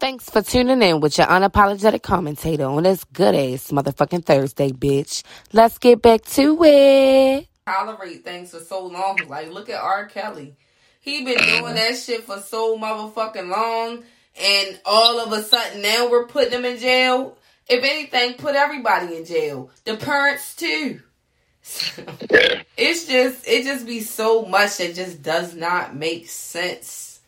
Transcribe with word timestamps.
Thanks 0.00 0.30
for 0.30 0.40
tuning 0.40 0.80
in 0.80 1.00
with 1.00 1.18
your 1.18 1.26
unapologetic 1.26 2.02
commentator 2.02 2.64
on 2.64 2.84
this 2.84 3.04
good 3.04 3.34
ass 3.34 3.70
motherfucking 3.70 4.24
Thursday, 4.24 4.70
bitch. 4.70 5.22
Let's 5.52 5.76
get 5.76 6.00
back 6.00 6.22
to 6.22 6.56
it. 6.64 7.46
Tolerate 7.66 8.24
things 8.24 8.50
for 8.50 8.60
so 8.60 8.86
long. 8.86 9.18
Like, 9.28 9.50
look 9.50 9.68
at 9.68 9.78
R. 9.78 10.06
Kelly. 10.06 10.56
He 11.00 11.22
been 11.26 11.36
doing 11.36 11.74
that 11.74 11.98
shit 11.98 12.24
for 12.24 12.38
so 12.38 12.78
motherfucking 12.78 13.50
long, 13.50 14.02
and 14.40 14.80
all 14.86 15.20
of 15.20 15.32
a 15.32 15.42
sudden 15.42 15.82
now 15.82 16.08
we're 16.08 16.26
putting 16.26 16.54
him 16.54 16.64
in 16.64 16.78
jail. 16.78 17.36
If 17.68 17.84
anything, 17.84 18.38
put 18.38 18.54
everybody 18.54 19.18
in 19.18 19.26
jail. 19.26 19.70
The 19.84 19.98
parents 19.98 20.56
too. 20.56 21.02
it's 22.78 23.06
just 23.06 23.46
it 23.46 23.64
just 23.64 23.86
be 23.86 24.00
so 24.00 24.46
much 24.46 24.78
that 24.78 24.94
just 24.94 25.22
does 25.22 25.54
not 25.54 25.94
make 25.94 26.26
sense. 26.30 27.20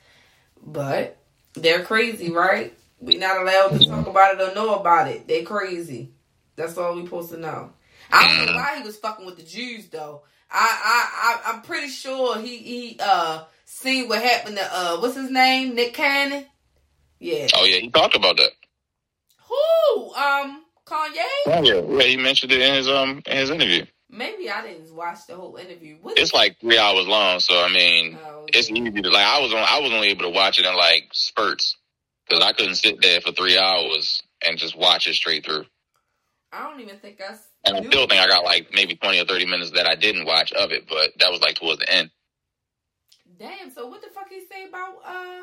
But 0.64 1.18
they're 1.55 1.84
crazy, 1.84 2.30
right? 2.30 2.75
We 3.00 3.16
not 3.16 3.41
allowed 3.41 3.79
to 3.79 3.87
talk 3.87 4.07
about 4.07 4.40
it 4.40 4.50
or 4.50 4.54
know 4.54 4.76
about 4.76 5.08
it. 5.08 5.26
They 5.26 5.43
crazy. 5.43 6.13
That's 6.57 6.79
all 6.79 6.95
we 6.95 7.04
supposed 7.04 7.31
to 7.31 7.36
know. 7.36 7.72
I 8.11 8.29
don't 8.29 8.46
know 8.46 8.57
why 8.57 8.76
he 8.79 8.82
was 8.85 8.96
fucking 8.96 9.26
with 9.26 9.36
the 9.36 9.43
Jews 9.43 9.89
though. 9.89 10.23
I 10.50 11.40
I, 11.45 11.50
I 11.50 11.53
I'm 11.53 11.62
pretty 11.62 11.89
sure 11.89 12.39
he 12.39 12.59
he 12.59 12.96
uh 13.00 13.45
seen 13.64 14.09
what 14.09 14.23
happened 14.23 14.57
to 14.57 14.68
uh 14.71 14.99
what's 14.99 15.17
his 15.17 15.31
name 15.31 15.75
Nick 15.75 15.95
Cannon. 15.95 16.46
Yeah. 17.18 17.49
Oh 17.54 17.64
yeah, 17.64 17.79
he 17.79 17.90
talked 17.90 18.17
about 18.17 18.37
that. 18.37 18.50
Who? 19.48 20.14
Um, 20.14 20.64
Kanye. 20.84 21.25
Yeah, 21.46 21.61
yeah, 21.62 22.03
he 22.03 22.17
mentioned 22.17 22.53
it 22.53 22.61
in 22.61 22.75
his 22.75 22.89
um 22.89 23.23
in 23.26 23.37
his 23.37 23.50
interview. 23.50 23.87
Maybe 24.12 24.48
I 24.50 24.62
didn't 24.62 24.94
watch 24.94 25.18
the 25.26 25.34
whole 25.34 25.57
interview. 25.57 25.96
What 26.02 26.18
It's 26.18 26.34
like 26.34 26.61
three 26.61 26.79
hours 26.79 27.07
long, 27.07 27.40
so 27.40 27.54
I 27.64 27.72
mean, 27.72 28.20
Oh, 28.22 28.48
it's 28.48 28.70
easy 28.70 28.90
to 28.90 29.11
like. 29.11 29.26
I 29.26 29.40
was 29.40 29.53
on, 29.53 29.64
I 29.66 29.80
was 29.80 29.90
only 29.90 30.08
able 30.08 30.25
to 30.25 30.30
watch 30.30 30.58
it 30.58 30.66
in 30.66 30.76
like 30.76 31.08
spurts 31.12 31.76
because 32.28 32.44
I 32.44 32.53
couldn't 32.53 32.75
sit 32.75 33.00
there 33.00 33.20
for 33.20 33.33
three 33.33 33.56
hours 33.56 34.22
and 34.47 34.58
just 34.58 34.77
watch 34.77 35.06
it 35.06 35.14
straight 35.14 35.44
through. 35.44 35.64
I 36.53 36.70
don't 36.70 36.81
even 36.81 36.98
think 36.98 37.19
I. 37.20 37.34
And 37.64 37.77
I 37.78 37.83
still 37.83 38.06
think 38.06 38.20
I 38.20 38.27
got 38.27 38.45
like 38.45 38.69
maybe 38.75 38.97
twenty 38.97 39.20
or 39.20 39.25
thirty 39.25 39.47
minutes 39.47 39.70
that 39.70 39.87
I 39.87 39.95
didn't 39.95 40.27
watch 40.27 40.53
of 40.53 40.70
it, 40.72 40.84
but 40.89 41.12
that 41.19 41.31
was 41.31 41.41
like 41.41 41.55
towards 41.55 41.78
the 41.81 41.91
end. 41.91 42.11
Damn. 43.39 43.70
So 43.70 43.87
what 43.87 44.03
the 44.03 44.09
fuck 44.15 44.28
he 44.28 44.41
say 44.41 44.67
about 44.69 44.97
uh? 45.06 45.42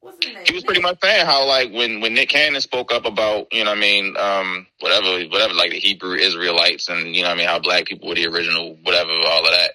What's 0.00 0.24
his 0.24 0.34
name? 0.34 0.44
He 0.46 0.54
was 0.54 0.64
pretty 0.64 0.80
much 0.82 0.98
saying 1.02 1.26
how 1.26 1.46
like 1.46 1.72
when 1.72 2.00
when 2.00 2.14
Nick 2.14 2.28
Cannon 2.28 2.60
spoke 2.60 2.92
up 2.92 3.06
about 3.06 3.52
you 3.52 3.64
know 3.64 3.70
what 3.70 3.78
I 3.78 3.80
mean 3.80 4.16
um 4.16 4.66
whatever 4.80 5.24
whatever 5.28 5.54
like 5.54 5.70
the 5.70 5.78
Hebrew 5.78 6.14
Israelites 6.14 6.88
and 6.88 7.14
you 7.14 7.22
know 7.22 7.28
what 7.28 7.34
I 7.34 7.38
mean 7.38 7.48
how 7.48 7.58
black 7.58 7.86
people 7.86 8.08
were 8.08 8.14
the 8.14 8.26
original 8.26 8.76
whatever 8.82 9.10
all 9.10 9.44
of 9.44 9.50
that 9.50 9.72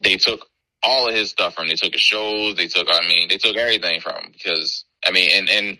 they 0.00 0.16
took 0.16 0.46
all 0.82 1.08
of 1.08 1.14
his 1.14 1.30
stuff 1.30 1.54
from 1.54 1.64
him. 1.64 1.70
they 1.70 1.76
took 1.76 1.92
his 1.92 2.02
shows 2.02 2.56
they 2.56 2.68
took 2.68 2.88
I 2.90 3.06
mean 3.08 3.28
they 3.28 3.38
took 3.38 3.56
everything 3.56 4.00
from 4.00 4.16
him 4.16 4.32
because 4.32 4.84
I 5.04 5.10
mean 5.10 5.30
and 5.32 5.50
and 5.50 5.78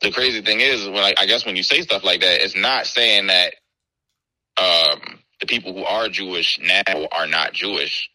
the 0.00 0.12
crazy 0.12 0.42
thing 0.42 0.60
is 0.60 0.86
when 0.86 0.98
I, 0.98 1.14
I 1.18 1.26
guess 1.26 1.44
when 1.46 1.56
you 1.56 1.62
say 1.62 1.82
stuff 1.82 2.04
like 2.04 2.20
that 2.20 2.44
it's 2.44 2.56
not 2.56 2.86
saying 2.86 3.28
that 3.28 3.54
um 4.58 5.20
the 5.40 5.46
people 5.46 5.74
who 5.74 5.84
are 5.84 6.08
Jewish 6.08 6.58
now 6.60 7.08
are 7.12 7.26
not 7.26 7.52
Jewish 7.52 8.08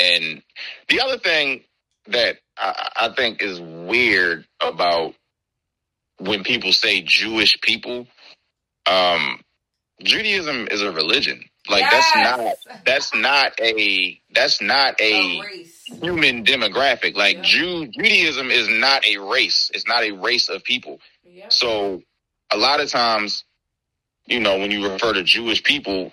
and 0.00 0.42
the 0.88 1.00
other 1.00 1.18
thing 1.18 1.64
that 2.08 2.36
I, 2.56 2.90
I 2.96 3.08
think 3.14 3.42
is 3.42 3.60
weird 3.60 4.46
about 4.60 5.14
when 6.18 6.42
people 6.44 6.72
say 6.72 7.02
Jewish 7.02 7.60
people. 7.60 8.06
Um, 8.86 9.40
Judaism 10.02 10.68
is 10.70 10.82
a 10.82 10.92
religion. 10.92 11.44
Like 11.68 11.82
Yes! 11.82 12.10
that's 12.14 12.16
not 12.16 12.84
that's 12.86 13.14
not 13.14 13.60
a 13.60 14.20
that's 14.32 14.62
not 14.62 15.00
a 15.00 15.38
a 15.38 15.42
race. 15.42 15.82
human 15.86 16.44
demographic. 16.44 17.14
Like 17.16 17.36
Yeah. 17.36 17.42
Jew 17.42 17.86
Judaism 17.88 18.50
is 18.50 18.68
not 18.70 19.06
a 19.06 19.18
race. 19.18 19.70
It's 19.74 19.86
not 19.86 20.02
a 20.04 20.12
race 20.12 20.48
of 20.48 20.64
people. 20.64 21.00
Yeah. 21.24 21.48
So 21.50 22.02
a 22.50 22.56
lot 22.56 22.80
of 22.80 22.88
times, 22.88 23.44
you 24.26 24.40
know, 24.40 24.58
when 24.58 24.70
you 24.70 24.90
refer 24.90 25.12
to 25.12 25.22
Jewish 25.22 25.62
people, 25.62 26.12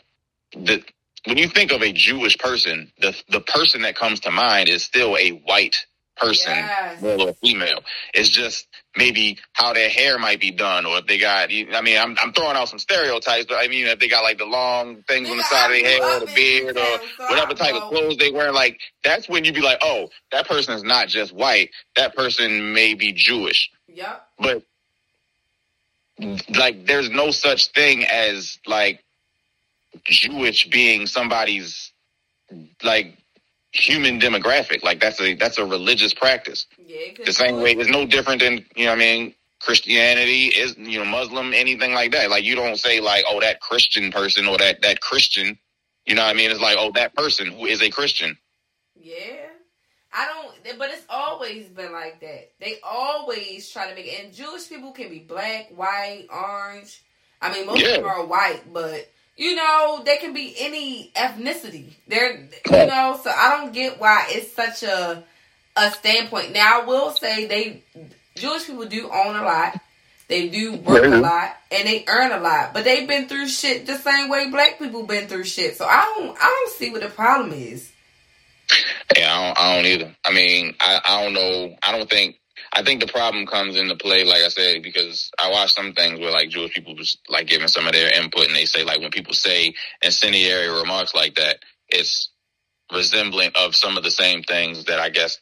the 0.51 0.83
when 1.25 1.37
you 1.37 1.47
think 1.49 1.71
of 1.71 1.81
a 1.81 1.91
Jewish 1.91 2.37
person, 2.37 2.91
the 2.99 3.15
the 3.29 3.41
person 3.41 3.81
that 3.83 3.95
comes 3.95 4.21
to 4.21 4.31
mind 4.31 4.69
is 4.69 4.83
still 4.83 5.17
a 5.17 5.29
white 5.31 5.75
person, 6.17 6.53
Yes. 6.55 7.01
male 7.01 7.21
or 7.29 7.33
female. 7.33 7.81
It's 8.13 8.29
just 8.29 8.67
maybe 8.95 9.37
how 9.51 9.73
their 9.73 9.89
hair 9.89 10.17
might 10.17 10.39
be 10.39 10.51
done, 10.51 10.85
or 10.85 10.99
if 10.99 11.07
they 11.07 11.17
got. 11.17 11.49
I 11.51 11.81
mean, 11.81 11.97
I'm 11.97 12.15
I'm 12.21 12.31
throwing 12.31 12.55
out 12.55 12.69
some 12.69 12.79
stereotypes, 12.79 13.47
but 13.49 13.55
I 13.55 13.67
mean, 13.67 13.85
if 13.87 13.99
they 13.99 14.07
got 14.07 14.23
like 14.23 14.37
the 14.37 14.45
long 14.45 15.03
things 15.07 15.29
on 15.29 15.35
the 15.37 15.43
side 15.43 15.65
of 15.65 15.71
their 15.71 15.85
hair, 15.85 16.17
or 16.17 16.19
the 16.25 16.31
beard, 16.33 16.77
or 16.77 16.99
whatever 17.29 17.53
type 17.53 17.75
of 17.75 17.83
clothes 17.89 18.15
they 18.17 18.31
wear, 18.31 18.51
like 18.53 18.79
that's 19.03 19.27
when 19.27 19.43
you'd 19.43 19.55
be 19.55 19.61
like, 19.61 19.79
oh, 19.81 20.09
that 20.31 20.47
person 20.47 20.73
is 20.73 20.83
not 20.83 21.09
just 21.09 21.33
white. 21.33 21.69
That 21.97 22.15
person 22.15 22.73
may 22.73 22.93
be 22.93 23.11
Jewish 23.11 23.69
Yep. 23.87 24.27
but 24.39 24.63
like 26.57 26.85
there's 26.85 27.09
no 27.09 27.31
such 27.31 27.71
thing 27.73 28.05
as 28.05 28.57
like 28.65 29.03
Jewish 30.03 30.67
being 30.67 31.07
somebody's 31.07 31.91
like 32.83 33.17
human 33.71 34.19
demographic. 34.19 34.83
Like 34.83 34.99
that's 34.99 35.19
a 35.21 35.35
that's 35.35 35.57
a 35.57 35.65
religious 35.65 36.13
practice. 36.13 36.65
Yeah. 36.77 37.11
The 37.25 37.33
same 37.33 37.61
way 37.61 37.71
it's 37.73 37.89
no 37.89 38.05
different 38.05 38.41
than 38.41 38.65
you 38.75 38.85
know 38.85 38.91
what 38.91 38.95
I 38.97 38.99
mean 38.99 39.35
Christianity 39.59 40.47
is 40.47 40.75
you 40.77 40.99
know 40.99 41.05
Muslim 41.05 41.53
anything 41.53 41.93
like 41.93 42.11
that. 42.11 42.29
Like 42.29 42.43
you 42.43 42.55
don't 42.55 42.77
say 42.77 42.99
like 42.99 43.25
oh 43.27 43.39
that 43.41 43.59
Christian 43.61 44.11
person 44.11 44.47
or 44.47 44.57
that 44.57 44.81
that 44.81 45.01
Christian. 45.01 45.57
You 46.05 46.15
know 46.15 46.23
what 46.23 46.35
I 46.35 46.37
mean? 46.37 46.51
It's 46.51 46.59
like 46.61 46.77
oh 46.79 46.91
that 46.95 47.15
person 47.15 47.47
who 47.47 47.65
is 47.65 47.81
a 47.81 47.89
Christian. 47.89 48.37
Yeah. 48.95 49.47
I 50.17 50.27
don't, 50.63 50.79
but 50.79 50.91
it's 50.91 51.05
always 51.09 51.67
been 51.67 51.91
like 51.91 52.21
that. 52.21 52.51
They 52.61 52.75
always 52.81 53.69
try 53.69 53.89
to 53.89 53.95
make 53.95 54.05
it. 54.07 54.23
And 54.23 54.33
Jewish 54.33 54.69
people 54.69 54.93
can 54.93 55.09
be 55.09 55.19
black, 55.19 55.71
white, 55.75 56.27
orange. 56.31 57.03
I 57.41 57.51
mean, 57.51 57.65
most 57.65 57.81
Yeah. 57.81 57.87
of 57.89 57.95
them 57.95 58.05
are 58.05 58.25
white, 58.25 58.61
but 58.71 59.09
you 59.37 59.55
know, 59.55 60.01
they 60.05 60.17
can 60.17 60.33
be 60.33 60.55
any 60.57 61.11
ethnicity. 61.15 61.93
They're, 62.07 62.37
you 62.39 62.71
know, 62.71 63.19
so 63.21 63.29
I 63.29 63.57
don't 63.57 63.73
get 63.73 63.99
why 63.99 64.27
it's 64.29 64.53
such 64.53 64.83
a 64.83 65.23
a 65.75 65.91
standpoint. 65.91 66.53
Now, 66.53 66.81
I 66.81 66.85
will 66.85 67.11
say 67.11 67.45
they 67.45 67.83
Jewish 68.35 68.65
people 68.67 68.85
do 68.85 69.09
own 69.11 69.35
a 69.35 69.43
lot. 69.43 69.79
They 70.27 70.49
do 70.49 70.77
work 70.77 71.03
a 71.03 71.17
lot 71.17 71.55
and 71.69 71.87
they 71.87 72.03
earn 72.07 72.31
a 72.31 72.39
lot, 72.39 72.73
but 72.73 72.83
they've 72.83 73.07
been 73.07 73.27
through 73.27 73.47
shit 73.47 73.85
the 73.85 73.95
same 73.95 74.27
way 74.27 74.49
black 74.49 74.79
people 74.79 75.05
been 75.05 75.27
through 75.27 75.43
shit. 75.43 75.75
So 75.75 75.85
I 75.85 76.01
don't, 76.01 76.35
I 76.35 76.43
don't 76.43 76.73
see 76.73 76.89
what 76.89 77.01
the 77.01 77.09
problem 77.09 77.51
is. 77.53 77.91
Yeah, 79.15 79.31
I 79.31 79.45
don't, 79.45 79.59
I 79.59 79.75
don't 79.75 79.85
either. 79.85 80.15
I 80.25 80.33
mean, 80.33 80.73
I, 80.79 80.99
I 81.05 81.23
don't 81.23 81.33
know. 81.33 81.75
I 81.83 81.95
don't 81.95 82.09
think. 82.09 82.37
I 82.73 82.83
think 82.83 83.01
the 83.01 83.07
problem 83.07 83.45
comes 83.45 83.75
into 83.75 83.95
play, 83.95 84.23
like 84.23 84.43
I 84.43 84.49
said, 84.49 84.83
because 84.83 85.31
I 85.39 85.49
watch 85.49 85.73
some 85.73 85.93
things 85.93 86.19
where 86.19 86.31
like 86.31 86.49
Jewish 86.49 86.73
people 86.73 86.95
just 86.95 87.19
like 87.29 87.47
giving 87.47 87.67
some 87.67 87.87
of 87.87 87.93
their 87.93 88.13
input, 88.13 88.47
and 88.47 88.55
they 88.55 88.65
say 88.65 88.83
like 88.83 88.99
when 88.99 89.11
people 89.11 89.33
say 89.33 89.73
incendiary 90.01 90.69
remarks 90.69 91.13
like 91.13 91.35
that, 91.35 91.59
it's 91.89 92.29
resemblant 92.91 93.55
of 93.57 93.75
some 93.75 93.97
of 93.97 94.03
the 94.03 94.11
same 94.11 94.43
things 94.43 94.85
that 94.85 94.99
I 94.99 95.09
guess 95.09 95.39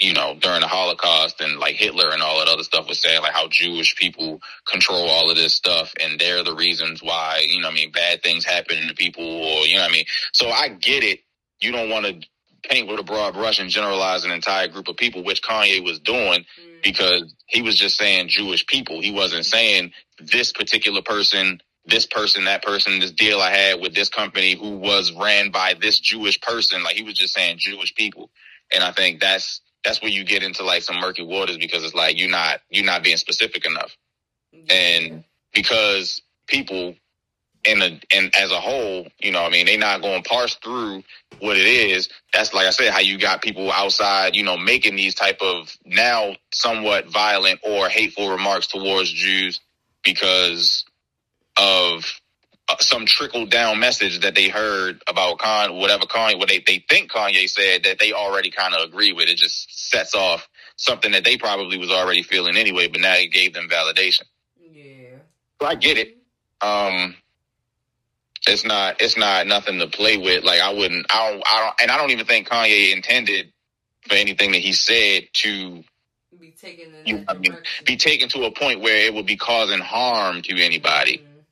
you 0.00 0.12
know 0.12 0.36
during 0.40 0.60
the 0.60 0.66
Holocaust 0.66 1.40
and 1.40 1.58
like 1.58 1.76
Hitler 1.76 2.10
and 2.10 2.22
all 2.22 2.38
that 2.38 2.48
other 2.48 2.62
stuff 2.62 2.88
was 2.88 3.00
saying, 3.00 3.22
like 3.22 3.32
how 3.32 3.48
Jewish 3.48 3.96
people 3.96 4.40
control 4.66 5.08
all 5.08 5.30
of 5.30 5.36
this 5.36 5.54
stuff, 5.54 5.92
and 6.02 6.18
they're 6.20 6.44
the 6.44 6.54
reasons 6.54 7.02
why 7.02 7.46
you 7.48 7.60
know 7.60 7.68
I 7.68 7.74
mean 7.74 7.90
bad 7.92 8.22
things 8.22 8.44
happen 8.44 8.88
to 8.88 8.94
people, 8.94 9.24
or 9.24 9.66
you 9.66 9.76
know 9.76 9.84
I 9.84 9.90
mean. 9.90 10.04
So 10.32 10.48
I 10.50 10.68
get 10.68 11.02
it. 11.02 11.20
You 11.60 11.72
don't 11.72 11.90
want 11.90 12.06
to 12.06 12.20
paint 12.68 12.88
with 12.88 13.00
a 13.00 13.02
broad 13.02 13.34
brush 13.34 13.58
and 13.58 13.70
generalize 13.70 14.24
an 14.24 14.30
entire 14.30 14.68
group 14.68 14.88
of 14.88 14.96
people, 14.96 15.24
which 15.24 15.42
Kanye 15.42 15.84
was 15.84 15.98
doing 16.00 16.40
mm-hmm. 16.40 16.76
because 16.82 17.34
he 17.46 17.62
was 17.62 17.76
just 17.76 17.96
saying 17.96 18.28
Jewish 18.28 18.66
people. 18.66 19.00
He 19.00 19.12
wasn't 19.12 19.46
saying 19.46 19.92
this 20.18 20.52
particular 20.52 21.02
person, 21.02 21.60
this 21.84 22.06
person, 22.06 22.44
that 22.44 22.62
person, 22.62 22.98
this 22.98 23.12
deal 23.12 23.40
I 23.40 23.50
had 23.50 23.80
with 23.80 23.94
this 23.94 24.08
company 24.08 24.54
who 24.54 24.78
was 24.78 25.12
ran 25.12 25.50
by 25.50 25.74
this 25.80 26.00
Jewish 26.00 26.40
person. 26.40 26.82
Like 26.82 26.96
he 26.96 27.02
was 27.02 27.14
just 27.14 27.34
saying 27.34 27.58
Jewish 27.58 27.94
people. 27.94 28.30
And 28.72 28.82
I 28.82 28.92
think 28.92 29.20
that's 29.20 29.60
that's 29.84 30.02
where 30.02 30.10
you 30.10 30.24
get 30.24 30.42
into 30.42 30.64
like 30.64 30.82
some 30.82 30.98
murky 30.98 31.22
waters 31.22 31.58
because 31.58 31.84
it's 31.84 31.94
like 31.94 32.18
you're 32.18 32.30
not 32.30 32.60
you're 32.70 32.84
not 32.84 33.04
being 33.04 33.16
specific 33.16 33.64
enough. 33.64 33.96
And 34.68 35.24
because 35.52 36.20
people 36.46 36.96
in 37.66 37.82
a 37.82 38.00
and 38.14 38.34
as 38.36 38.50
a 38.50 38.60
whole, 38.60 39.06
you 39.18 39.32
know, 39.32 39.42
what 39.42 39.48
I 39.48 39.52
mean, 39.52 39.66
they 39.66 39.76
not 39.76 40.02
going 40.02 40.22
to 40.22 40.28
parse 40.28 40.54
through 40.56 41.02
what 41.40 41.56
it 41.56 41.66
is. 41.66 42.08
That's 42.32 42.54
like 42.54 42.66
I 42.66 42.70
said, 42.70 42.92
how 42.92 43.00
you 43.00 43.18
got 43.18 43.42
people 43.42 43.70
outside, 43.70 44.36
you 44.36 44.44
know, 44.44 44.56
making 44.56 44.96
these 44.96 45.14
type 45.14 45.40
of 45.40 45.76
now 45.84 46.36
somewhat 46.52 47.08
violent 47.08 47.60
or 47.62 47.88
hateful 47.88 48.30
remarks 48.30 48.68
towards 48.68 49.12
Jews 49.12 49.60
because 50.04 50.84
of 51.58 52.04
uh, 52.68 52.76
some 52.80 53.06
trickle 53.06 53.46
down 53.46 53.78
message 53.78 54.20
that 54.20 54.34
they 54.34 54.48
heard 54.48 55.02
about 55.08 55.38
Con, 55.38 55.76
whatever 55.76 56.04
Kanye, 56.04 56.38
what 56.38 56.48
they 56.48 56.58
they 56.66 56.84
think 56.88 57.12
Kanye 57.12 57.48
said 57.48 57.84
that 57.84 57.98
they 57.98 58.12
already 58.12 58.50
kind 58.50 58.74
of 58.74 58.88
agree 58.88 59.12
with. 59.12 59.28
It 59.28 59.36
just 59.36 59.90
sets 59.90 60.14
off 60.14 60.48
something 60.76 61.12
that 61.12 61.24
they 61.24 61.36
probably 61.36 61.78
was 61.78 61.90
already 61.90 62.22
feeling 62.22 62.56
anyway, 62.56 62.88
but 62.88 63.00
now 63.00 63.14
it 63.14 63.32
gave 63.32 63.54
them 63.54 63.68
validation. 63.68 64.24
yeah. 64.58 65.18
So 65.60 65.66
I 65.66 65.74
get 65.74 65.96
it. 65.96 66.18
Um, 66.60 67.14
it's 68.46 68.64
not 68.64 69.00
it's 69.00 69.16
not 69.16 69.46
nothing 69.46 69.78
to 69.80 69.86
play 69.86 70.16
with. 70.16 70.44
Like 70.44 70.60
I 70.60 70.72
wouldn't 70.72 71.06
I 71.10 71.30
don't 71.30 71.42
I 71.46 71.60
don't 71.64 71.74
and 71.82 71.90
I 71.90 71.96
don't 71.98 72.10
even 72.10 72.26
think 72.26 72.48
Kanye 72.48 72.92
intended 72.94 73.52
for 74.08 74.14
anything 74.14 74.52
that 74.52 74.60
he 74.60 74.72
said 74.72 75.24
to 75.34 75.82
be 76.38 76.50
taken 76.52 76.92
You- 77.04 77.24
I 77.28 77.34
mean, 77.34 77.58
be 77.84 77.96
taken 77.96 78.28
to 78.30 78.44
a 78.44 78.50
point 78.50 78.80
where 78.80 79.06
it 79.06 79.14
would 79.14 79.26
be 79.26 79.36
causing 79.36 79.80
harm 79.80 80.42
to 80.42 80.62
anybody. 80.62 81.18
Mhm. 81.18 81.44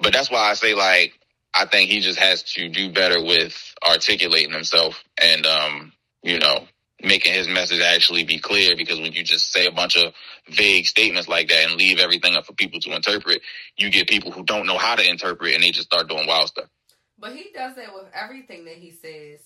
But 0.00 0.12
that's 0.12 0.30
why 0.30 0.50
I 0.50 0.54
say 0.54 0.74
like 0.74 1.18
I 1.54 1.64
think 1.66 1.90
he 1.90 2.00
just 2.00 2.18
has 2.18 2.42
to 2.54 2.68
do 2.68 2.90
better 2.90 3.22
with 3.22 3.74
articulating 3.82 4.52
himself 4.52 5.02
and 5.22 5.46
um, 5.46 5.92
you 6.22 6.38
know, 6.38 6.66
making 7.06 7.32
his 7.32 7.48
message 7.48 7.80
actually 7.80 8.24
be 8.24 8.38
clear 8.38 8.76
because 8.76 8.98
when 9.00 9.12
you 9.12 9.22
just 9.22 9.52
say 9.52 9.66
a 9.66 9.72
bunch 9.72 9.96
of 9.96 10.12
vague 10.48 10.86
statements 10.86 11.28
like 11.28 11.48
that 11.48 11.64
and 11.68 11.74
leave 11.76 11.98
everything 11.98 12.34
up 12.36 12.46
for 12.46 12.52
people 12.54 12.80
to 12.80 12.94
interpret, 12.94 13.40
you 13.76 13.90
get 13.90 14.08
people 14.08 14.30
who 14.30 14.44
don't 14.44 14.66
know 14.66 14.78
how 14.78 14.94
to 14.96 15.08
interpret 15.08 15.54
and 15.54 15.62
they 15.62 15.70
just 15.70 15.86
start 15.86 16.08
doing 16.08 16.26
wild 16.26 16.48
stuff. 16.48 16.68
But 17.18 17.34
he 17.34 17.50
does 17.54 17.76
that 17.76 17.94
with 17.94 18.06
everything 18.14 18.64
that 18.66 18.74
he 18.74 18.90
says. 18.90 19.40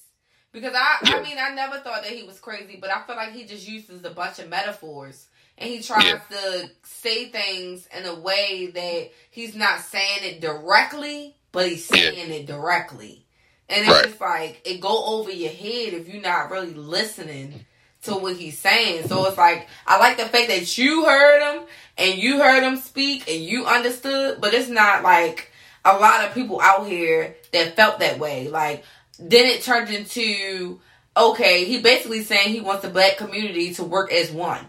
Because 0.53 0.75
I, 0.75 0.99
I 1.05 1.23
mean, 1.23 1.37
I 1.41 1.55
never 1.55 1.79
thought 1.79 2.03
that 2.03 2.11
he 2.11 2.25
was 2.25 2.41
crazy, 2.41 2.77
but 2.81 2.91
I 2.91 3.03
feel 3.07 3.15
like 3.15 3.33
he 3.33 3.45
just 3.45 3.69
uses 3.69 4.05
a 4.05 4.11
bunch 4.11 4.41
of 4.41 4.49
metaphors 4.49 5.29
and 5.57 5.71
he 5.71 5.81
tries 5.81 6.05
Yeah. 6.05 6.19
to 6.31 6.71
say 6.83 7.31
things 7.31 7.87
in 7.97 8.05
a 8.07 8.15
way 8.19 8.67
that 8.75 9.11
he's 9.31 9.55
not 9.55 9.81
saying 9.81 10.25
it 10.25 10.41
directly, 10.41 11.37
but 11.53 11.69
he's 11.69 11.89
Yeah. 11.91 12.11
saying 12.11 12.33
it 12.33 12.47
directly. 12.47 13.27
And 13.71 13.87
it's 13.87 13.95
Right. 13.95 14.05
just 14.07 14.21
like 14.21 14.61
it 14.65 14.81
go 14.81 15.05
over 15.07 15.31
your 15.31 15.51
head 15.51 15.95
if 15.95 16.09
you're 16.09 16.23
not 16.23 16.51
really 16.51 16.75
listening 16.75 17.65
to 18.05 18.15
what 18.17 18.37
he's 18.37 18.59
saying. 18.59 19.09
So 19.09 19.27
it's 19.27 19.39
like 19.39 19.69
I 19.87 19.99
like 19.99 20.17
the 20.19 20.27
fact 20.27 20.49
that 20.49 20.79
you 20.79 21.05
heard 21.07 21.41
him 21.57 21.65
and 21.99 22.19
you 22.19 22.39
heard 22.43 22.63
him 22.63 22.77
speak 22.79 23.29
and 23.31 23.43
you 23.45 23.67
understood, 23.67 24.41
but 24.41 24.55
it's 24.55 24.69
not 24.71 25.03
like 25.03 25.51
a 25.85 25.97
lot 25.99 26.25
of 26.27 26.35
people 26.35 26.61
out 26.61 26.87
here 26.87 27.37
that 27.53 27.77
felt 27.77 28.01
that 28.01 28.19
way. 28.19 28.49
Like 28.49 28.85
then 29.19 29.47
it 29.47 29.63
turned 29.63 29.91
into 29.91 30.81
okay, 31.17 31.65
he 31.65 31.81
basically 31.83 32.23
saying 32.23 32.51
he 32.53 32.61
wants 32.61 32.83
the 32.83 32.91
black 32.91 33.19
community 33.19 33.75
to 33.75 33.85
work 33.85 34.13
as 34.13 34.31
one. 34.31 34.67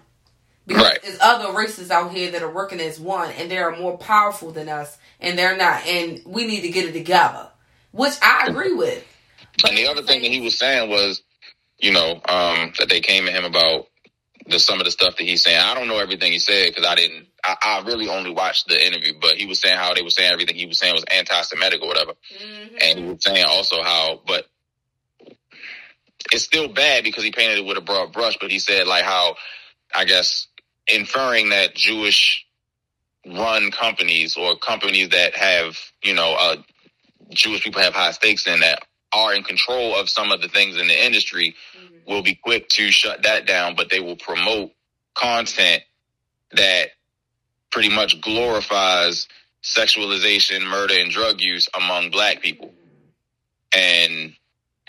Because 0.68 0.84
Right. 0.84 1.02
there's 1.04 1.20
other 1.22 1.54
races 1.54 1.92
out 1.92 2.12
here 2.12 2.32
that 2.32 2.44
are 2.44 2.52
working 2.52 2.80
as 2.82 3.00
one 3.00 3.32
and 3.32 3.50
they're 3.50 3.76
more 3.76 3.98
powerful 3.98 4.52
than 4.52 4.70
us 4.70 4.98
and 5.20 5.38
they're 5.40 5.58
not 5.58 5.86
and 5.88 6.22
we 6.26 6.46
need 6.46 6.62
to 6.62 6.70
get 6.70 6.86
it 6.86 6.94
together. 6.94 7.51
Which 7.92 8.14
I 8.22 8.48
agree 8.48 8.74
with. 8.74 9.06
And 9.68 9.78
the 9.78 9.88
other 9.88 10.02
thing 10.02 10.22
that 10.22 10.32
he 10.32 10.42
was 10.42 10.58
saying 10.58 10.90
was, 10.90 11.22
you 11.80 11.92
know, 11.92 12.14
um, 12.28 12.74
that 12.80 12.88
they 12.90 13.02
came 13.02 13.26
to 13.26 13.32
him 13.32 13.44
about 13.44 13.88
the 14.48 14.60
some 14.60 14.80
of 14.80 14.86
the 14.86 14.92
stuff 14.92 15.18
that 15.18 15.24
he's 15.24 15.44
saying. 15.44 15.60
I 15.60 15.74
don't 15.74 15.88
know 15.88 16.00
everything 16.00 16.32
he 16.32 16.40
said 16.40 16.68
because 16.68 16.86
I 16.86 16.96
didn't. 16.96 17.28
I, 17.44 17.56
I 17.62 17.84
really 17.86 18.08
only 18.08 18.32
watched 18.32 18.68
the 18.68 18.86
interview, 18.86 19.14
but 19.20 19.36
he 19.36 19.46
was 19.46 19.60
saying 19.60 19.78
how 19.78 19.94
they 19.94 20.02
were 20.02 20.10
saying 20.10 20.32
everything 20.32 20.56
he 20.56 20.66
was 20.66 20.80
saying 20.80 20.94
was 20.94 21.04
anti-Semitic 21.12 21.82
or 21.82 21.88
whatever, 21.88 22.14
Mhm. 22.14 22.78
and 22.84 23.00
he 23.00 23.06
was 23.06 23.24
saying 23.24 23.46
also 23.46 23.82
how, 23.84 24.22
but 24.26 24.48
it's 26.32 26.44
still 26.44 26.68
bad 26.68 27.04
because 27.04 27.24
he 27.24 27.32
painted 27.32 27.60
it 27.60 27.66
with 27.66 27.78
a 27.78 27.82
broad 27.82 28.14
brush. 28.14 28.38
But 28.40 28.52
he 28.52 28.60
said 28.60 28.88
like 28.88 29.04
how, 29.04 29.36
I 29.94 30.06
guess, 30.06 30.48
inferring 30.88 31.50
that 31.50 31.76
Jewish 31.76 32.46
run 33.26 33.72
companies 33.72 34.38
or 34.38 34.56
companies 34.58 35.10
that 35.10 35.36
have, 35.36 35.78
you 36.04 36.14
know, 36.14 36.36
uh, 36.40 36.56
Jewish 37.32 37.64
people 37.64 37.82
have 37.82 37.94
high 37.94 38.12
stakes 38.12 38.48
in 38.48 38.60
that 38.62 38.84
are 39.14 39.34
in 39.34 39.44
control 39.44 39.96
of 39.96 40.10
some 40.10 40.32
of 40.32 40.42
the 40.42 40.48
things 40.48 40.78
in 40.78 40.88
the 40.88 41.06
industry 41.06 41.56
Mhm. 41.76 42.06
will 42.06 42.22
be 42.22 42.36
quick 42.36 42.70
to 42.70 42.92
shut 42.92 43.24
that 43.24 43.46
down, 43.46 43.76
but 43.76 43.90
they 43.90 44.00
will 44.00 44.16
promote 44.16 44.74
content 45.14 45.84
that 46.52 46.92
pretty 47.72 47.90
much 47.90 48.20
glorifies 48.22 49.28
sexualization, 49.64 50.62
murder, 50.62 50.98
and 50.98 51.12
drug 51.12 51.42
use 51.42 51.68
among 51.74 52.10
black 52.10 52.42
people. 52.42 52.74
And 53.74 54.36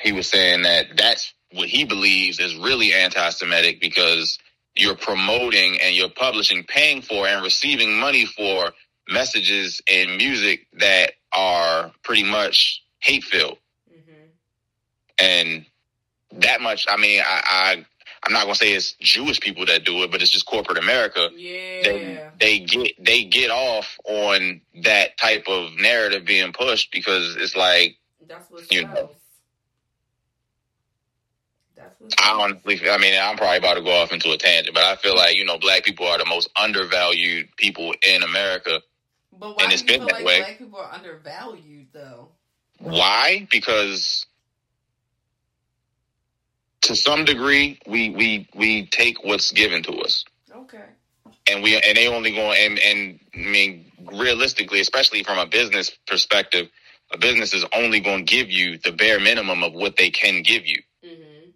he 0.01 0.13
was 0.13 0.29
saying 0.29 0.63
that 0.63 0.97
that's 0.97 1.33
what 1.53 1.69
he 1.69 1.85
believes 1.85 2.41
is 2.41 2.55
really 2.57 2.93
anti-Semitic 2.95 3.81
because 3.81 4.39
you're 4.75 4.97
promoting 4.97 5.81
and 5.81 5.95
you're 5.95 6.09
publishing, 6.09 6.65
paying 6.65 7.03
for 7.03 7.29
and 7.29 7.43
receiving 7.43 7.99
money 7.99 8.25
for 8.27 8.73
messages 9.09 9.81
and 9.87 10.17
music 10.17 10.67
that 10.73 11.13
are 11.33 11.93
pretty 12.03 12.25
much 12.25 12.83
hate 13.01 13.25
filled. 13.25 13.59
Mhm. 13.91 14.29
And 15.19 15.67
that 16.33 16.61
much, 16.61 16.87
I 16.89 16.97
mean, 16.97 17.21
I, 17.25 17.43
I 17.45 17.87
I'm 18.25 18.33
not 18.33 18.43
gonna 18.45 18.55
say 18.55 18.73
it's 18.73 18.93
Jewish 19.01 19.41
people 19.41 19.67
that 19.67 19.85
do 19.85 20.03
it, 20.05 20.11
but 20.11 20.23
it's 20.23 20.31
just 20.31 20.47
corporate 20.47 20.79
America. 20.79 21.29
Yeah. 21.35 21.83
They 21.83 22.31
they 22.39 22.59
get 22.61 23.05
they 23.05 23.25
get 23.25 23.51
off 23.51 23.99
on 24.05 24.61
that 24.83 25.19
type 25.19 25.45
of 25.49 25.75
narrative 25.77 26.25
being 26.25 26.53
pushed 26.53 26.93
because 26.93 27.37
it's 27.37 27.57
like 27.57 27.97
That's 28.27 28.49
what 28.51 28.73
You 28.73 28.87
know. 28.87 29.11
I 32.19 32.33
honestly, 32.33 32.81
I 32.89 32.99
mean, 32.99 33.15
I'm 33.21 33.37
probably 33.37 33.59
about 33.59 33.75
to 33.75 33.83
go 33.83 33.91
off 33.91 34.13
into 34.13 34.31
a 34.33 34.37
tangent, 34.37 34.75
but 34.75 34.85
I 34.85 34.97
feel 34.97 35.17
like 35.17 35.37
you 35.37 35.45
know, 35.45 35.59
black 35.59 35.85
people 35.85 36.07
are 36.07 36.19
the 36.19 36.25
most 36.25 36.49
undervalued 36.57 37.49
people 37.57 37.95
in 38.07 38.23
America. 38.23 38.83
But 39.43 39.57
why 39.57 39.65
and 39.65 39.73
it's 39.73 39.83
been 39.83 40.07
that 40.07 40.13
like 40.13 40.25
way. 40.25 40.39
black 40.39 40.59
people 40.59 40.79
are 40.79 40.93
undervalued 40.93 41.89
though? 41.93 42.29
Why? 42.79 43.49
Because 43.51 44.25
to 46.83 46.95
some 46.95 47.25
degree, 47.25 47.81
we 47.85 48.11
we 48.11 48.49
we 48.55 48.87
take 48.87 49.25
what's 49.25 49.51
given 49.51 49.83
to 49.83 49.95
us. 49.95 50.25
Okay. 50.55 50.85
and 51.51 51.61
we 51.61 51.75
and 51.75 51.97
they 51.97 52.07
only 52.07 52.31
going 52.31 52.57
and 52.57 52.79
and 52.79 53.19
I 53.35 53.39
mean 53.39 53.91
realistically, 54.13 54.79
especially 54.79 55.25
from 55.25 55.39
a 55.39 55.47
business 55.47 55.91
perspective, 56.07 56.69
a 57.13 57.19
business 57.19 57.53
is 57.53 57.65
only 57.75 57.99
going 57.99 58.25
to 58.25 58.33
give 58.33 58.49
you 58.49 58.79
the 58.79 58.93
bare 58.93 59.19
minimum 59.19 59.65
of 59.65 59.73
what 59.73 59.97
they 59.97 60.11
can 60.11 60.43
give 60.43 60.67
you. 60.67 60.81
Mm-hmm. 61.05 61.51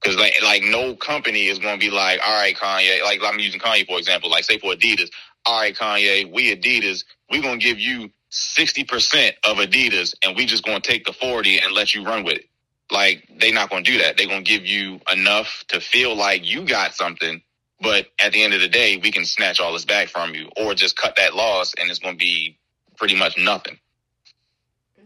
Because 0.00 0.16
like 0.18 0.34
like 0.44 0.62
no 0.62 0.94
company 0.94 1.46
is 1.46 1.58
going 1.58 1.80
to 1.80 1.84
be 1.84 1.90
like, 1.90 2.20
all 2.24 2.40
right, 2.40 2.54
Kanye. 2.54 3.02
Like 3.02 3.22
I'm 3.24 3.40
using 3.40 3.58
Kanye 3.58 3.86
for 3.86 3.98
example. 3.98 4.30
Like 4.30 4.44
say 4.44 4.58
for 4.58 4.72
Adidas, 4.72 5.10
all 5.46 5.60
right, 5.60 5.74
Kanye, 5.74 6.32
we 6.32 6.54
Adidas, 6.54 7.04
we're 7.30 7.42
going 7.42 7.60
to 7.60 7.64
give 7.64 7.78
you 7.78 8.10
sixty 8.30 8.84
percent 8.84 9.36
of 9.44 9.58
Adidas, 9.58 10.14
and 10.22 10.36
we 10.36 10.46
just 10.46 10.64
going 10.64 10.80
to 10.80 10.88
take 10.88 11.04
the 11.04 11.12
forty 11.12 11.58
and 11.58 11.72
let 11.72 11.94
you 11.94 12.04
run 12.04 12.24
with 12.24 12.34
it. 12.34 12.48
Like 12.90 13.28
they 13.38 13.52
not 13.52 13.70
going 13.70 13.84
to 13.84 13.90
do 13.90 13.98
that. 13.98 14.16
They're 14.16 14.26
going 14.26 14.44
to 14.44 14.50
give 14.50 14.66
you 14.66 15.00
enough 15.12 15.64
to 15.68 15.80
feel 15.80 16.14
like 16.14 16.48
you 16.48 16.66
got 16.66 16.94
something, 16.94 17.42
but 17.80 18.06
at 18.18 18.32
the 18.32 18.42
end 18.42 18.54
of 18.54 18.60
the 18.60 18.68
day, 18.68 18.96
we 18.96 19.10
can 19.10 19.24
snatch 19.24 19.60
all 19.60 19.72
this 19.72 19.84
back 19.84 20.08
from 20.08 20.34
you, 20.34 20.50
or 20.56 20.74
just 20.74 20.96
cut 20.96 21.16
that 21.16 21.34
loss, 21.34 21.74
and 21.78 21.90
it's 21.90 21.98
going 21.98 22.14
to 22.14 22.18
be 22.18 22.58
pretty 22.96 23.16
much 23.16 23.38
nothing. 23.38 23.78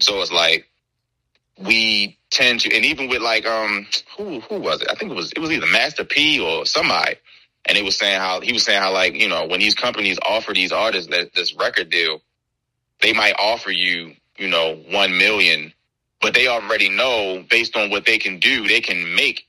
So 0.00 0.20
it's 0.20 0.32
like 0.32 0.66
we 1.58 2.18
tend 2.30 2.60
to, 2.60 2.74
and 2.74 2.84
even 2.84 3.08
with 3.08 3.22
like 3.22 3.46
um, 3.46 3.86
who 4.16 4.40
who 4.40 4.60
was 4.60 4.82
it? 4.82 4.88
I 4.90 4.94
think 4.94 5.10
it 5.10 5.14
was 5.14 5.32
it 5.32 5.38
was 5.40 5.50
either 5.50 5.66
Master 5.66 6.04
P 6.04 6.40
or 6.40 6.66
somebody, 6.66 7.16
and 7.64 7.76
it 7.76 7.84
was 7.84 7.96
saying 7.96 8.20
how 8.20 8.40
he 8.40 8.52
was 8.52 8.64
saying 8.64 8.80
how 8.80 8.92
like 8.92 9.14
you 9.14 9.28
know 9.28 9.46
when 9.46 9.60
these 9.60 9.74
companies 9.74 10.18
offer 10.24 10.52
these 10.52 10.72
artists 10.72 11.10
that 11.10 11.34
this 11.34 11.54
record 11.54 11.90
deal, 11.90 12.20
they 13.00 13.12
might 13.12 13.34
offer 13.38 13.70
you 13.70 14.14
you 14.36 14.48
know 14.48 14.76
one 14.90 15.16
million, 15.16 15.72
but 16.20 16.34
they 16.34 16.48
already 16.48 16.88
know 16.88 17.44
based 17.48 17.76
on 17.76 17.90
what 17.90 18.06
they 18.06 18.18
can 18.18 18.38
do, 18.38 18.66
they 18.66 18.80
can 18.80 19.14
make 19.14 19.46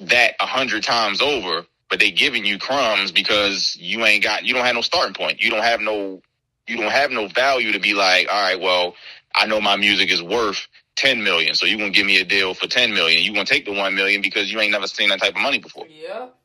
that 0.00 0.34
a 0.40 0.46
hundred 0.46 0.82
times 0.82 1.20
over. 1.20 1.66
But 1.90 2.00
they 2.00 2.10
giving 2.10 2.44
you 2.44 2.58
crumbs 2.58 3.12
because 3.12 3.74
you 3.80 4.04
ain't 4.04 4.22
got 4.22 4.44
you 4.44 4.52
don't 4.52 4.66
have 4.66 4.74
no 4.74 4.82
starting 4.82 5.14
point. 5.14 5.42
You 5.42 5.50
don't 5.50 5.62
have 5.62 5.80
no 5.80 6.20
you 6.66 6.76
don't 6.76 6.92
have 6.92 7.10
no 7.10 7.28
value 7.28 7.72
to 7.72 7.80
be 7.80 7.94
like, 7.94 8.28
all 8.30 8.40
right, 8.40 8.60
well, 8.60 8.94
I 9.34 9.46
know 9.46 9.60
my 9.60 9.76
music 9.76 10.10
is 10.10 10.22
worth 10.22 10.66
10 10.96 11.22
million. 11.22 11.54
So 11.54 11.66
you're 11.66 11.78
going 11.78 11.92
to 11.92 11.96
give 11.96 12.06
me 12.06 12.20
a 12.20 12.24
deal 12.24 12.54
for 12.54 12.66
10 12.66 12.92
million. 12.92 13.22
You're 13.22 13.34
going 13.34 13.46
to 13.46 13.52
take 13.52 13.64
the 13.64 13.72
1 13.72 13.94
million 13.94 14.20
because 14.20 14.52
you 14.52 14.60
ain't 14.60 14.72
never 14.72 14.86
seen 14.86 15.08
that 15.08 15.20
type 15.20 15.34
of 15.34 15.40
money 15.40 15.58
before. 15.58 15.86
Yep. 15.86 16.37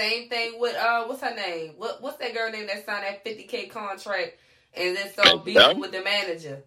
Same 0.00 0.30
thing 0.30 0.58
with 0.58 0.74
uh, 0.76 1.04
what's 1.04 1.20
her 1.20 1.34
name? 1.34 1.74
What 1.76 2.00
what's 2.00 2.16
that 2.18 2.32
girl 2.32 2.50
name 2.50 2.66
that 2.68 2.86
signed 2.86 3.04
that 3.04 3.22
fifty 3.22 3.42
k 3.42 3.66
contract 3.66 4.38
and 4.72 4.96
then 4.96 5.10
Meg 5.22 5.44
beefing 5.44 5.78
with 5.78 5.92
the 5.92 6.02
manager? 6.02 6.62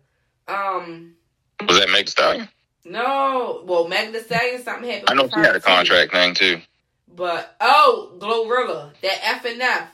Um, 0.47 1.15
Was 1.67 1.79
that 1.79 1.89
Meg 1.89 2.07
Stallion? 2.07 2.47
no. 2.85 3.63
Well, 3.65 3.87
Meg 3.87 4.13
Thee 4.13 4.19
Stallion 4.19 4.61
something 4.61 4.87
happened. 4.87 5.09
I 5.09 5.13
know 5.15 5.27
she 5.29 5.39
had 5.39 5.55
a 5.55 5.59
too. 5.59 5.65
contract 5.65 6.11
thing 6.11 6.35
too. 6.35 6.61
But 7.15 7.55
oh, 7.59 8.11
Glorilla, 8.19 8.91
that 9.01 9.19
F 9.23 9.45
and 9.45 9.59
F, 9.59 9.89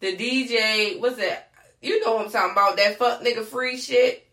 the 0.00 0.14
DJ. 0.14 1.00
What's 1.00 1.16
that? 1.16 1.48
You 1.80 2.04
know 2.04 2.16
what 2.16 2.26
I'm 2.26 2.30
talking 2.30 2.52
about? 2.52 2.76
That 2.76 2.98
fuck 2.98 3.22
nigga 3.22 3.42
free 3.42 3.78
shit. 3.78 4.25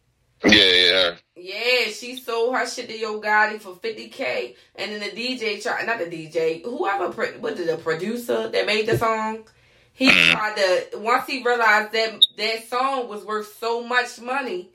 Yeah, 0.45 0.51
yeah. 0.53 1.15
Yeah, 1.35 1.91
she 1.91 2.17
sold 2.17 2.55
her 2.55 2.65
shit 2.67 2.89
to 2.89 2.97
Yo 2.97 3.19
Gotti 3.19 3.59
for 3.59 3.73
50k, 3.75 4.55
and 4.75 4.91
then 4.91 4.99
the 4.99 5.09
DJ 5.11 5.61
tried, 5.61 5.85
not 5.87 5.99
the 5.99 6.05
DJ, 6.05 6.63
whoever, 6.63 7.09
what 7.39 7.57
did 7.57 7.67
the 7.67 7.77
producer 7.77 8.49
that 8.49 8.65
made 8.65 8.85
the 8.87 8.97
song, 8.97 9.47
he 9.93 10.09
Mhm. 10.09 10.31
tried 10.31 10.55
to, 10.57 10.99
once 10.99 11.25
he 11.27 11.43
realized 11.43 11.91
that 11.93 12.25
that 12.37 12.69
song 12.69 13.07
was 13.09 13.25
worth 13.25 13.57
so 13.59 13.83
much 13.83 14.19
money, 14.19 14.69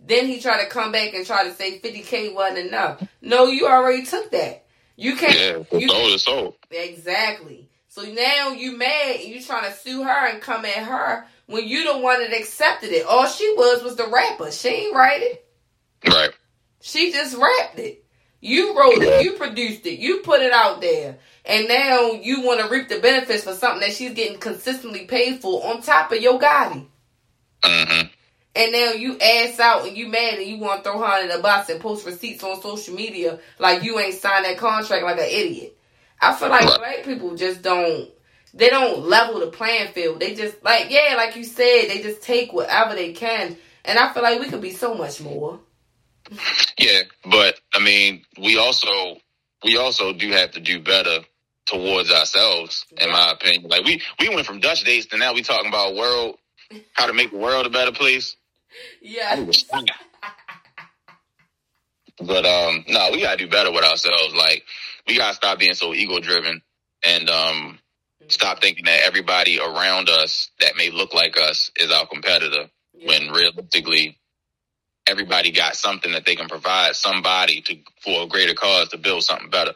then 0.00 0.26
he 0.26 0.40
tried 0.40 0.62
to 0.62 0.70
come 0.70 0.92
back 0.92 1.14
and 1.14 1.26
try 1.26 1.44
to 1.44 1.54
say 1.54 1.78
50k 1.80 2.32
wasn't 2.32 2.58
enough. 2.68 3.02
No, 3.20 3.46
you 3.46 3.66
already 3.66 4.04
took 4.04 4.30
that. 4.30 4.64
You 4.96 5.16
can't, 5.16 5.34
Yeah, 5.72 5.78
you, 5.78 5.88
sold 5.88 6.12
is 6.12 6.22
sold. 6.22 6.54
Exactly. 6.70 7.68
So 7.88 8.02
now 8.02 8.50
you 8.50 8.76
mad 8.76 9.16
and 9.16 9.24
you 9.24 9.42
trying 9.42 9.70
to 9.70 9.76
sue 9.76 10.02
her 10.04 10.28
and 10.28 10.40
come 10.40 10.64
at 10.64 10.84
her 10.84 11.26
when 11.46 11.66
you 11.66 11.92
the 11.92 11.98
one 11.98 12.20
that 12.20 12.38
accepted 12.38 12.90
it. 12.90 13.06
All 13.06 13.26
she 13.26 13.52
was 13.56 13.82
was 13.82 13.96
the 13.96 14.06
rapper. 14.06 14.50
She 14.50 14.68
ain't 14.68 14.94
write 14.94 15.22
it. 15.22 15.46
Right. 16.06 16.32
She 16.80 17.12
just 17.12 17.36
rapped 17.36 17.78
it. 17.78 18.04
You 18.44 18.78
wrote 18.78 18.98
it, 18.98 19.24
you 19.24 19.32
produced 19.32 19.86
it, 19.86 19.98
you 19.98 20.18
put 20.18 20.42
it 20.42 20.52
out 20.52 20.82
there, 20.82 21.16
and 21.46 21.66
now 21.66 22.10
you 22.12 22.42
want 22.42 22.60
to 22.60 22.68
reap 22.68 22.90
the 22.90 22.98
benefits 22.98 23.44
for 23.44 23.54
something 23.54 23.80
that 23.80 23.94
she's 23.94 24.12
getting 24.12 24.38
consistently 24.38 25.06
paid 25.06 25.40
for 25.40 25.64
on 25.66 25.80
top 25.80 26.12
of 26.12 26.20
Yo 26.20 26.38
Gotti. 26.38 26.84
Mm-hmm. 27.62 28.06
And 28.56 28.72
now 28.72 28.90
you 28.92 29.18
ass 29.18 29.58
out 29.58 29.88
and 29.88 29.96
you 29.96 30.08
mad 30.08 30.34
and 30.34 30.46
you 30.46 30.58
want 30.58 30.84
to 30.84 30.90
throw 30.90 31.00
her 31.00 31.22
in 31.22 31.28
the 31.28 31.38
bus 31.38 31.70
and 31.70 31.80
post 31.80 32.04
receipts 32.04 32.44
on 32.44 32.60
social 32.60 32.94
media 32.94 33.38
like 33.58 33.82
you 33.82 33.98
ain't 33.98 34.14
signed 34.14 34.44
that 34.44 34.58
contract 34.58 35.04
like 35.04 35.18
an 35.18 35.24
idiot. 35.24 35.78
I 36.20 36.34
feel 36.34 36.50
like 36.50 36.66
black 36.78 37.02
people 37.02 37.34
just 37.36 37.62
don't 37.62 38.10
they 38.54 38.70
don't 38.70 39.06
level 39.06 39.40
the 39.40 39.48
playing 39.48 39.92
field. 39.92 40.20
They 40.20 40.34
just 40.34 40.62
like 40.64 40.90
yeah, 40.90 41.14
like 41.16 41.36
you 41.36 41.44
said, 41.44 41.86
they 41.88 42.00
just 42.02 42.22
take 42.22 42.52
whatever 42.52 42.94
they 42.94 43.12
can. 43.12 43.56
And 43.84 43.98
I 43.98 44.12
feel 44.12 44.22
like 44.22 44.40
we 44.40 44.48
could 44.48 44.62
be 44.62 44.70
so 44.70 44.94
much 44.94 45.20
more. 45.20 45.60
Yeah, 46.78 47.02
but 47.30 47.60
I 47.74 47.80
mean, 47.80 48.22
we 48.40 48.56
also 48.58 49.18
we 49.64 49.76
also 49.76 50.12
do 50.12 50.30
have 50.30 50.52
to 50.52 50.60
do 50.60 50.80
better 50.80 51.18
towards 51.66 52.10
ourselves, 52.10 52.86
in 52.96 53.10
my 53.10 53.32
opinion. 53.32 53.68
Like 53.68 53.84
we 53.84 54.00
we 54.20 54.28
went 54.28 54.46
from 54.46 54.60
Dutch 54.60 54.84
dates 54.84 55.06
to 55.06 55.18
now 55.18 55.34
we 55.34 55.42
talking 55.42 55.68
about 55.68 55.94
world 55.94 56.38
how 56.92 57.06
to 57.06 57.12
make 57.12 57.30
the 57.30 57.38
world 57.38 57.66
a 57.66 57.70
better 57.70 57.92
place. 57.92 58.36
Yeah. 59.02 59.44
But 62.18 62.46
um 62.46 62.84
no, 62.88 63.10
we 63.12 63.20
gotta 63.20 63.36
do 63.36 63.48
better 63.48 63.72
with 63.72 63.84
ourselves. 63.84 64.34
Like 64.34 64.64
we 65.06 65.16
gotta 65.16 65.34
stop 65.34 65.58
being 65.58 65.74
so 65.74 65.92
ego 65.92 66.20
driven 66.20 66.62
and 67.04 67.28
um 67.28 67.78
stop 68.28 68.60
thinking 68.60 68.84
that 68.86 69.00
everybody 69.06 69.58
around 69.60 70.08
us 70.08 70.50
that 70.60 70.76
may 70.76 70.90
look 70.90 71.14
like 71.14 71.36
us 71.38 71.70
is 71.76 71.90
our 71.90 72.06
competitor 72.06 72.70
Yeah. 72.94 73.08
when 73.08 73.30
realistically 73.30 74.18
everybody 75.06 75.50
got 75.50 75.76
something 75.76 76.12
that 76.12 76.24
they 76.24 76.36
can 76.36 76.48
provide 76.48 76.96
somebody 76.96 77.60
to 77.62 77.76
for 78.02 78.22
a 78.22 78.26
greater 78.26 78.54
cause 78.54 78.88
to 78.88 78.98
build 78.98 79.22
something 79.22 79.50
better. 79.50 79.74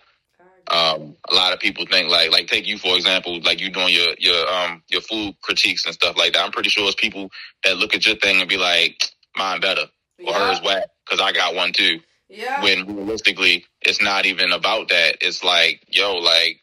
Um, 0.71 1.17
a 1.31 1.35
lot 1.35 1.55
of 1.55 1.61
people 1.61 1.87
think 1.87 2.11
like 2.11 2.31
like 2.31 2.47
take 2.47 2.67
you 2.67 2.79
for 2.79 2.95
example, 2.95 3.41
like 3.43 3.61
you 3.61 3.71
doing 3.71 3.93
your 3.95 4.15
your 4.19 4.47
um 4.49 4.83
your 4.89 5.01
food 5.01 5.35
critiques 5.41 5.87
and 5.87 5.95
stuff 5.95 6.17
like 6.17 6.35
that. 6.35 6.45
I'm 6.45 6.53
pretty 6.53 6.69
sure 6.69 6.87
it's 6.87 6.95
people 6.95 7.31
that 7.65 7.77
look 7.79 7.95
at 7.95 8.07
your 8.07 8.17
thing 8.17 8.41
and 8.41 8.49
be 8.49 8.59
like, 8.59 9.03
mine 9.37 9.61
better 9.61 9.87
or 10.19 10.33
yeah. 10.33 10.49
hers 10.49 10.61
whack 10.63 10.85
because 11.05 11.21
I 11.21 11.33
got 11.33 11.55
one 11.55 11.73
too. 11.73 12.01
Yeah. 12.29 12.63
When 12.63 12.87
realistically, 12.87 13.65
it's 13.81 14.03
not 14.03 14.27
even 14.27 14.53
about 14.53 14.89
that. 14.91 15.17
It's 15.23 15.43
like 15.43 15.83
yo, 15.89 16.17
like 16.17 16.61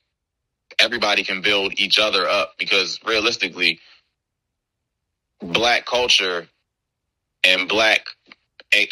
everybody 0.79 1.23
can 1.23 1.41
build 1.41 1.73
each 1.77 1.99
other 1.99 2.27
up 2.27 2.53
because 2.57 2.99
realistically, 3.05 3.79
black 5.41 5.85
culture 5.85 6.47
and 7.43 7.67
black 7.67 8.05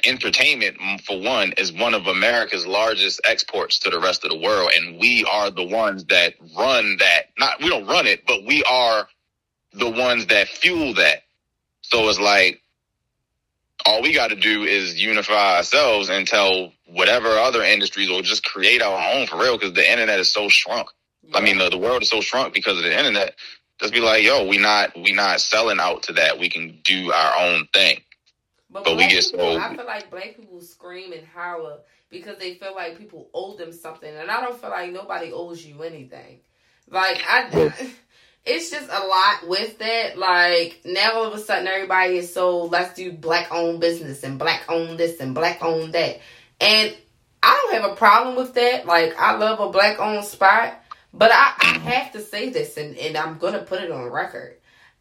entertainment, 0.05 0.77
for 1.01 1.19
one, 1.19 1.53
is 1.57 1.73
one 1.73 1.93
of 1.93 2.07
America's 2.07 2.65
largest 2.65 3.19
exports 3.25 3.79
to 3.79 3.89
the 3.89 3.99
rest 3.99 4.23
of 4.23 4.29
the 4.31 4.37
world, 4.37 4.71
and 4.75 4.99
we 4.99 5.25
are 5.25 5.49
the 5.49 5.63
ones 5.63 6.05
that 6.05 6.35
run 6.57 6.97
that. 6.99 7.23
Not 7.37 7.61
we 7.61 7.69
don't 7.69 7.87
run 7.87 8.07
it, 8.07 8.25
but 8.25 8.45
we 8.45 8.63
are 8.63 9.07
the 9.73 9.89
ones 9.89 10.27
that 10.27 10.47
fuel 10.47 10.93
that. 10.95 11.23
So 11.81 12.07
it's 12.07 12.19
like 12.19 12.61
all 13.85 14.01
we 14.01 14.13
got 14.13 14.29
to 14.29 14.35
do 14.35 14.63
is 14.63 15.01
unify 15.01 15.57
ourselves 15.57 16.09
and 16.09 16.27
tell 16.27 16.71
whatever 16.85 17.29
other 17.29 17.63
industries 17.63 18.09
or 18.09 18.21
just 18.21 18.45
create 18.45 18.81
our 18.81 19.15
own 19.15 19.27
for 19.27 19.37
real 19.37 19.57
because 19.57 19.73
the 19.73 19.89
internet 19.89 20.19
is 20.19 20.31
so 20.31 20.47
shrunk. 20.47 20.87
I 21.33 21.41
mean, 21.41 21.57
the, 21.57 21.69
the 21.69 21.77
world 21.77 22.01
is 22.03 22.09
so 22.09 22.21
shrunk 22.21 22.53
because 22.53 22.77
of 22.77 22.83
the 22.83 22.97
internet. 22.97 23.35
Just 23.79 23.93
be 23.93 23.99
like, 23.99 24.23
yo, 24.23 24.45
we 24.47 24.57
not 24.57 24.95
we 24.95 25.11
not 25.11 25.41
selling 25.41 25.79
out 25.79 26.03
to 26.03 26.13
that. 26.13 26.39
We 26.39 26.49
can 26.49 26.79
do 26.83 27.11
our 27.11 27.39
own 27.39 27.67
thing. 27.73 27.99
But, 28.69 28.85
But 28.85 28.97
we 28.97 29.07
get 29.07 29.23
people, 29.31 29.39
so- 29.39 29.59
I 29.59 29.75
feel 29.75 29.85
like 29.85 30.09
black 30.09 30.35
people 30.35 30.61
scream 30.61 31.13
and 31.13 31.25
holler 31.27 31.77
because 32.09 32.37
they 32.37 32.55
feel 32.55 32.73
like 32.75 32.97
people 32.97 33.29
owe 33.33 33.55
them 33.55 33.71
something, 33.71 34.13
and 34.13 34.29
I 34.29 34.41
don't 34.41 34.59
feel 34.59 34.69
like 34.69 34.91
nobody 34.91 35.31
owes 35.31 35.65
you 35.65 35.81
anything. 35.83 36.39
Like 36.89 37.21
I, 37.27 37.73
it's 38.45 38.69
just 38.71 38.89
a 38.89 39.05
lot 39.05 39.47
with 39.47 39.79
that. 39.79 40.17
Like 40.17 40.81
now, 40.85 41.13
all 41.13 41.25
of 41.25 41.33
a 41.33 41.39
sudden, 41.39 41.67
everybody 41.67 42.17
is 42.17 42.33
so 42.33 42.63
let's 42.65 42.93
do 42.95 43.11
black 43.11 43.51
owned 43.51 43.79
business 43.79 44.23
and 44.23 44.39
black 44.39 44.63
owned 44.69 44.97
this 44.97 45.19
and 45.19 45.35
black 45.35 45.63
owned 45.63 45.93
that, 45.93 46.19
and 46.61 46.95
I 47.41 47.67
don't 47.71 47.81
have 47.81 47.91
a 47.91 47.95
problem 47.95 48.35
with 48.35 48.53
that. 48.53 48.85
Like 48.85 49.15
I 49.19 49.35
love 49.37 49.59
a 49.59 49.69
black 49.69 49.99
owned 49.99 50.25
spot, 50.25 50.82
but 51.13 51.31
I, 51.33 51.53
I 51.59 51.73
have 51.91 52.13
to 52.13 52.21
say 52.21 52.49
this, 52.49 52.77
and, 52.77 52.97
and 52.97 53.17
I'm 53.17 53.39
gonna 53.39 53.63
put 53.63 53.81
it 53.83 53.91
on 53.91 54.09
record. 54.11 54.57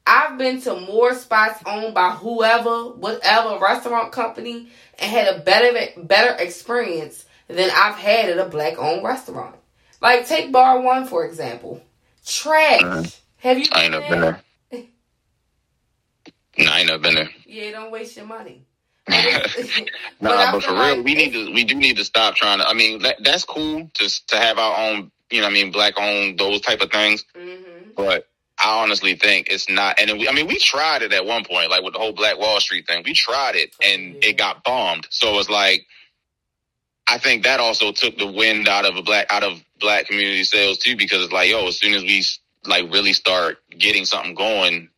I've 0.06 0.38
been 0.38 0.60
to 0.62 0.80
more 0.80 1.14
spots 1.14 1.62
owned 1.66 1.94
by 1.94 2.10
whoever, 2.12 2.90
whatever 2.90 3.58
restaurant 3.60 4.12
company, 4.12 4.70
and 5.00 5.10
had 5.12 5.34
a 5.36 5.40
better 5.40 6.02
better 6.02 6.36
experience 6.42 7.26
than 7.48 7.70
I've 7.74 7.96
had 7.96 8.30
at 8.30 8.38
a 8.38 8.48
black 8.50 8.78
owned 8.78 9.04
restaurant. 9.04 9.56
Like 10.02 10.26
take 10.28 10.52
Bar 10.52 10.80
One 10.82 11.06
for 11.06 11.26
example, 11.26 11.82
trash. 12.26 12.80
Mhm. 12.82 13.20
Have 13.38 13.58
you 13.58 13.66
I 13.72 13.84
ain't 13.84 13.92
been 13.92 14.00
never 14.00 14.06
been 14.08 14.20
there? 14.20 14.42
there. 14.70 14.82
Nah, 16.58 16.72
I 16.72 16.78
ain't 16.80 16.88
never 16.88 17.02
been 17.02 17.14
there. 17.16 17.30
Yeah, 17.46 17.72
don't 17.72 17.92
waste 17.92 18.16
your 18.16 18.26
money. 18.26 18.66
nah, 20.20 20.30
But 20.30 20.38
I 20.38 20.52
but 20.52 20.62
for 20.64 20.74
real, 20.74 21.02
we 21.02 21.14
need 21.14 21.32
to 21.34 21.52
we 21.52 21.64
do 21.64 21.74
need 21.76 21.96
to 21.98 22.04
stop 22.04 22.36
trying 22.36 22.58
to. 22.60 22.68
I 22.68 22.74
mean, 22.74 23.02
that, 23.02 23.16
that's 23.24 23.44
cool 23.44 23.90
to 23.94 24.26
to 24.28 24.36
have 24.36 24.58
our 24.58 24.90
own, 24.90 25.12
you 25.32 25.40
know, 25.40 25.46
what 25.46 25.50
I 25.50 25.54
mean, 25.54 25.72
black 25.72 25.94
owned 25.98 26.38
those 26.38 26.60
type 26.60 26.80
of 26.82 26.90
things. 26.90 27.24
Mm-hmm. 27.36 27.90
But 27.96 28.28
I 28.62 28.82
honestly 28.82 29.16
think 29.16 29.48
it's 29.50 29.68
not. 29.68 29.98
And 29.98 30.08
then 30.08 30.18
we, 30.18 30.28
I 30.28 30.32
mean, 30.32 30.46
we 30.46 30.58
tried 30.58 31.02
it 31.02 31.12
at 31.12 31.24
one 31.26 31.44
point, 31.44 31.70
like 31.70 31.82
with 31.82 31.94
the 31.94 31.98
whole 31.98 32.12
Black 32.12 32.38
Wall 32.38 32.60
Street 32.60 32.86
thing. 32.86 33.02
We 33.04 33.14
tried 33.14 33.56
it, 33.56 33.74
Oh, 33.82 33.86
and 33.86 34.14
yeah. 34.14 34.30
it 34.30 34.38
got 34.38 34.62
bombed. 34.62 35.06
So 35.10 35.38
it's 35.38 35.50
like, 35.50 35.86
I 37.08 37.18
think 37.18 37.44
that 37.44 37.60
also 37.60 37.92
took 37.92 38.16
the 38.16 38.30
wind 38.30 38.68
out 38.68 38.84
of 38.84 38.96
a 38.96 39.02
black 39.02 39.26
out 39.30 39.42
of 39.42 39.62
black 39.80 40.06
community 40.06 40.44
sales 40.44 40.78
too, 40.78 40.96
because 40.96 41.24
it's 41.24 41.32
like, 41.32 41.50
yo, 41.50 41.66
as 41.66 41.78
soon 41.78 41.94
as 41.94 42.02
we 42.02 42.24
like 42.64 42.92
really 42.92 43.12
start 43.12 43.58
getting 43.76 44.04
something 44.04 44.34
going, 44.34 44.88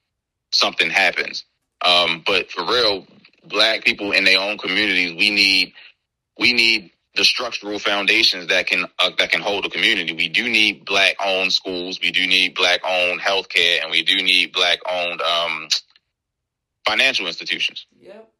something 0.52 0.90
happens. 0.90 1.44
Um, 1.84 2.22
but 2.26 2.50
for 2.50 2.64
real, 2.66 3.06
black 3.46 3.84
people 3.84 4.12
in 4.12 4.24
their 4.24 4.38
own 4.38 4.58
communities, 4.58 5.14
we 5.16 5.30
need 5.30 5.72
we 6.38 6.52
need 6.52 6.90
the 7.14 7.24
structural 7.24 7.78
foundations 7.78 8.48
that 8.48 8.66
can 8.66 8.86
uh, 8.98 9.10
that 9.18 9.30
can 9.30 9.40
hold 9.40 9.64
a 9.64 9.70
community. 9.70 10.12
We 10.12 10.28
do 10.28 10.48
need 10.48 10.84
black 10.84 11.16
owned 11.24 11.52
schools, 11.52 12.00
we 12.00 12.10
do 12.10 12.26
need 12.26 12.54
black 12.54 12.80
owned 12.84 13.20
healthcare, 13.20 13.82
and 13.82 13.90
we 13.90 14.02
do 14.02 14.16
need 14.16 14.52
black 14.52 14.80
owned 14.90 15.20
um, 15.20 15.68
financial 16.86 17.26
institutions. 17.26 17.86
Yep. 18.00 18.30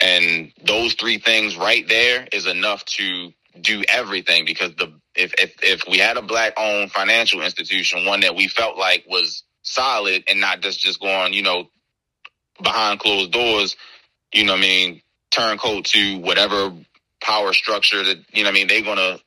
And 0.00 0.52
those 0.62 0.94
three 0.94 1.18
things 1.18 1.56
right 1.56 1.88
there 1.88 2.28
is 2.32 2.46
enough 2.46 2.84
to 2.84 3.32
do 3.60 3.82
everything 3.88 4.44
because 4.44 4.74
the 4.76 4.92
if 5.14 5.34
if, 5.38 5.54
if 5.62 5.82
we 5.90 5.98
had 5.98 6.16
a 6.16 6.22
black 6.22 6.54
owned 6.58 6.92
financial 6.92 7.42
institution, 7.42 8.04
one 8.04 8.20
that 8.20 8.36
we 8.36 8.46
felt 8.46 8.76
like 8.76 9.04
was 9.08 9.42
solid 9.62 10.24
and 10.28 10.40
not 10.40 10.60
just 10.60 10.78
just 10.78 11.00
going, 11.00 11.32
you 11.32 11.42
know, 11.42 11.68
behind 12.62 13.00
closed 13.00 13.32
doors, 13.32 13.76
you 14.32 14.44
know 14.44 14.52
what 14.52 14.58
I 14.58 14.62
mean, 14.62 15.02
turncoat 15.30 15.86
to 15.86 16.18
whatever 16.18 16.72
power 17.26 17.52
structure 17.52 18.02
that, 18.04 18.18
you 18.32 18.44
know 18.44 18.50
what 18.50 18.54
I 18.56 18.58
mean, 18.58 18.68
they're 18.68 18.82
gonna 18.82 19.18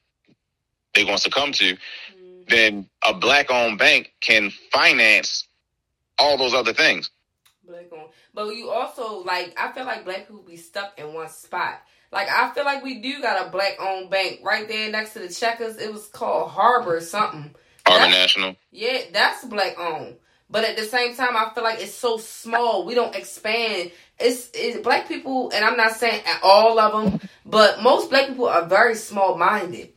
they're 0.94 1.06
gonna 1.06 1.18
succumb 1.18 1.51
to, 1.51 1.75
Mhm. 1.75 2.48
then 2.50 2.89
a 3.03 3.13
black 3.13 3.51
owned 3.51 3.77
bank 3.77 4.12
can 4.22 4.51
finance 4.72 5.48
all 6.18 6.38
those 6.38 6.53
other 6.53 6.74
things. 6.74 7.10
Black 7.63 7.91
on. 7.91 8.08
But 8.34 8.56
you 8.56 8.70
also 8.70 9.20
like 9.24 9.53
I 9.60 9.72
feel 9.74 9.86
like 9.86 10.06
black 10.06 10.27
people 10.27 10.41
be 10.44 10.58
stuck 10.58 10.98
in 10.98 11.13
one 11.13 11.29
spot. 11.29 11.82
Like 12.12 12.29
I 12.29 12.51
feel 12.53 12.65
like 12.65 12.84
we 12.84 12.96
do 13.00 13.22
got 13.22 13.46
a 13.48 13.50
black 13.51 13.75
owned 13.79 14.10
bank 14.10 14.39
right 14.44 14.68
there 14.68 14.89
next 14.89 15.13
to 15.13 15.20
the 15.20 15.29
checkers. 15.29 15.77
It 15.77 15.91
was 15.94 16.08
called 16.08 16.50
Harbor 16.51 16.96
or 16.98 17.01
something. 17.01 17.53
Harbor 17.86 18.06
That's- 18.06 18.15
National. 18.15 18.56
Yeah, 18.72 19.01
that's 19.12 19.44
black 19.46 19.77
owned. 19.77 20.18
But 20.50 20.63
at 20.63 20.75
the 20.77 20.86
same 20.86 21.15
time, 21.15 21.38
I 21.38 21.51
feel 21.53 21.63
like 21.63 21.79
it's 21.79 21.94
so 21.94 22.18
small. 22.18 22.84
We 22.84 22.96
don't 22.96 23.13
expand. 23.15 23.91
It's, 24.19 24.49
it's 24.53 24.79
black 24.81 25.07
people, 25.07 25.51
and 25.53 25.63
I'm 25.63 25.77
not 25.77 25.93
saying 25.93 26.23
all 26.43 26.79
of 26.79 27.11
them, 27.11 27.29
but 27.45 27.81
most 27.81 28.09
black 28.09 28.27
people 28.27 28.47
are 28.47 28.65
very 28.65 28.95
small 28.95 29.38
minded. 29.38 29.89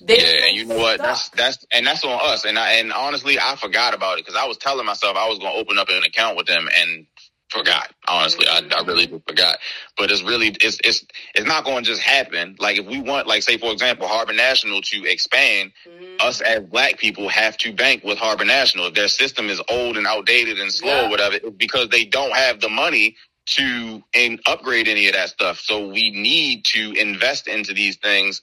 Yeah, 0.00 0.46
and 0.46 0.56
you 0.56 0.64
know 0.66 0.76
what? 0.76 0.98
That's 0.98 1.30
that's 1.30 1.64
and 1.72 1.86
that's 1.86 2.04
on 2.04 2.18
us. 2.22 2.44
And 2.44 2.58
I 2.58 2.72
and 2.74 2.92
honestly, 2.92 3.38
I 3.38 3.56
forgot 3.56 3.94
about 3.94 4.18
it 4.18 4.26
because 4.26 4.38
I 4.38 4.46
was 4.46 4.58
telling 4.58 4.84
myself 4.84 5.16
I 5.16 5.26
was 5.28 5.38
going 5.38 5.52
to 5.54 5.58
open 5.58 5.78
up 5.78 5.88
an 5.88 6.02
account 6.04 6.36
with 6.36 6.46
them 6.46 6.68
and 6.74 7.06
forgot. 7.48 7.92
Honestly, 8.06 8.46
I, 8.46 8.60
I 8.76 8.82
really 8.82 9.06
forgot. 9.06 9.56
But 9.96 10.10
it's 10.10 10.22
really 10.22 10.48
it's 10.60 10.78
it's 10.84 11.06
it's 11.34 11.46
not 11.46 11.64
going 11.64 11.82
to 11.84 11.90
just 11.90 12.02
happen. 12.02 12.56
Like 12.58 12.76
if 12.78 12.84
we 12.84 13.00
want, 13.00 13.26
like 13.26 13.42
say 13.42 13.56
for 13.56 13.72
example, 13.72 14.06
Harbor 14.06 14.34
National 14.34 14.82
to 14.82 15.04
expand, 15.10 15.72
Mhm. 15.88 16.20
us 16.20 16.42
as 16.42 16.60
black 16.64 16.98
people 16.98 17.30
have 17.30 17.56
to 17.58 17.72
bank 17.72 18.04
with 18.04 18.18
Harbor 18.18 18.44
National. 18.44 18.88
If 18.88 18.94
their 18.94 19.08
system 19.08 19.48
is 19.48 19.62
old 19.70 19.96
and 19.96 20.06
outdated 20.06 20.58
and 20.60 20.70
slow 20.72 20.90
Yeah. 20.92 21.06
or 21.06 21.10
whatever, 21.10 21.36
it's 21.36 21.56
because 21.56 21.88
they 21.88 22.04
don't 22.04 22.34
have 22.36 22.60
the 22.60 22.68
money 22.68 23.16
to 23.46 24.02
and 24.14 24.40
upgrade 24.46 24.88
any 24.88 25.06
of 25.06 25.14
that 25.14 25.28
stuff. 25.30 25.58
So 25.60 25.88
we 25.88 26.10
need 26.10 26.64
to 26.66 26.92
invest 26.92 27.48
into 27.48 27.72
these 27.74 27.96
things 27.96 28.42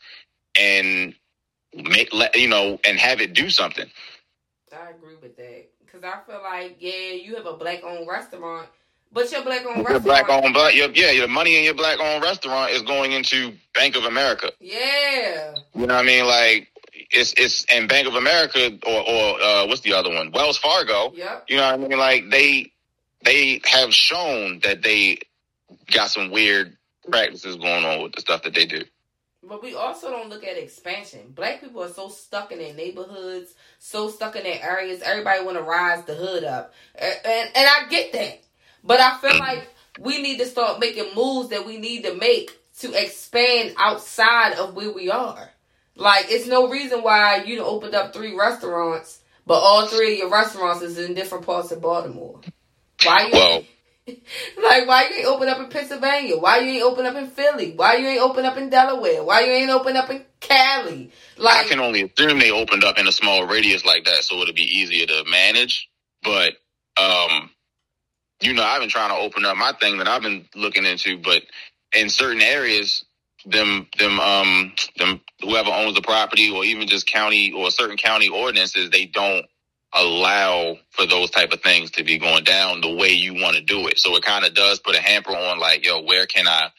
and 0.59 1.13
make 1.73 2.13
let 2.13 2.35
you 2.35 2.47
know 2.47 2.79
and 2.85 2.97
have 2.99 3.21
it 3.21 3.33
do 3.33 3.49
something. 3.49 3.89
I 4.71 4.89
agree 4.89 5.15
with 5.21 5.35
that 5.37 5.69
because 5.85 6.03
I 6.03 6.19
feel 6.25 6.41
like 6.43 6.77
yeah, 6.79 7.11
you 7.13 7.35
have 7.35 7.45
a 7.45 7.53
black 7.53 7.83
owned 7.83 8.07
restaurant, 8.07 8.67
But 9.11 9.31
your 9.31 9.43
black 9.43 9.65
owned 9.65 9.77
Your 9.77 9.85
restaurant. 9.85 10.03
black 10.05 10.29
owned, 10.29 10.53
but 10.53 10.75
your, 10.75 10.89
yeah, 10.91 11.11
your 11.11 11.27
money 11.27 11.57
in 11.57 11.63
your 11.63 11.75
black 11.75 11.99
owned 11.99 12.23
restaurant 12.23 12.71
is 12.71 12.81
going 12.81 13.11
into 13.11 13.53
Bank 13.75 13.95
of 13.95 14.03
America. 14.05 14.51
Yeah. 14.59 15.53
You 15.75 15.85
know 15.85 15.93
what 15.95 16.03
I 16.03 16.07
mean? 16.07 16.25
Like 16.25 16.69
it's 17.11 17.33
it's 17.37 17.65
and 17.71 17.87
Bank 17.87 18.07
of 18.07 18.15
America 18.15 18.71
or 18.85 18.99
or 19.09 19.41
uh, 19.41 19.67
what's 19.67 19.81
the 19.81 19.93
other 19.93 20.09
one? 20.09 20.31
Wells 20.31 20.57
Fargo. 20.57 21.13
Yep. 21.15 21.45
You 21.49 21.57
know 21.57 21.65
what 21.77 21.85
I 21.85 21.87
mean? 21.87 21.99
Like 21.99 22.29
they 22.31 22.72
they 23.23 23.61
have 23.65 23.93
shown 23.93 24.59
that 24.63 24.81
they 24.81 25.19
got 25.91 26.09
some 26.09 26.31
weird 26.31 26.77
practices 27.09 27.55
going 27.55 27.85
on 27.85 28.01
with 28.01 28.13
the 28.13 28.21
stuff 28.21 28.43
that 28.43 28.53
they 28.53 28.65
do. 28.65 28.83
But 29.45 29.61
we 29.61 29.75
also 29.75 30.09
don't 30.09 30.29
look 30.29 30.45
at 30.45 30.57
expansion. 30.57 31.33
Black 31.35 31.59
people 31.59 31.83
are 31.83 31.89
so 31.89 32.07
stuck 32.07 32.53
in 32.53 32.59
their 32.59 32.73
neighborhoods, 32.73 33.53
so 33.77 34.09
stuck 34.09 34.37
in 34.37 34.43
their 34.43 34.63
areas. 34.63 35.01
Everybody 35.01 35.43
want 35.43 35.57
to 35.57 35.63
rise 35.63 36.05
the 36.05 36.15
hood 36.15 36.45
up, 36.45 36.73
and, 36.95 37.15
and 37.25 37.49
and 37.53 37.67
I 37.67 37.89
get 37.89 38.13
that. 38.13 38.41
But 38.85 39.01
I 39.01 39.17
feel 39.17 39.31
mm-hmm. 39.31 39.39
like 39.39 39.67
we 39.99 40.21
need 40.21 40.37
to 40.39 40.45
start 40.45 40.79
making 40.79 41.13
moves 41.13 41.49
that 41.49 41.65
we 41.65 41.77
need 41.77 42.03
to 42.03 42.15
make 42.15 42.57
to 42.79 42.93
expand 42.93 43.75
outside 43.77 44.53
of 44.53 44.75
where 44.75 44.93
we 44.93 45.11
are. 45.11 45.49
Like 45.95 46.25
it's 46.29 46.47
no 46.47 46.69
reason 46.69 47.03
why 47.03 47.43
you 47.43 47.61
opened 47.63 47.95
up 47.95 48.13
three 48.13 48.35
restaurants, 48.35 49.19
but 49.45 49.55
all 49.55 49.87
three 49.87 50.13
of 50.13 50.19
your 50.19 50.31
restaurants 50.31 50.81
is 50.81 50.97
in 50.97 51.13
different 51.15 51.45
parts 51.45 51.71
of 51.73 51.81
Baltimore. 51.81 52.39
Why 53.05 53.25
you? 53.27 53.33
Well, 53.33 53.63
Like, 54.61 54.87
why 54.87 55.09
you 55.09 55.17
ain't 55.17 55.27
open 55.27 55.49
up 55.49 55.59
in 55.59 55.69
Pennsylvania? 55.69 56.37
Why 56.37 56.59
you 56.59 56.71
ain't 56.73 56.83
open 56.83 57.05
up 57.05 57.15
in 57.15 57.27
Philly? 57.27 57.73
Why 57.75 57.95
you 57.97 58.07
ain't 58.07 58.21
open 58.21 58.45
up 58.45 58.57
in 58.57 58.69
Delaware? 58.69 59.23
Why 59.23 59.41
you 59.41 59.51
ain't 59.51 59.69
open 59.71 59.95
up 59.97 60.09
in 60.09 60.23
Cali? 60.39 61.11
Like 61.37 61.65
I 61.65 61.69
can 61.69 61.79
only 61.79 62.03
assume 62.03 62.39
they 62.39 62.51
opened 62.51 62.83
up 62.83 62.99
in 62.99 63.07
a 63.07 63.11
small 63.11 63.45
radius 63.47 63.85
like 63.85 64.05
that, 64.05 64.23
so 64.23 64.37
it'd 64.37 64.55
be 64.55 64.63
easier 64.63 65.07
to 65.07 65.23
manage. 65.29 65.89
But 66.23 66.55
um, 67.01 67.49
you 68.41 68.53
know, 68.53 68.63
I've 68.63 68.81
been 68.81 68.89
trying 68.89 69.09
to 69.09 69.17
open 69.17 69.45
up 69.45 69.57
my 69.57 69.73
thing 69.79 69.97
that 69.97 70.07
I've 70.07 70.21
been 70.21 70.45
looking 70.55 70.85
into, 70.85 71.17
but 71.17 71.43
in 71.95 72.09
certain 72.09 72.41
areas, 72.41 73.05
them 73.45 73.87
them 73.97 74.19
um 74.19 74.73
them 74.97 75.21
whoever 75.41 75.69
owns 75.71 75.95
the 75.95 76.01
property 76.01 76.49
or 76.51 76.65
even 76.65 76.87
just 76.87 77.07
county 77.07 77.51
or 77.51 77.71
certain 77.71 77.97
county 77.97 78.29
ordinances, 78.29 78.89
they 78.89 79.05
don't 79.05 79.45
allow 79.95 80.77
for 80.91 81.05
those 81.05 81.29
type 81.31 81.51
of 81.53 81.61
things 81.61 81.91
to 81.91 82.03
be 82.03 82.17
going 82.17 82.43
down 82.43 82.81
the 82.81 82.93
way 82.95 83.09
you 83.09 83.33
want 83.35 83.55
to 83.55 83.61
do 83.63 83.87
it. 83.87 83.99
So 83.99 84.15
it 84.15 84.23
kind 84.23 84.45
of 84.45 84.53
does 84.53 84.79
put 84.79 84.95
a 84.95 85.01
hamper 85.01 85.31
on 85.31 85.59
like, 85.59 85.85
yo, 85.85 86.01
where 86.03 86.25
can 86.27 86.47
I 86.47 86.69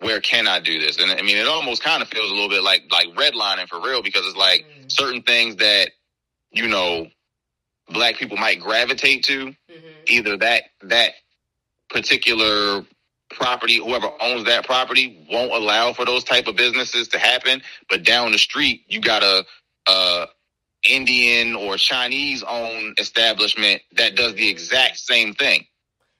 where 0.00 0.20
can 0.20 0.48
I 0.48 0.60
do 0.60 0.78
this? 0.80 0.98
And 0.98 1.10
I 1.12 1.22
mean, 1.22 1.36
it 1.36 1.48
almost 1.48 1.82
kind 1.82 2.02
of 2.02 2.08
feels 2.08 2.30
a 2.30 2.34
little 2.34 2.48
bit 2.50 2.62
like 2.62 2.84
like 2.90 3.08
redlining 3.16 3.68
for 3.68 3.80
real 3.80 4.02
because 4.02 4.26
it's 4.26 4.36
like 4.36 4.66
Mhm. 4.66 4.92
certain 4.92 5.22
things 5.22 5.56
that 5.56 5.90
you 6.52 6.68
know 6.68 7.08
black 7.88 8.16
people 8.16 8.36
might 8.36 8.60
gravitate 8.60 9.24
to 9.24 9.48
mhm. 9.48 9.56
either 10.08 10.36
that 10.38 10.64
that 10.82 11.14
particular 11.90 12.84
property 13.30 13.76
whoever 13.76 14.10
owns 14.20 14.44
that 14.44 14.64
property 14.66 15.26
won't 15.30 15.52
allow 15.52 15.92
for 15.92 16.04
those 16.04 16.24
type 16.24 16.46
of 16.48 16.56
businesses 16.56 17.08
to 17.08 17.18
happen 17.18 17.62
but 17.88 18.04
down 18.04 18.32
the 18.32 18.38
street 18.38 18.82
you 18.88 19.00
got 19.00 19.22
a 19.22 19.44
uh 19.88 20.26
indian 20.88 21.54
or 21.54 21.76
chinese 21.76 22.42
owned 22.42 22.98
establishment 22.98 23.82
that 23.96 24.16
does 24.16 24.34
the 24.34 24.48
exact 24.48 24.96
same 24.98 25.34
thing 25.34 25.64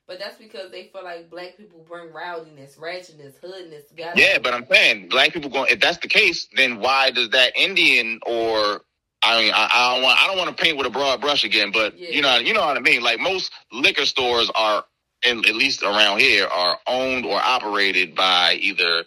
but 0.07 0.19
that's 0.19 0.39
because 0.39 0.73
they 0.73 0.91
feel 0.93 1.05
like 1.05 1.31
black 1.31 1.57
people 1.57 1.85
bring 1.89 2.13
rowdiness, 2.13 2.77
ratchetness, 2.77 3.35
hoodness 3.41 3.85
yeah 4.17 4.39
but 4.39 4.53
i'm 4.53 4.67
saying 4.71 5.09
black 5.09 5.33
people 5.33 5.51
going 5.51 5.71
if 5.71 5.81
that's 5.81 5.99
the 5.99 6.09
case 6.09 6.49
then 6.57 6.81
why 6.81 7.11
does 7.11 7.31
that 7.31 7.57
indian 7.57 8.21
or 8.27 8.83
I 9.23 9.43
mean, 9.43 9.53
I, 9.55 9.69
I 9.73 9.95
don't 9.95 10.03
want. 10.03 10.23
I 10.23 10.27
don't 10.27 10.39
want 10.39 10.57
to 10.57 10.63
paint 10.63 10.79
with 10.79 10.87
a 10.87 10.91
broad 10.91 11.21
brush 11.21 11.45
again, 11.45 11.73
but 11.73 11.93
Yeah. 11.99 12.17
you 12.17 12.23
know, 12.23 12.37
you 12.39 12.55
know 12.55 12.65
what 12.65 12.77
I 12.77 12.81
mean. 12.81 13.03
Like 13.03 13.21
most 13.21 13.53
liquor 13.71 14.07
stores 14.07 14.51
are, 14.55 14.85
in, 15.27 15.39
at 15.41 15.55
least 15.55 15.83
around 15.83 16.21
here, 16.21 16.47
are 16.47 16.79
owned 16.87 17.27
or 17.27 17.39
operated 17.39 18.15
by 18.15 18.55
either 18.61 19.05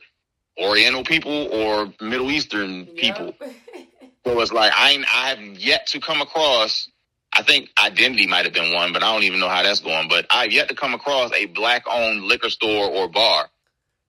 Oriental 0.61 1.03
people 1.03 1.47
or 1.51 1.91
Middle 1.99 2.29
Eastern 2.29 2.87
people. 2.95 3.33
So 4.25 4.39
it's 4.39 4.51
like 4.51 4.71
I 4.75 4.91
ain't, 4.91 5.05
I 5.13 5.29
have 5.29 5.39
yet 5.59 5.87
to 5.87 5.99
come 5.99 6.21
across. 6.21 6.89
I 7.35 7.41
think 7.43 7.69
Identity 7.83 8.27
might 8.27 8.45
have 8.45 8.53
been 8.53 8.73
one, 8.73 8.93
but 8.93 9.03
I 9.03 9.11
don't 9.11 9.23
even 9.23 9.39
know 9.39 9.49
how 9.49 9.63
that's 9.63 9.79
going. 9.79 10.07
But 10.07 10.27
I've 10.29 10.51
yet 10.51 10.69
to 10.69 10.75
come 10.75 10.93
across 10.93 11.31
a 11.33 11.45
black-owned 11.47 12.23
liquor 12.23 12.49
store 12.49 12.87
or 12.89 13.07
bar. 13.09 13.49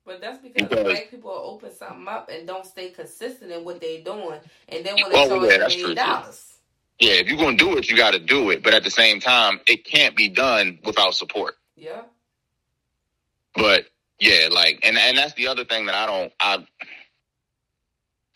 but 0.06 0.21
that's 0.21 0.38
because 0.38 0.68
Because- 0.68 0.85
black 0.85 1.11
people 1.11 1.31
open 1.31 1.74
something 1.74 2.07
up 2.07 2.29
and 2.31 2.46
don't 2.46 2.66
stay 2.66 2.90
consistent 2.90 3.50
in 3.50 3.64
what 3.64 3.81
they're 3.81 4.03
doing, 4.03 4.38
and 4.68 4.85
then 4.85 4.94
when 4.96 5.05
Oh, 5.07 5.09
they 5.09 5.29
charge 5.29 5.50
yeah, 5.50 5.59
that's 5.59 5.74
true, 5.74 5.94
dollars. 5.94 6.50
Yeah, 7.00 7.12
if 7.14 7.29
you're 7.29 7.38
gonna 7.38 7.57
do 7.57 7.77
it, 7.79 7.90
you 7.90 7.96
got 7.96 8.12
to 8.12 8.18
do 8.20 8.50
it. 8.50 8.62
But 8.62 8.74
at 8.74 8.85
the 8.85 8.90
same 8.90 9.18
time, 9.20 9.61
it 9.66 9.85
can't 9.85 10.14
be 10.14 10.29
done 10.29 10.79
without 10.85 11.14
support. 11.14 11.57
Yeah. 11.74 12.03
But 13.55 13.87
yeah, 14.20 14.48
like, 14.53 14.81
and 14.85 14.96
and 14.98 15.16
that's 15.16 15.33
the 15.35 15.48
other 15.48 15.64
thing 15.64 15.87
that 15.87 15.94
I 15.94 16.07
don't, 16.07 16.33
I, 16.38 16.66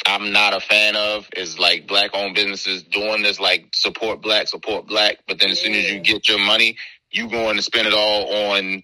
I'm 0.08 0.32
not 0.32 0.54
a 0.54 0.60
fan 0.60 0.96
of 0.96 1.28
is 1.36 1.58
like 1.58 1.86
black 1.86 2.10
owned 2.14 2.34
businesses 2.34 2.82
doing 2.82 3.22
this, 3.22 3.38
like 3.38 3.68
support 3.74 4.20
black, 4.22 4.48
support 4.48 4.86
black. 4.86 5.18
But 5.26 5.38
then 5.38 5.50
as 5.50 5.60
soon 5.60 5.74
as 5.74 5.90
you 5.90 6.00
get 6.00 6.28
your 6.28 6.38
money, 6.38 6.76
you 7.10 7.28
going 7.28 7.56
to 7.56 7.62
spend 7.62 7.86
it 7.86 7.94
all 7.94 8.52
on 8.54 8.82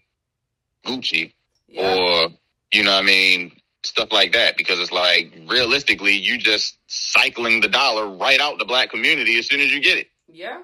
Gucci 0.86 1.32
Yeah. 1.68 1.94
or 1.94 2.28
you 2.72 2.84
know 2.84 2.92
what 2.92 3.02
I 3.02 3.06
mean 3.06 3.52
stuff 3.84 4.12
like 4.12 4.32
that 4.32 4.56
because 4.56 4.80
it's 4.80 4.92
like 4.92 5.32
realistically 5.46 6.12
you 6.14 6.38
just 6.38 6.78
cycling 6.86 7.60
the 7.60 7.68
dollar 7.68 8.08
right 8.16 8.40
out 8.40 8.58
the 8.58 8.64
black 8.64 8.90
community 8.90 9.38
as 9.38 9.46
soon 9.46 9.60
as 9.60 9.70
you 9.72 9.80
get 9.80 9.98
it 9.98 10.08
Yeah. 10.28 10.60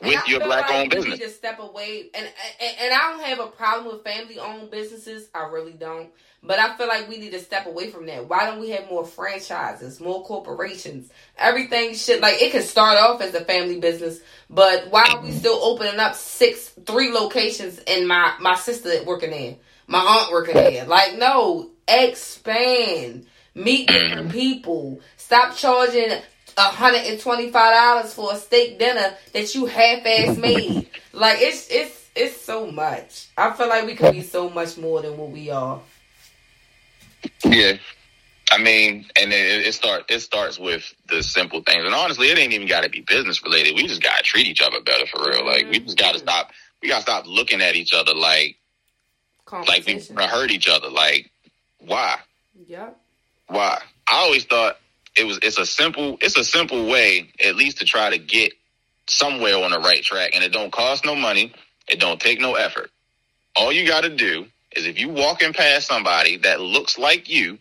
With 0.00 0.28
your 0.28 0.40
black 0.40 0.70
like 0.70 0.80
owned 0.80 0.90
business. 0.90 1.18
need 1.18 1.24
to 1.24 1.30
step 1.30 1.58
away, 1.58 2.10
and, 2.14 2.26
and 2.60 2.76
and 2.80 2.94
I 2.94 3.10
don't 3.10 3.22
have 3.24 3.40
a 3.40 3.46
problem 3.48 3.94
with 3.94 4.04
family 4.04 4.38
owned 4.38 4.70
businesses. 4.70 5.28
I 5.34 5.48
really 5.48 5.72
don't. 5.72 6.10
But 6.42 6.58
I 6.58 6.74
feel 6.76 6.88
like 6.88 7.06
we 7.06 7.18
need 7.18 7.32
to 7.32 7.38
step 7.38 7.66
away 7.66 7.90
from 7.90 8.06
that. 8.06 8.26
Why 8.26 8.46
don't 8.46 8.60
we 8.60 8.70
have 8.70 8.88
more 8.88 9.04
franchises, 9.04 10.00
more 10.00 10.24
corporations? 10.24 11.10
Everything 11.36 11.94
should 11.94 12.20
like 12.20 12.40
it 12.40 12.52
can 12.52 12.62
start 12.62 12.98
off 12.98 13.20
as 13.20 13.34
a 13.34 13.44
family 13.44 13.78
business, 13.78 14.20
but 14.48 14.90
why 14.90 15.04
are 15.10 15.20
we 15.20 15.32
still 15.32 15.58
opening 15.62 16.00
up 16.00 16.14
six, 16.14 16.68
three 16.86 17.12
locations 17.12 17.78
and 17.86 18.08
my 18.08 18.34
my 18.40 18.54
sister 18.54 19.02
working 19.04 19.32
there, 19.32 19.56
my 19.86 19.98
aunt 19.98 20.32
working 20.32 20.54
there? 20.54 20.86
Like 20.86 21.18
no, 21.18 21.70
expand, 21.86 23.26
meet 23.54 23.88
different 23.88 24.32
people, 24.32 25.00
stop 25.18 25.54
charging 25.54 26.10
hundred 26.62 27.06
and 27.06 27.20
twenty 27.20 27.50
five 27.50 27.74
dollars 27.74 28.14
for 28.14 28.32
a 28.32 28.36
steak 28.36 28.78
dinner 28.78 29.14
that 29.32 29.54
you 29.54 29.66
half 29.66 30.04
ass 30.06 30.36
made. 30.36 30.88
Like 31.12 31.38
it's 31.40 31.68
it's 31.70 32.08
it's 32.14 32.40
so 32.40 32.70
much. 32.70 33.26
I 33.36 33.50
feel 33.52 33.68
like 33.68 33.84
we 33.84 33.96
could 33.96 34.12
be 34.12 34.22
so 34.22 34.48
much 34.48 34.78
more 34.78 35.02
than 35.02 35.16
what 35.16 35.30
we 35.30 35.50
are. 35.50 35.80
Yeah. 37.44 37.78
I 38.52 38.58
mean, 38.58 39.06
and 39.16 39.32
it, 39.32 39.66
it 39.66 39.74
start 39.74 40.04
it 40.08 40.20
starts 40.20 40.58
with 40.58 40.92
the 41.08 41.22
simple 41.22 41.62
things, 41.62 41.84
and 41.84 41.94
honestly, 41.94 42.28
it 42.30 42.38
ain't 42.38 42.52
even 42.52 42.66
got 42.66 42.82
to 42.82 42.88
be 42.88 43.00
business 43.00 43.42
related. 43.44 43.74
We 43.76 43.86
just 43.86 44.02
gotta 44.02 44.22
treat 44.22 44.46
each 44.46 44.60
other 44.60 44.80
better 44.80 45.06
for 45.06 45.28
real. 45.28 45.44
Like 45.46 45.68
we 45.68 45.78
just 45.80 45.98
gotta 45.98 46.18
Mhm. 46.18 46.22
stop. 46.22 46.50
We 46.82 46.88
gotta 46.88 47.02
stop 47.02 47.26
looking 47.26 47.60
at 47.60 47.76
each 47.76 47.92
other 47.92 48.14
like 48.14 48.56
like 49.68 49.86
we 49.86 50.00
hurt 50.16 50.50
each 50.50 50.68
other. 50.68 50.88
Like 50.88 51.30
why? 51.78 52.18
Yep. 52.66 52.96
Why? 53.48 53.80
I 54.08 54.14
always 54.16 54.44
thought 54.44 54.79
it 55.16 55.24
was. 55.24 55.38
It's 55.42 55.58
a 55.58 55.66
simple. 55.66 56.18
It's 56.20 56.36
a 56.36 56.44
simple 56.44 56.86
way, 56.88 57.30
at 57.44 57.56
least, 57.56 57.78
to 57.78 57.84
try 57.84 58.10
to 58.10 58.18
get 58.18 58.52
somewhere 59.08 59.56
on 59.56 59.70
the 59.70 59.80
right 59.80 60.02
track, 60.02 60.30
and 60.34 60.44
it 60.44 60.52
don't 60.52 60.72
cost 60.72 61.04
no 61.04 61.14
money. 61.14 61.52
It 61.88 62.00
don't 62.00 62.20
take 62.20 62.40
no 62.40 62.54
effort. 62.54 62.90
All 63.56 63.72
you 63.72 63.86
got 63.86 64.02
to 64.02 64.14
do 64.14 64.46
is 64.72 64.86
if 64.86 64.98
you 64.98 65.08
walking 65.08 65.52
past 65.52 65.88
somebody 65.88 66.36
that 66.38 66.60
looks 66.60 66.98
like 66.98 67.28
you, 67.28 67.58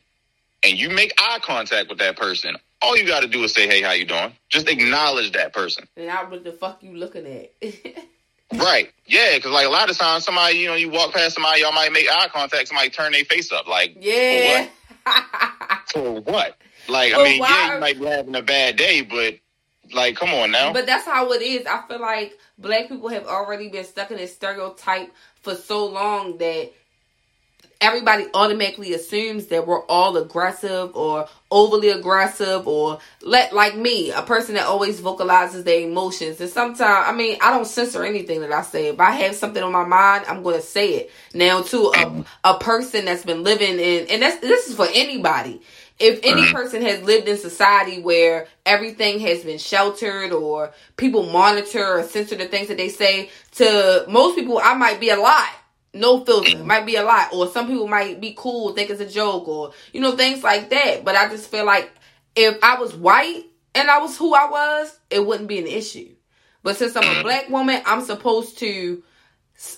and 0.64 0.78
you 0.78 0.90
make 0.90 1.14
eye 1.18 1.40
contact 1.42 1.90
with 1.90 2.00
that 2.00 2.18
person, 2.18 2.56
all 2.82 2.96
you 2.96 3.08
got 3.08 3.22
to 3.22 3.28
do 3.28 3.44
is 3.44 3.54
say, 3.54 3.68
"Hey, 3.68 3.82
how 3.82 3.92
you 3.92 4.06
doing?" 4.06 4.34
Just 4.50 4.70
acknowledge 4.70 5.32
that 5.32 5.54
person. 5.54 5.88
And 5.98 6.08
now 6.08 6.30
what 6.30 6.44
the 6.44 6.52
fuck 6.52 6.84
you 6.84 6.96
looking 6.96 7.26
at? 7.26 7.54
Right. 8.52 8.92
Yeah, 9.06 9.36
because 9.36 9.52
like 9.52 9.68
a 9.68 9.70
lot 9.70 9.90
of 9.90 9.98
times, 9.98 10.26
somebody, 10.26 10.58
you 10.58 10.68
know, 10.68 10.76
you 10.76 10.90
walk 10.90 11.14
past 11.14 11.36
somebody, 11.36 11.62
y'all 11.62 11.72
might 11.72 11.92
make 11.92 12.10
eye 12.12 12.28
contact, 12.30 12.68
somebody 12.68 12.90
turn 12.90 13.12
their 13.12 13.26
face 13.26 13.52
up, 13.52 13.68
like, 13.68 13.96
yeah. 14.00 14.68
for 15.94 16.22
what? 16.22 16.58
Like, 16.88 17.14
But 17.14 17.22
I 17.22 17.24
mean, 17.24 17.42
yeah, 17.42 17.74
you 17.76 17.80
might 17.80 18.00
be 18.00 18.06
having 18.06 18.36
a 18.36 18.42
bad 18.42 18.78
day, 18.78 19.02
but 19.02 19.40
like, 19.94 20.16
come 20.16 20.30
on 20.30 20.52
now. 20.52 20.74
But 20.74 20.86
that's 20.86 21.06
how 21.06 21.32
it 21.34 21.42
is. 21.42 21.66
I 21.66 21.82
feel 21.88 22.00
like 22.00 22.38
black 22.58 22.90
people 22.90 23.10
have 23.10 23.26
already 23.26 23.70
been 23.70 23.86
stuck 23.86 24.12
in 24.12 24.18
this 24.18 24.34
stereotype 24.34 25.12
for 25.42 25.56
so 25.56 25.88
long 25.88 26.38
that 26.38 26.72
everybody 27.82 28.28
automatically 28.34 28.94
assumes 28.94 29.48
that 29.48 29.66
we're 29.66 29.86
all 29.86 30.18
aggressive 30.18 30.94
or 30.96 31.28
overly 31.50 31.90
aggressive 31.90 32.68
or 32.68 33.00
let 33.22 33.54
like 33.54 33.78
me, 33.78 34.12
a 34.12 34.22
person 34.22 34.56
that 34.56 34.66
always 34.66 35.00
vocalizes 35.00 35.64
their 35.64 35.80
emotions. 35.80 36.42
And 36.42 36.50
sometimes, 36.50 37.08
I 37.08 37.14
mean, 37.14 37.38
I 37.42 37.52
don't 37.52 37.66
censor 37.66 38.04
anything 38.04 38.42
that 38.42 38.52
I 38.52 38.64
say. 38.64 38.88
If 38.88 39.00
I 39.00 39.12
have 39.12 39.36
something 39.36 39.64
on 39.64 39.72
my 39.72 39.86
mind, 39.86 40.26
I'm 40.28 40.44
going 40.44 40.58
to 40.58 40.62
say 40.62 40.96
it. 40.96 41.12
Now, 41.34 41.62
to 41.62 41.78
a 41.78 41.92
mm-hmm. 41.94 42.22
a 42.44 42.60
person 42.60 43.06
that's 43.06 43.24
been 43.24 43.44
living 43.44 43.80
in, 43.80 44.08
and 44.10 44.22
that's 44.22 44.40
this 44.42 44.68
is 44.68 44.76
for 44.76 44.88
anybody. 44.94 45.62
If 46.00 46.22
any 46.24 46.44
mm-hmm. 46.44 46.56
person 46.56 46.82
has 46.84 47.04
lived 47.04 47.28
in 47.28 47.38
society 47.38 48.02
where 48.02 48.48
everything 48.66 49.20
has 49.20 49.44
been 49.44 49.58
sheltered 49.58 50.32
or 50.32 50.72
people 50.96 51.24
monitor 51.24 52.00
or 52.00 52.04
censor 52.04 52.36
the 52.36 52.48
things 52.48 52.70
that 52.70 52.78
they 52.78 52.90
say, 52.90 53.30
to 53.54 54.06
most 54.08 54.36
people, 54.36 54.60
I 54.64 54.76
might 54.76 55.00
be 55.00 55.10
a 55.10 55.18
lot 55.18 55.50
no 55.94 56.24
filter. 56.24 56.50
It 56.50 56.66
might 56.66 56.86
be 56.86 56.96
a 56.96 57.04
lot, 57.04 57.34
or 57.34 57.48
some 57.48 57.68
people 57.68 57.88
might 57.88 58.22
be 58.22 58.34
cool, 58.38 58.74
think 58.74 58.90
it's 58.90 59.02
a 59.02 59.10
joke, 59.10 59.48
or 59.48 59.72
you 59.94 60.02
know 60.02 60.16
things 60.16 60.44
like 60.44 60.70
that. 60.70 61.04
But 61.04 61.16
I 61.16 61.30
just 61.30 61.50
feel 61.50 61.66
like 61.66 61.92
if 62.36 62.58
I 62.64 62.80
was 62.80 62.96
white 62.96 63.46
and 63.76 63.90
I 63.90 64.00
was 64.00 64.18
who 64.18 64.34
I 64.34 64.50
was, 64.50 65.00
it 65.10 65.26
wouldn't 65.26 65.50
be 65.50 65.60
an 65.60 65.68
issue. 65.68 66.16
But 66.64 66.78
since 66.78 66.96
I'm 66.96 67.04
a 67.04 67.20
mm. 67.20 67.24
black 67.24 67.50
woman, 67.50 67.82
I'm 67.86 68.04
supposed 68.04 68.60
to 68.60 69.04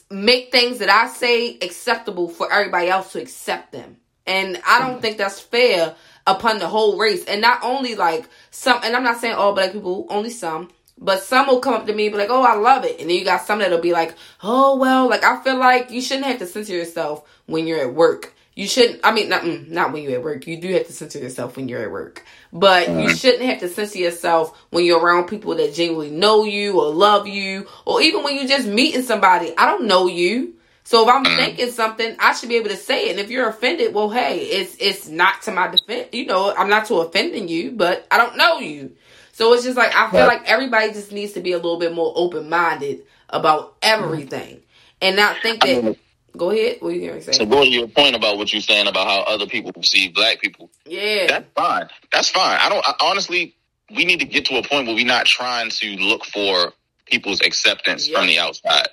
make 0.10 0.52
things 0.52 0.80
that 0.80 0.90
I 0.90 1.08
say 1.08 1.58
acceptable 1.62 2.28
for 2.28 2.52
everybody 2.52 2.90
else 2.90 3.14
to 3.14 3.22
accept 3.22 3.72
them. 3.72 3.98
And 4.26 4.60
I 4.68 4.80
don't 4.80 4.98
mm. 4.98 5.02
think 5.02 5.18
that's 5.18 5.40
fair 5.40 5.96
upon 6.28 6.60
the 6.60 6.68
whole 6.68 6.98
race. 6.98 7.26
And 7.26 7.42
not 7.42 7.64
only 7.64 7.96
like 7.96 8.30
some, 8.50 8.80
and 8.84 8.96
I'm 8.96 9.04
not 9.04 9.20
saying 9.20 9.36
all 9.36 9.54
black 9.54 9.74
people, 9.74 10.06
only 10.10 10.30
some, 10.30 10.70
but 10.98 11.24
some 11.24 11.48
will 11.48 11.60
come 11.60 11.74
up 11.74 11.88
to 11.88 11.94
me 11.94 12.06
and 12.06 12.14
be 12.14 12.20
like, 12.20 12.30
oh, 12.30 12.44
I 12.44 12.56
love 12.56 12.86
it. 12.86 13.00
And 13.00 13.10
then 13.10 13.18
you 13.18 13.26
got 13.26 13.42
some 13.42 13.60
that'll 13.60 13.80
be 13.80 13.92
like, 13.92 14.16
oh, 14.44 14.78
well, 14.78 15.10
like 15.10 15.24
I 15.24 15.42
feel 15.44 15.58
like 15.58 15.90
you 15.90 16.02
shouldn't 16.02 16.28
have 16.28 16.40
to 16.40 16.48
censor 16.48 16.74
yourself 16.74 17.28
when 17.48 17.66
you're 17.66 17.82
at 17.82 17.94
work. 17.94 18.34
You 18.54 18.68
shouldn't, 18.68 19.00
I 19.04 19.12
mean, 19.12 19.30
not, 19.30 19.44
mm, 19.44 19.70
not 19.70 19.94
when 19.94 20.04
you're 20.04 20.16
at 20.16 20.24
work. 20.24 20.46
You 20.46 20.60
do 20.60 20.74
have 20.74 20.86
to 20.86 20.94
censor 20.94 21.20
yourself 21.20 21.56
when 21.56 21.70
you're 21.70 21.82
at 21.82 21.92
work. 21.92 22.24
But 22.54 22.90
you 22.90 22.94
mm-hmm. 22.94 23.16
shouldn't 23.16 23.44
have 23.44 23.60
to 23.62 23.70
censor 23.70 23.98
yourself 23.98 24.66
when 24.70 24.86
you're 24.86 25.00
around 25.00 25.28
people 25.28 25.56
that 25.56 25.74
genuinely 25.74 26.12
know 26.12 26.44
you 26.44 26.80
or 26.80 26.94
love 26.94 27.28
you, 27.28 27.68
or 27.86 28.02
even 28.02 28.24
when 28.24 28.36
you're 28.36 28.48
just 28.48 28.68
meeting 28.68 29.04
somebody. 29.04 29.58
I 29.58 29.66
don't 29.66 29.88
know 29.88 30.08
you. 30.08 30.56
So 30.84 31.04
if 31.04 31.14
I'm 31.14 31.24
mm-hmm. 31.24 31.38
thinking 31.38 31.72
something, 31.72 32.16
I 32.20 32.34
should 32.34 32.50
be 32.50 32.56
able 32.56 32.70
to 32.70 32.76
say 32.76 33.08
it. 33.08 33.12
And 33.12 33.20
if 33.20 33.30
you're 33.30 33.48
offended, 33.48 33.94
well, 33.94 34.10
hey, 34.10 34.40
it's 34.40 34.76
it's 34.80 35.08
not 35.08 35.42
to 35.44 35.52
my 35.52 35.68
defense. 35.68 36.10
You 36.12 36.26
know, 36.26 36.54
I'm 36.56 36.70
not 36.70 36.86
to 36.88 36.96
offending 36.96 37.48
you, 37.48 37.72
but 37.72 38.06
I 38.12 38.18
don't 38.18 38.38
know 38.38 38.60
you. 38.60 38.96
So 39.34 39.54
it's 39.54 39.64
just 39.64 39.78
like 39.78 39.96
I 39.96 40.10
feel 40.12 40.26
like 40.26 40.50
everybody 40.50 40.92
just 40.92 41.12
needs 41.12 41.34
to 41.34 41.42
be 41.42 41.54
a 41.54 41.58
little 41.58 41.80
bit 41.80 41.94
more 41.94 42.12
open 42.16 42.50
minded 42.50 43.04
about 43.30 43.78
everything, 43.82 44.62
and 45.02 45.16
not 45.16 45.38
think 45.42 45.62
that. 45.62 45.98
Go 46.36 46.50
ahead. 46.52 46.78
What 46.80 46.90
are 46.90 46.96
you 46.96 47.08
going 47.08 47.20
to 47.20 47.26
say? 47.26 47.34
So 47.34 47.46
go 47.46 47.62
to 47.62 47.70
your 47.70 47.90
point 47.90 48.16
about 48.16 48.38
what 48.38 48.54
you're 48.54 48.62
saying 48.62 48.88
about 48.88 49.06
how 49.06 49.22
other 49.24 49.48
people 49.48 49.74
perceive 49.74 50.14
black 50.14 50.40
people. 50.40 50.70
Yeah, 50.86 51.28
that's 51.28 51.46
fine. 51.54 51.90
That's 52.12 52.30
fine. 52.30 52.58
I 52.62 52.70
don't 52.70 52.86
I, 52.88 52.94
honestly. 53.02 53.56
We 53.94 54.06
need 54.06 54.22
to 54.22 54.26
get 54.26 54.46
to 54.46 54.56
a 54.56 54.64
point 54.64 54.88
where 54.88 54.96
we're 54.96 55.06
not 55.06 55.26
trying 55.26 55.70
to 55.70 55.88
look 55.98 56.24
for 56.24 56.72
people's 57.06 57.42
acceptance 57.42 58.08
from 58.08 58.26
the 58.26 58.40
outside. 58.40 58.88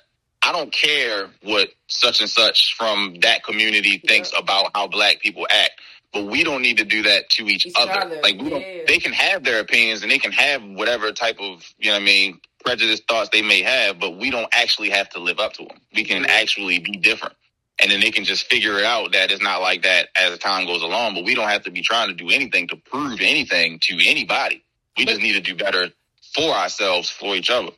I 0.49 0.53
don't 0.53 0.73
care 0.73 1.29
what 1.43 1.69
such 1.89 2.23
and 2.23 2.31
such 2.31 2.75
from 2.79 3.17
that 3.21 3.45
community 3.45 3.99
thinks 3.99 4.33
about 4.37 4.71
how 4.75 4.89
black 4.89 5.21
people 5.21 5.47
act, 5.51 5.73
but 6.11 6.25
we 6.25 6.43
don't 6.43 6.63
need 6.63 6.79
to 6.79 6.87
do 6.87 7.03
that 7.03 7.29
to 7.33 7.45
each, 7.45 7.67
each 7.67 7.75
other. 7.77 7.93
other. 7.93 8.21
Like 8.23 8.41
we 8.41 8.45
yeah. 8.45 8.51
don't. 8.51 8.87
They 8.87 8.99
can 8.99 9.13
have 9.13 9.45
their 9.45 9.61
opinions 9.61 10.03
and 10.03 10.11
they 10.11 10.19
can 10.19 10.33
have 10.33 10.63
whatever 10.65 11.13
type 11.13 11.37
of 11.39 11.71
you 11.79 11.91
know 11.91 11.97
what 11.97 12.03
I 12.03 12.05
mean 12.07 12.41
prejudice 12.65 13.03
thoughts 13.07 13.29
they 13.31 13.43
may 13.43 13.61
have, 13.61 14.01
but 14.01 14.17
we 14.17 14.31
don't 14.31 14.49
actually 14.53 14.89
have 14.89 15.11
to 15.11 15.21
live 15.21 15.39
up 15.39 15.53
to 15.55 15.65
them. 15.65 15.77
We 15.95 16.05
can 16.05 16.23
mm-hmm. 16.23 16.31
actually 16.31 16.79
be 16.79 16.93
different. 16.93 17.35
And 17.79 17.91
then 17.91 18.01
they 18.01 18.11
can 18.11 18.25
just 18.25 18.47
figure 18.47 18.79
it 18.79 18.85
out 18.85 19.13
that 19.13 19.31
it's 19.31 19.43
not 19.43 19.61
like 19.61 19.83
that 19.83 20.09
as 20.19 20.39
time 20.39 20.67
goes 20.67 20.83
along, 20.83 21.15
but 21.15 21.25
we 21.25 21.35
don't 21.35 21.49
have 21.49 21.65
to 21.65 21.71
be 21.71 21.83
trying 21.83 22.09
to 22.09 22.15
do 22.15 22.31
anything 22.31 22.69
to 22.69 22.77
prove 22.77 23.21
anything 23.21 23.81
to 23.83 23.99
anybody. 24.03 24.65
We 24.97 25.05
but, 25.05 25.11
just 25.11 25.23
need 25.23 25.35
to 25.35 25.41
do 25.41 25.55
better 25.55 25.91
for 26.35 26.51
ourselves, 26.55 27.11
for 27.11 27.37
each 27.37 27.51
other. 27.51 27.71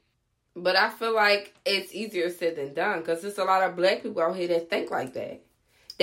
But 0.56 0.76
I 0.76 0.90
feel 0.90 1.14
like 1.14 1.54
it's 1.64 1.94
easier 1.94 2.28
said 2.30 2.56
than 2.56 2.74
done 2.74 3.00
because 3.00 3.22
there's 3.22 3.38
a 3.38 3.44
lot 3.44 3.62
of 3.62 3.76
black 3.76 4.02
people 4.02 4.22
out 4.22 4.36
here 4.36 4.48
that 4.48 4.68
think 4.68 4.90
like 4.90 5.14
that. 5.14 5.40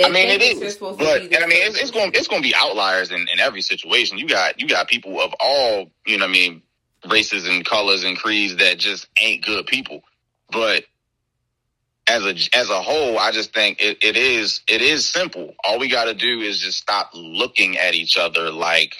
I 0.04 0.10
mean, 0.10 0.28
it 0.28 0.40
is, 0.40 0.76
but 0.76 1.22
and 1.22 1.36
I 1.36 1.46
mean, 1.46 1.58
it's, 1.66 1.80
it's 1.80 1.90
going 1.90 2.12
it's 2.14 2.28
going 2.28 2.40
to 2.40 2.48
be 2.48 2.54
outliers 2.54 3.10
in, 3.10 3.26
in 3.32 3.40
every 3.40 3.62
situation. 3.62 4.16
You 4.16 4.28
got 4.28 4.60
you 4.60 4.68
got 4.68 4.86
people 4.86 5.20
of 5.20 5.34
all 5.40 5.90
you 6.06 6.18
know, 6.18 6.24
I 6.24 6.28
mean, 6.28 6.62
races 7.08 7.48
and 7.48 7.64
colors 7.64 8.04
and 8.04 8.16
creeds 8.16 8.56
that 8.56 8.78
just 8.78 9.08
ain't 9.20 9.44
good 9.44 9.66
people. 9.66 10.02
But 10.50 10.84
as 12.08 12.24
a 12.24 12.56
as 12.56 12.70
a 12.70 12.80
whole, 12.80 13.18
I 13.18 13.32
just 13.32 13.52
think 13.52 13.80
it, 13.80 13.98
it 14.02 14.16
is 14.16 14.60
it 14.68 14.82
is 14.82 15.08
simple. 15.08 15.54
All 15.64 15.78
we 15.78 15.88
got 15.88 16.04
to 16.04 16.14
do 16.14 16.40
is 16.40 16.60
just 16.60 16.78
stop 16.78 17.10
looking 17.12 17.76
at 17.76 17.94
each 17.94 18.16
other 18.16 18.50
like 18.50 18.94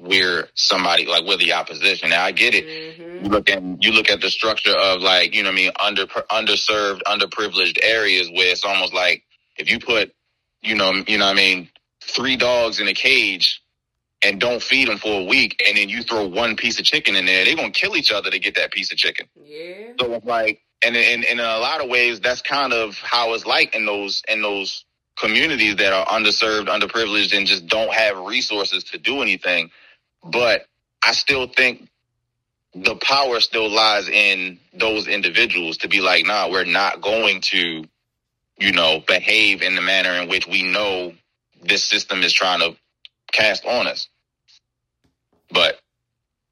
we're 0.00 0.48
somebody 0.54 1.06
like 1.06 1.24
we're 1.24 1.36
the 1.36 1.52
opposition. 1.52 2.10
Now 2.10 2.24
I 2.24 2.32
get 2.32 2.54
it. 2.54 2.66
Mm-hmm. 2.66 3.07
You 3.22 3.28
look 3.30 3.50
at 3.50 3.62
you 3.82 3.92
look 3.92 4.10
at 4.10 4.20
the 4.20 4.30
structure 4.30 4.76
of 4.76 5.00
like 5.00 5.34
you 5.34 5.42
know 5.42 5.50
I 5.50 5.52
mean 5.52 5.72
under 5.78 6.06
underserved, 6.06 7.02
underprivileged 7.02 7.78
areas 7.82 8.30
where 8.30 8.52
it's 8.52 8.64
almost 8.64 8.94
like 8.94 9.24
if 9.56 9.70
you 9.70 9.78
put 9.78 10.14
you 10.62 10.74
know 10.74 10.92
you 11.06 11.18
know 11.18 11.26
I 11.26 11.34
mean 11.34 11.68
three 12.00 12.36
dogs 12.36 12.80
in 12.80 12.88
a 12.88 12.94
cage 12.94 13.62
and 14.22 14.40
don't 14.40 14.62
feed 14.62 14.88
them 14.88 14.98
for 14.98 15.20
a 15.20 15.24
week, 15.24 15.62
and 15.66 15.76
then 15.76 15.88
you 15.88 16.02
throw 16.02 16.26
one 16.26 16.56
piece 16.56 16.78
of 16.78 16.84
chicken 16.84 17.14
in 17.14 17.26
there, 17.26 17.44
they're 17.44 17.56
gonna 17.56 17.70
kill 17.70 17.96
each 17.96 18.10
other 18.10 18.30
to 18.30 18.38
get 18.38 18.56
that 18.56 18.72
piece 18.72 18.90
of 18.90 18.98
chicken. 18.98 19.28
Yeah. 19.36 19.92
So 19.98 20.12
it's 20.14 20.26
like, 20.26 20.60
and 20.82 20.96
in, 20.96 21.24
in 21.24 21.38
a 21.38 21.58
lot 21.58 21.82
of 21.82 21.88
ways, 21.88 22.20
that's 22.20 22.42
kind 22.42 22.72
of 22.72 22.98
how 22.98 23.34
it's 23.34 23.46
like 23.46 23.74
in 23.74 23.86
those 23.86 24.22
in 24.28 24.42
those 24.42 24.84
communities 25.16 25.76
that 25.76 25.92
are 25.92 26.06
underserved, 26.06 26.66
underprivileged, 26.66 27.36
and 27.36 27.46
just 27.46 27.66
don't 27.66 27.92
have 27.92 28.18
resources 28.18 28.84
to 28.84 28.98
do 28.98 29.22
anything. 29.22 29.70
But 30.24 30.66
I 31.02 31.12
still 31.12 31.48
think 31.48 31.88
the 32.74 32.96
power 32.96 33.40
still 33.40 33.70
lies 33.70 34.08
in 34.08 34.58
those 34.74 35.08
individuals 35.08 35.78
to 35.78 35.88
be 35.88 36.00
like, 36.00 36.26
nah, 36.26 36.50
we're 36.50 36.64
not 36.64 37.00
going 37.00 37.40
to, 37.42 37.84
you 38.58 38.72
know, 38.72 39.02
behave 39.06 39.62
in 39.62 39.74
the 39.74 39.82
manner 39.82 40.12
in 40.22 40.28
which 40.28 40.46
we 40.46 40.62
know 40.62 41.12
this 41.62 41.84
system 41.84 42.22
is 42.22 42.32
trying 42.32 42.60
to 42.60 42.76
cast 43.32 43.66
on 43.66 43.86
us. 43.86 44.08
But 45.50 45.80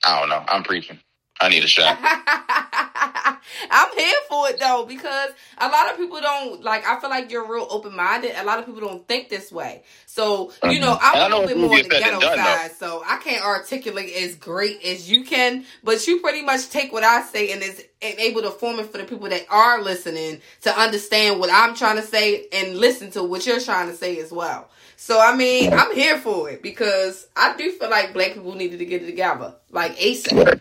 I 0.05 0.21
don't 0.21 0.31
know. 0.31 0.45
I'm 0.49 0.65
preaching. 0.65 1.01
I 1.41 1.49
need 1.49 1.65
a 1.65 1.69
shot. 1.69 1.99
I'm 3.71 3.97
here 3.97 4.15
for 4.29 4.49
it 4.49 4.59
though 4.59 4.85
because 4.87 5.31
a 5.59 5.69
lot 5.69 5.91
of 5.91 5.97
people 5.97 6.21
don't 6.21 6.63
like. 6.63 6.87
I 6.87 6.99
feel 7.01 7.11
like 7.11 7.31
you're 7.31 7.51
real 7.51 7.67
open 7.71 7.95
minded. 7.95 8.33
A 8.37 8.45
lot 8.45 8.59
of 8.59 8.67
people 8.67 8.81
don't 8.81 9.07
think 9.07 9.29
this 9.29 9.53
way. 9.53 9.83
So 10.07 10.53
you 10.65 10.81
know, 10.81 10.95
mm-hmm. 10.95 11.17
I'm 11.17 11.33
a 11.33 11.37
little 11.37 11.47
bit 11.47 11.59
more 11.59 11.77
on 11.77 11.83
the 11.83 11.89
ghetto 11.89 12.21
done, 12.21 12.37
side, 12.37 12.71
though. 12.79 13.01
so 13.01 13.03
I 13.07 13.19
can't 13.19 13.45
articulate 13.45 14.15
as 14.17 14.35
great 14.35 14.83
as 14.85 15.11
you 15.11 15.25
can. 15.25 15.65
But 15.85 16.07
you 16.07 16.21
pretty 16.21 16.43
much 16.43 16.71
take 16.71 16.93
what 16.93 17.05
I 17.05 17.23
say 17.23 17.53
and 17.53 17.63
is 17.63 17.85
able 18.03 18.43
to 18.43 18.51
form 18.51 18.79
it 18.79 18.91
for 18.91 18.99
the 18.99 19.05
people 19.05 19.29
that 19.29 19.47
are 19.51 19.83
listening 19.83 20.41
to 20.63 20.79
understand 20.79 21.41
what 21.41 21.51
I'm 21.53 21.75
trying 21.75 21.97
to 21.97 22.03
say 22.03 22.47
and 22.53 22.79
listen 22.79 23.11
to 23.13 23.23
what 23.23 23.47
you're 23.47 23.61
trying 23.61 23.89
to 23.89 23.95
say 23.95 24.19
as 24.19 24.33
well. 24.33 24.69
So 24.97 25.21
I 25.21 25.37
mean, 25.37 25.73
I'm 25.73 25.95
here 25.95 26.19
for 26.19 26.51
it 26.51 26.63
because 26.63 27.27
I 27.37 27.57
do 27.57 27.71
feel 27.73 27.91
like 27.91 28.15
black 28.15 28.35
people 28.35 28.55
needed 28.55 28.79
to 28.79 28.87
get 28.87 29.03
it 29.03 29.07
together, 29.07 29.55
like 29.71 29.97
ASAP. 29.99 30.61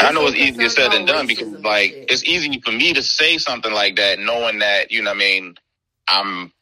I 0.00 0.12
know 0.12 0.26
it's 0.26 0.36
easier 0.36 0.68
said 0.68 0.92
than 0.92 1.04
done 1.04 1.26
because 1.26 1.52
like 1.62 1.92
it's 1.92 2.24
easy 2.24 2.60
for 2.60 2.72
me 2.72 2.92
to 2.94 3.02
say 3.02 3.38
something 3.38 3.72
like 3.72 3.96
that, 3.96 4.18
knowing 4.18 4.58
that 4.60 4.90
you 4.90 5.02
know, 5.02 5.12
I 5.12 5.14
mean, 5.14 5.56
I'm 6.08 6.52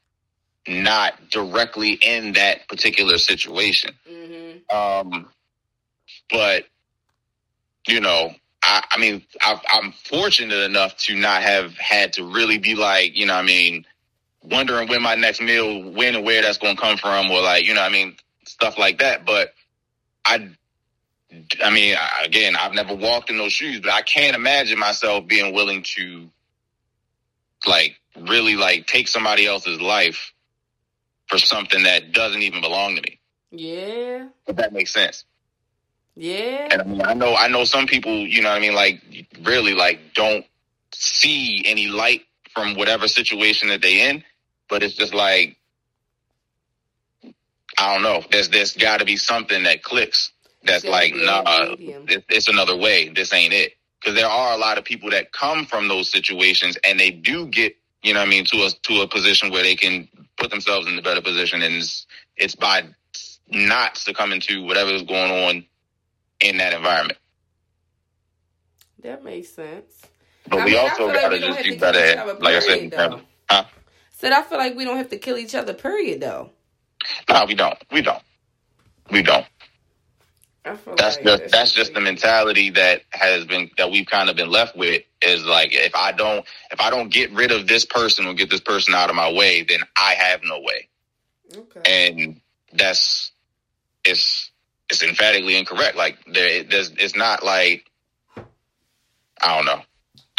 not 0.69 1.31
directly 1.31 1.93
in 1.93 2.35
that 2.35 2.69
particular 2.69 3.19
situation. 3.19 3.95
Mm-hmm. 4.11 4.77
Um, 4.77 5.29
but 6.31 6.65
you 7.87 8.01
know, 8.01 8.35
I, 8.63 8.85
I 8.91 8.99
mean, 8.99 9.25
I, 9.41 9.61
I'm 9.71 9.93
fortunate 9.93 10.63
enough 10.65 10.97
to 10.99 11.17
not 11.17 11.43
have 11.43 11.77
had 11.79 12.13
to 12.15 12.25
really 12.25 12.59
be 12.59 12.75
like, 12.75 13.17
you 13.17 13.27
know, 13.27 13.35
I 13.35 13.43
mean, 13.43 13.85
wondering 14.43 14.89
when 14.89 15.03
my 15.03 15.15
next 15.15 15.41
meal, 15.41 15.91
when 15.91 16.15
and 16.15 16.25
where 16.25 16.43
that's 16.43 16.59
going 16.59 16.77
to 16.77 16.81
come 16.81 16.97
from, 16.97 17.31
or 17.31 17.43
like, 17.43 17.67
you 17.67 17.75
know, 17.75 17.83
I 17.83 17.89
mean, 17.89 18.17
stuff 18.45 18.79
like 18.79 18.99
that. 18.99 19.25
But 19.25 19.55
I, 20.25 20.51
I 21.65 21.71
mean, 21.71 21.97
again, 22.25 22.57
I've 22.57 22.75
never 22.75 22.95
walked 22.95 23.31
in 23.31 23.39
those 23.39 23.53
shoes, 23.53 23.81
but 23.81 23.93
I 23.93 24.03
can't 24.03 24.37
imagine 24.37 24.79
myself 24.79 25.27
being 25.27 25.55
willing 25.55 25.83
to, 25.97 26.29
like, 27.67 27.97
really 28.19 28.57
like 28.57 28.87
take 28.87 29.09
somebody 29.09 29.47
else's 29.47 29.81
life 29.81 30.33
for 31.29 31.39
something 31.39 31.85
that 31.85 32.13
doesn't 32.13 32.43
even 32.43 32.61
belong 32.61 32.97
to 32.97 33.03
me. 33.03 33.19
Yeah. 33.51 34.29
If 34.47 34.57
that 34.57 34.73
makes 34.73 34.93
sense. 34.93 35.25
Yeah. 36.15 36.69
And 36.71 36.83
I 36.83 36.85
mean, 36.85 37.03
I 37.03 37.15
know, 37.15 37.35
I 37.35 37.49
know 37.49 37.65
some 37.65 37.87
people, 37.87 38.13
you 38.13 38.43
know 38.43 38.51
what 38.51 38.59
I 38.59 38.61
mean, 38.61 38.75
like 38.75 39.01
really 39.43 39.73
like 39.73 40.13
don't 40.15 40.45
see 40.93 41.63
any 41.65 41.87
light 41.87 42.23
from 42.53 42.75
whatever 42.75 43.09
situation 43.09 43.69
that 43.69 43.81
they 43.81 44.11
in 44.11 44.23
but 44.73 44.83
it's 44.83 44.95
just 44.95 45.13
like 45.13 45.59
I 47.79 47.93
don't 47.93 48.03
know. 48.03 48.23
There's 48.31 48.49
there's 48.49 48.75
got 48.75 49.01
to 49.01 49.05
be 49.05 49.19
something 49.19 49.65
that 49.65 49.83
clicks. 49.83 50.33
That's 50.65 50.85
like 50.85 51.15
nah, 51.15 51.43
it, 51.79 52.25
it's 52.29 52.49
another 52.49 52.77
way. 52.77 53.09
This 53.09 53.33
ain't 53.33 53.53
it. 53.53 53.73
Because 54.01 54.17
there 54.17 54.29
are 54.29 54.55
a 54.55 54.57
lot 54.57 54.79
of 54.79 54.85
people 54.85 55.11
that 55.11 55.33
come 55.33 55.65
from 55.65 55.89
those 55.89 56.11
situations 56.11 56.77
and 56.85 56.99
they 56.99 57.11
do 57.11 57.47
get 57.47 57.77
you 58.03 58.15
know 58.15 58.21
what 58.21 58.27
I 58.27 58.31
mean 58.31 58.45
to 58.47 58.57
a 58.65 58.71
to 58.71 59.03
a 59.03 59.09
position 59.09 59.51
where 59.51 59.63
they 59.63 59.77
can 59.77 60.09
put 60.37 60.51
themselves 60.51 60.87
in 60.89 60.99
a 60.99 61.03
better 61.03 61.23
position, 61.23 61.63
and 61.63 61.77
it's, 61.77 62.07
it's 62.37 62.55
by 62.55 62.85
not 63.49 63.97
succumbing 63.97 64.41
to 64.41 64.65
whatever 64.65 64.91
is 64.91 65.03
going 65.03 65.31
on 65.31 65.65
in 66.41 66.57
that 66.57 66.73
environment. 66.73 67.19
That 69.03 69.25
makes 69.25 69.51
sense. 69.51 70.03
But 70.49 70.61
I 70.61 70.65
we 70.65 70.73
mean, 70.73 70.81
also 70.81 71.13
got 71.13 71.29
to 71.29 71.39
just 71.39 71.63
do 71.63 71.79
better. 71.79 72.35
Like 72.41 72.57
I 72.57 72.61
said, 72.61 72.95
huh? 73.49 73.65
Said 74.11 74.33
I 74.33 74.43
feel 74.43 74.59
like 74.59 74.77
we 74.77 74.85
don't 74.85 74.97
have 74.97 75.11
to 75.11 75.19
kill 75.19 75.39
each 75.39 75.55
other. 75.55 75.75
Period. 75.75 76.21
Though. 76.21 76.51
No, 77.29 77.45
we 77.47 77.55
don't. 77.55 77.79
We 77.93 78.03
don't. 78.03 78.23
We 79.11 79.23
don't. 79.23 79.47
That's 80.65 80.87
like 80.87 80.97
just 80.97 81.25
that's 81.25 81.53
that's 81.53 81.73
just 81.73 81.95
the 81.95 82.01
mentality 82.01 82.71
that 82.71 83.03
has 83.11 83.45
been 83.45 83.71
that 83.79 83.91
we've 83.91 84.07
kind 84.07 84.31
of 84.31 84.37
been 84.37 84.51
left 84.51 84.77
with 84.77 85.03
is 85.21 85.45
like 85.45 85.71
if 85.73 85.95
I 85.95 86.13
don't 86.13 86.45
if 86.71 86.81
I 86.81 86.91
don't 86.91 87.09
get 87.09 87.33
rid 87.33 87.51
of 87.51 87.67
this 87.67 87.85
person 87.85 88.27
or 88.27 88.35
get 88.35 88.49
this 88.49 88.61
person 88.61 88.95
out 88.95 89.11
of 89.11 89.17
my 89.17 89.33
way, 89.33 89.65
then 89.65 89.81
I 89.97 90.15
have 90.15 90.41
no 90.45 90.61
way. 90.61 90.89
Okay. 91.57 92.15
And 92.17 92.41
that's 92.73 93.33
it's 94.05 94.51
it's 94.89 95.03
emphatically 95.03 95.57
incorrect. 95.57 95.97
Like 95.97 96.19
there 96.33 96.63
there's 96.63 96.91
it's 96.91 97.17
not 97.17 97.45
like 97.45 97.91
I 98.37 99.57
don't 99.57 99.67
know. 99.67 99.83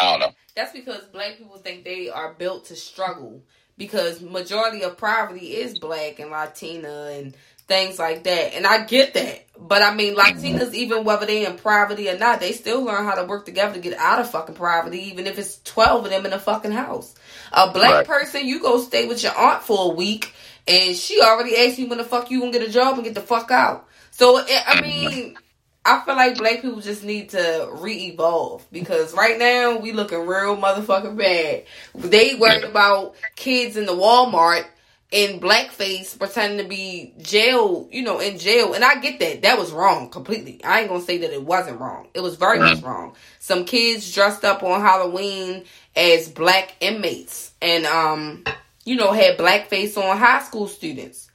I 0.00 0.10
don't 0.10 0.20
know. 0.20 0.34
That's 0.56 0.72
because 0.72 1.04
black 1.06 1.36
people 1.36 1.58
think 1.58 1.84
they 1.84 2.08
are 2.08 2.32
built 2.32 2.66
to 2.66 2.76
struggle 2.76 3.42
because 3.76 4.20
majority 4.20 4.82
of 4.82 4.96
poverty 4.96 5.56
is 5.56 5.78
black 5.78 6.18
and 6.18 6.30
Latina 6.30 7.10
and 7.12 7.36
things 7.66 7.98
like 7.98 8.24
that. 8.24 8.54
And 8.54 8.66
I 8.66 8.84
get 8.84 9.14
that. 9.14 9.46
But 9.58 9.82
I 9.82 9.94
mean, 9.94 10.16
Latinas, 10.16 10.60
mm-hmm. 10.60 10.74
even 10.74 11.04
whether 11.04 11.26
they 11.26 11.46
in 11.46 11.56
poverty 11.56 12.08
or 12.08 12.18
not, 12.18 12.40
they 12.40 12.52
still 12.52 12.82
learn 12.82 13.04
how 13.04 13.14
to 13.14 13.24
work 13.24 13.46
together 13.46 13.74
to 13.74 13.80
get 13.80 13.96
out 13.98 14.20
of 14.20 14.30
fucking 14.30 14.56
poverty, 14.56 15.04
even 15.04 15.26
if 15.26 15.38
it's 15.38 15.60
12 15.62 16.04
of 16.04 16.10
them 16.10 16.26
in 16.26 16.32
a 16.32 16.38
fucking 16.38 16.72
house. 16.72 17.14
A 17.52 17.72
black 17.72 17.94
Right. 17.94 18.06
person, 18.06 18.46
you 18.46 18.60
go 18.60 18.80
stay 18.80 19.06
with 19.06 19.22
your 19.22 19.36
aunt 19.36 19.62
for 19.62 19.92
a 19.92 19.94
week 19.94 20.32
and 20.66 20.96
she 20.96 21.20
already 21.20 21.56
asked 21.56 21.78
you 21.78 21.86
when 21.88 21.98
the 21.98 22.04
fuck 22.04 22.30
you 22.30 22.40
gonna 22.40 22.52
get 22.52 22.66
a 22.66 22.70
job 22.70 22.94
and 22.94 23.04
get 23.04 23.14
the 23.14 23.20
fuck 23.20 23.50
out. 23.50 23.86
So, 24.10 24.38
it, 24.38 24.46
I 24.50 24.76
mm-hmm. 24.76 24.82
mean, 24.82 25.38
I 25.86 26.00
feel 26.00 26.16
like 26.16 26.38
black 26.38 26.62
people 26.62 26.80
just 26.80 27.04
need 27.04 27.30
to 27.30 27.68
re-evolve 27.72 28.66
because 28.72 29.12
right 29.12 29.38
now 29.38 29.76
we 29.76 29.92
looking 29.92 30.26
real 30.26 30.56
motherfucking 30.56 31.16
bad. 31.16 31.64
They 31.94 32.34
worried 32.34 32.64
about 32.64 33.14
kids 33.36 33.76
in 33.76 33.84
the 33.84 33.92
Walmart 33.92 34.64
in 35.10 35.38
blackface 35.38 36.18
pretending 36.18 36.58
to 36.58 36.68
be 36.68 37.14
jail, 37.20 37.88
you 37.92 38.02
know, 38.02 38.18
in 38.18 38.38
jail. 38.38 38.74
And 38.74 38.84
I 38.84 38.96
get 38.96 39.20
that. 39.20 39.42
That 39.42 39.58
was 39.58 39.70
wrong 39.70 40.10
completely. 40.10 40.62
I 40.64 40.80
ain't 40.80 40.88
gonna 40.88 41.02
say 41.02 41.18
that 41.18 41.32
it 41.32 41.44
wasn't 41.44 41.80
wrong. 41.80 42.08
It 42.14 42.20
was 42.20 42.36
very 42.36 42.58
much 42.58 42.82
wrong. 42.82 43.14
Some 43.38 43.64
kids 43.64 44.12
dressed 44.12 44.44
up 44.44 44.62
on 44.62 44.80
Halloween 44.80 45.64
as 45.94 46.28
black 46.28 46.74
inmates 46.80 47.52
and 47.62 47.86
um, 47.86 48.44
you 48.84 48.96
know, 48.96 49.12
had 49.12 49.38
blackface 49.38 49.96
on 49.96 50.16
high 50.18 50.42
school 50.42 50.68
students. 50.68 51.30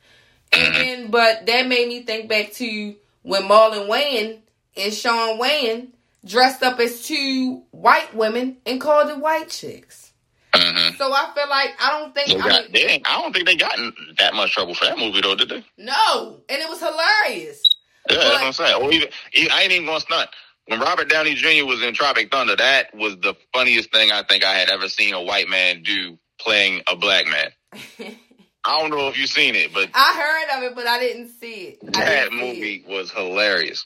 And 0.52 0.76
then, 0.76 1.12
but 1.12 1.46
that 1.46 1.68
made 1.68 1.88
me 1.88 2.02
think 2.04 2.28
back 2.28 2.52
to 2.54 2.96
when 3.22 3.44
Marlon 3.44 3.88
Wayans 3.88 4.40
and 4.76 4.94
Shawn 4.94 5.40
Wayans 5.40 5.90
dressed 6.26 6.64
up 6.64 6.80
as 6.80 7.04
two 7.04 7.64
white 7.72 8.16
women 8.16 8.58
and 8.66 8.82
called 8.82 9.10
it 9.10 9.20
white 9.20 9.50
chicks. 9.50 10.09
Hmm 10.54 10.96
So 10.98 11.12
I 11.14 11.32
feel 11.36 11.50
like 11.50 11.72
I 11.80 11.92
don't 12.00 12.14
think 12.14 12.30
I 12.44 12.62
mean, 12.62 12.72
they 12.72 13.02
I 13.06 13.22
don't 13.22 13.34
think 13.34 13.46
they 13.46 13.56
got 13.56 13.78
in 13.78 13.94
that 14.18 14.34
much 14.34 14.54
trouble 14.54 14.74
for 14.76 14.86
that 14.86 14.98
movie 14.98 15.22
though, 15.22 15.36
did 15.36 15.50
they? 15.50 15.64
no, 15.78 16.42
and 16.50 16.62
it 16.62 16.70
was 16.70 16.80
hilarious. 16.80 17.62
Yeah, 18.10 18.16
that's 18.18 18.24
But- 18.26 18.34
what 18.34 18.44
I'm 18.44 18.54
saying. 18.54 18.82
Or 18.82 18.92
even, 18.92 19.10
I 19.52 19.62
ain't 19.64 19.72
even 19.72 19.86
gonna 19.86 20.00
stunt. 20.00 20.30
When 20.68 20.80
Robert 20.80 21.10
Downey 21.10 21.34
Jr. 21.34 21.66
was 21.66 21.82
in 21.82 21.94
Tropic 21.96 22.32
Thunder, 22.32 22.56
that 22.56 22.94
was 22.96 23.16
the 23.18 23.36
funniest 23.54 23.92
thing 23.92 24.12
I 24.12 24.22
think 24.24 24.44
I 24.44 24.54
had 24.54 24.70
ever 24.70 24.88
seen 24.88 25.14
a 25.16 25.22
white 25.22 25.50
man 25.50 25.82
do 25.84 26.18
playing 26.40 26.82
a 26.88 26.96
black 26.96 27.26
man. 27.28 27.50
I 28.66 28.78
don't 28.80 28.90
know 28.92 29.08
if 29.08 29.18
you've 29.18 29.30
seen 29.30 29.56
it, 29.56 29.74
but 29.74 29.90
I 29.94 30.14
heard 30.52 30.58
of 30.58 30.64
it, 30.72 30.76
but 30.76 30.86
I 30.86 31.00
didn't 31.00 31.30
see 31.30 31.78
it. 31.80 31.94
That 31.94 32.30
see 32.30 32.36
it. 32.36 32.40
movie 32.40 32.86
was 32.88 33.10
hilarious. 33.12 33.86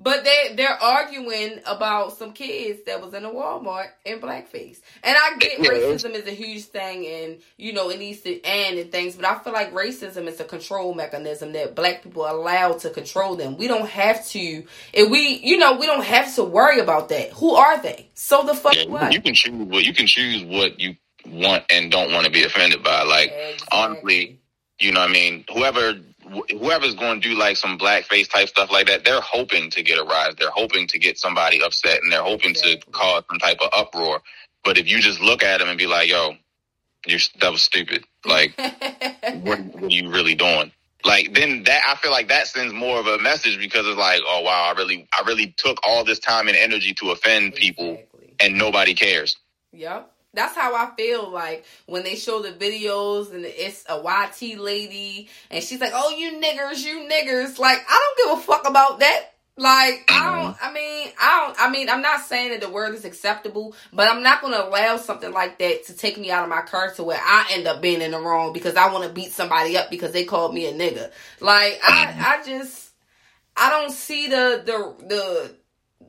But 0.00 0.24
they 0.24 0.54
they're 0.56 0.82
arguing 0.82 1.60
about 1.66 2.16
some 2.18 2.32
kids 2.32 2.80
that 2.86 3.00
was 3.02 3.14
in 3.14 3.24
a 3.24 3.30
Walmart 3.30 3.88
in 4.04 4.20
blackface. 4.20 4.80
And 5.04 5.16
I 5.18 5.38
get 5.38 5.60
Yeah. 5.60 5.66
racism 5.66 6.12
is 6.14 6.26
a 6.26 6.32
huge 6.32 6.64
thing 6.66 7.06
and 7.06 7.38
you 7.58 7.72
know 7.72 7.90
it 7.90 7.98
needs 8.00 8.20
to 8.22 8.42
end 8.44 8.78
and 8.78 8.92
things, 8.92 9.16
but 9.16 9.24
I 9.26 9.38
feel 9.40 9.52
like 9.54 9.72
racism 9.74 10.28
is 10.28 10.40
a 10.40 10.44
control 10.44 10.94
mechanism 10.94 11.52
that 11.54 11.74
black 11.76 12.02
people 12.02 12.24
are 12.24 12.36
allowed 12.36 12.80
to 12.80 12.90
control 12.90 13.36
them. 13.36 13.56
We 13.56 13.68
don't 13.68 13.88
have 13.88 14.26
to 14.28 14.64
and 14.94 15.10
we 15.10 15.40
you 15.42 15.58
know, 15.58 15.76
we 15.78 15.86
don't 15.86 16.04
have 16.04 16.34
to 16.36 16.44
worry 16.44 16.80
about 16.80 17.08
that. 17.10 17.30
Who 17.34 17.54
are 17.54 17.80
they? 17.80 18.10
So 18.14 18.44
the 18.44 18.54
fuck 18.54 18.76
Yeah, 18.76 18.84
what? 18.86 19.10
you 19.10 19.22
can 19.22 19.34
choose 19.34 19.52
what 19.68 19.84
you 19.84 19.94
can 19.94 20.06
choose 20.06 20.44
what 20.44 20.80
you 20.80 20.96
want 21.26 21.64
and 21.72 21.90
don't 21.92 22.12
want 22.12 22.26
to 22.26 22.32
be 22.32 22.44
offended 22.44 22.82
by. 22.82 23.02
Like 23.04 23.34
Exactly. 23.54 23.68
honestly, 23.72 24.40
you 24.80 24.92
know, 24.92 25.00
what 25.00 25.10
I 25.10 25.12
mean, 25.12 25.44
whoever 25.52 25.94
wh- 25.94 26.13
whoever's 26.50 26.94
going 26.94 27.20
to 27.20 27.28
do 27.28 27.34
like 27.36 27.56
some 27.56 27.78
blackface 27.78 28.30
type 28.30 28.48
stuff 28.48 28.70
like 28.70 28.86
that, 28.86 29.04
they're 29.04 29.20
hoping 29.20 29.70
to 29.70 29.82
get 29.82 29.98
a 29.98 30.04
rise. 30.04 30.34
They're 30.38 30.50
hoping 30.50 30.86
to 30.88 30.98
get 30.98 31.18
somebody 31.18 31.62
upset, 31.62 32.00
and 32.02 32.12
they're 32.12 32.22
hoping 32.22 32.50
Exactly. 32.50 32.76
to 32.78 32.90
cause 32.90 33.24
some 33.30 33.38
type 33.38 33.58
of 33.60 33.70
uproar. 33.76 34.20
But 34.64 34.78
if 34.78 34.88
you 34.88 35.00
just 35.00 35.20
look 35.20 35.42
at 35.42 35.58
them 35.58 35.68
and 35.68 35.78
be 35.78 35.86
like, 35.86 36.08
"Yo, 36.08 36.34
you're, 37.06 37.20
that 37.40 37.52
was 37.52 37.62
stupid," 37.62 38.04
like 38.24 38.56
what, 38.58 39.60
what 39.60 39.84
are 39.84 39.88
you 39.88 40.10
really 40.10 40.34
doing? 40.34 40.72
Like 41.04 41.34
then 41.34 41.64
that 41.64 41.82
I 41.86 41.96
feel 41.96 42.10
like 42.12 42.28
that 42.28 42.46
sends 42.46 42.72
more 42.72 42.98
of 42.98 43.06
a 43.06 43.18
message 43.18 43.58
because 43.58 43.86
it's 43.86 43.98
like, 43.98 44.20
oh 44.26 44.40
wow, 44.42 44.72
I 44.74 44.78
really 44.78 45.06
I 45.12 45.22
really 45.26 45.54
took 45.56 45.78
all 45.86 46.04
this 46.04 46.18
time 46.18 46.48
and 46.48 46.56
energy 46.56 46.94
to 46.94 47.10
offend 47.10 47.54
people, 47.54 47.92
Exactly. 47.94 48.34
and 48.40 48.56
nobody 48.58 48.94
cares. 48.94 49.36
Yep. 49.72 50.10
That's 50.34 50.54
how 50.54 50.74
I 50.74 50.90
feel 50.96 51.30
like 51.30 51.64
when 51.86 52.02
they 52.02 52.16
show 52.16 52.42
the 52.42 52.50
videos 52.50 53.32
and 53.32 53.44
it's 53.44 53.84
a 53.88 53.96
YT 53.96 54.58
lady 54.58 55.28
and 55.50 55.62
she's 55.62 55.80
like, 55.80 55.92
"Oh, 55.94 56.10
you 56.16 56.40
niggers, 56.40 56.84
you 56.84 57.08
niggers." 57.10 57.58
Like, 57.58 57.78
I 57.88 58.14
don't 58.16 58.28
give 58.28 58.38
a 58.38 58.46
fuck 58.46 58.68
about 58.68 59.00
that. 59.00 59.30
Like, 59.56 60.10
I 60.10 60.24
don't. 60.24 60.52
Mm-hmm. 60.52 60.64
I 60.64 60.72
mean, 60.72 61.08
I 61.20 61.46
don't. 61.46 61.60
I 61.60 61.70
mean, 61.70 61.88
I'm 61.88 62.02
not 62.02 62.22
saying 62.22 62.50
that 62.50 62.60
the 62.60 62.68
word 62.68 62.94
is 62.94 63.04
acceptable, 63.04 63.76
but 63.92 64.10
I'm 64.10 64.22
not 64.22 64.40
going 64.40 64.52
to 64.52 64.66
allow 64.66 64.96
something 64.96 65.32
like 65.32 65.58
that 65.60 65.86
to 65.86 65.96
take 65.96 66.18
me 66.18 66.32
out 66.32 66.42
of 66.42 66.48
my 66.48 66.62
character 66.62 67.04
where 67.04 67.20
I 67.22 67.46
end 67.52 67.68
up 67.68 67.80
being 67.80 68.02
in 68.02 68.10
the 68.10 68.18
wrong 68.18 68.52
because 68.52 68.74
I 68.74 68.92
want 68.92 69.04
to 69.06 69.12
beat 69.12 69.30
somebody 69.30 69.76
up 69.76 69.90
because 69.90 70.10
they 70.10 70.24
called 70.24 70.54
me 70.54 70.66
a 70.66 70.72
nigga. 70.72 71.12
Like, 71.38 71.78
I, 71.84 72.38
I 72.40 72.44
just, 72.44 72.90
I 73.56 73.70
don't 73.70 73.92
see 73.92 74.26
the 74.26 74.62
the 74.66 75.06
the 75.06 75.54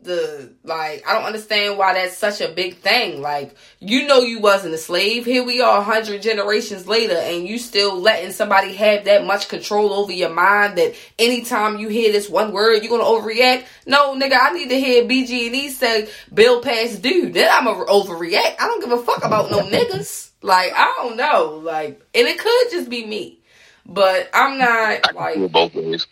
the 0.06 0.52
like 0.63 1.04
I 1.08 1.13
don't 1.13 1.26
understand 1.26 1.78
why 1.78 1.94
that's 1.94 2.18
such 2.18 2.39
a 2.39 2.48
big 2.48 2.78
thing. 2.78 3.22
Like 3.22 3.56
you 3.80 4.08
know 4.08 4.20
you 4.22 4.39
wasn't 4.39 4.74
a 4.74 4.78
slave. 4.78 5.26
Here 5.26 5.44
we 5.44 5.62
are 5.62 5.80
a 5.80 5.84
hundred 5.84 6.22
generations 6.22 6.88
later 6.88 7.18
and 7.18 7.48
you 7.48 7.58
still 7.58 8.00
letting 8.00 8.32
somebody 8.32 8.74
have 8.76 9.06
that 9.06 9.26
much 9.26 9.50
control 9.50 9.94
over 9.94 10.12
your 10.12 10.30
mind 10.30 10.78
that 10.78 10.96
anytime 11.20 11.78
you 11.78 11.89
hear 11.89 12.12
this 12.12 12.30
one 12.30 12.54
word 12.54 12.84
you're 12.84 12.98
gonna 12.98 13.04
overreact. 13.04 13.65
No 13.86 14.15
nigga, 14.15 14.38
I 14.41 14.54
need 14.54 14.70
to 14.70 14.80
hear 14.80 15.04
BG 15.04 15.48
and 15.48 15.56
E 15.56 15.70
say 15.70 16.08
bill 16.34 16.62
past 16.62 17.02
due. 17.02 17.30
Then 17.30 17.50
I'm 17.52 17.65
gonna 17.65 17.86
overreact. 17.86 18.56
I 18.60 18.68
don't 18.68 18.82
give 18.82 18.91
a 18.91 19.04
fuck 19.04 19.26
about 19.26 19.52
no 19.52 19.60
niggas. 19.60 20.30
Like 20.41 20.72
I 20.76 20.94
don't 20.98 21.18
know. 21.18 21.60
Like 21.63 22.02
and 22.13 22.28
it 22.28 22.39
could 22.39 22.72
just 22.72 22.89
be 22.89 23.06
me. 23.06 23.39
But 23.86 24.30
I'm 24.34 24.58
not 24.58 25.13
like 25.15 25.52
both 25.52 25.76
ways. 25.76 26.08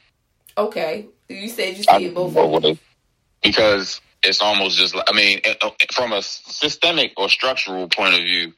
okay. 0.57 1.07
You 1.29 1.49
said 1.49 1.77
you 1.77 1.83
see 1.83 2.05
it 2.05 2.13
both 2.13 2.33
ways. 2.33 2.77
Because 3.43 4.01
it's 4.23 4.41
almost 4.41 4.77
just 4.77 4.95
like 4.95 5.05
I 5.09 5.13
mean, 5.13 5.41
from 5.91 6.13
a 6.13 6.21
systemic 6.21 7.13
or 7.17 7.29
structural 7.29 7.87
point 7.87 8.15
of 8.15 8.21
view, 8.21 8.53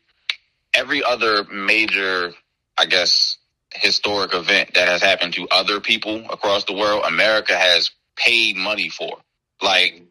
every 0.73 1.03
other 1.03 1.43
major, 1.45 2.33
I 2.77 2.85
guess, 2.85 3.37
historic 3.73 4.33
event 4.33 4.75
that 4.75 4.87
has 4.87 5.01
happened 5.01 5.33
to 5.33 5.47
other 5.51 5.79
people 5.79 6.25
across 6.29 6.63
the 6.65 6.73
world, 6.73 7.03
America 7.05 7.55
has 7.55 7.91
paid 8.15 8.55
money 8.55 8.89
for. 8.89 9.17
Like 9.61 10.03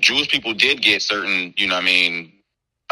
Jewish 0.00 0.28
people 0.28 0.54
did 0.54 0.80
get 0.80 1.02
certain, 1.02 1.54
you 1.56 1.66
know, 1.66 1.76
I 1.76 1.82
mean, 1.82 2.32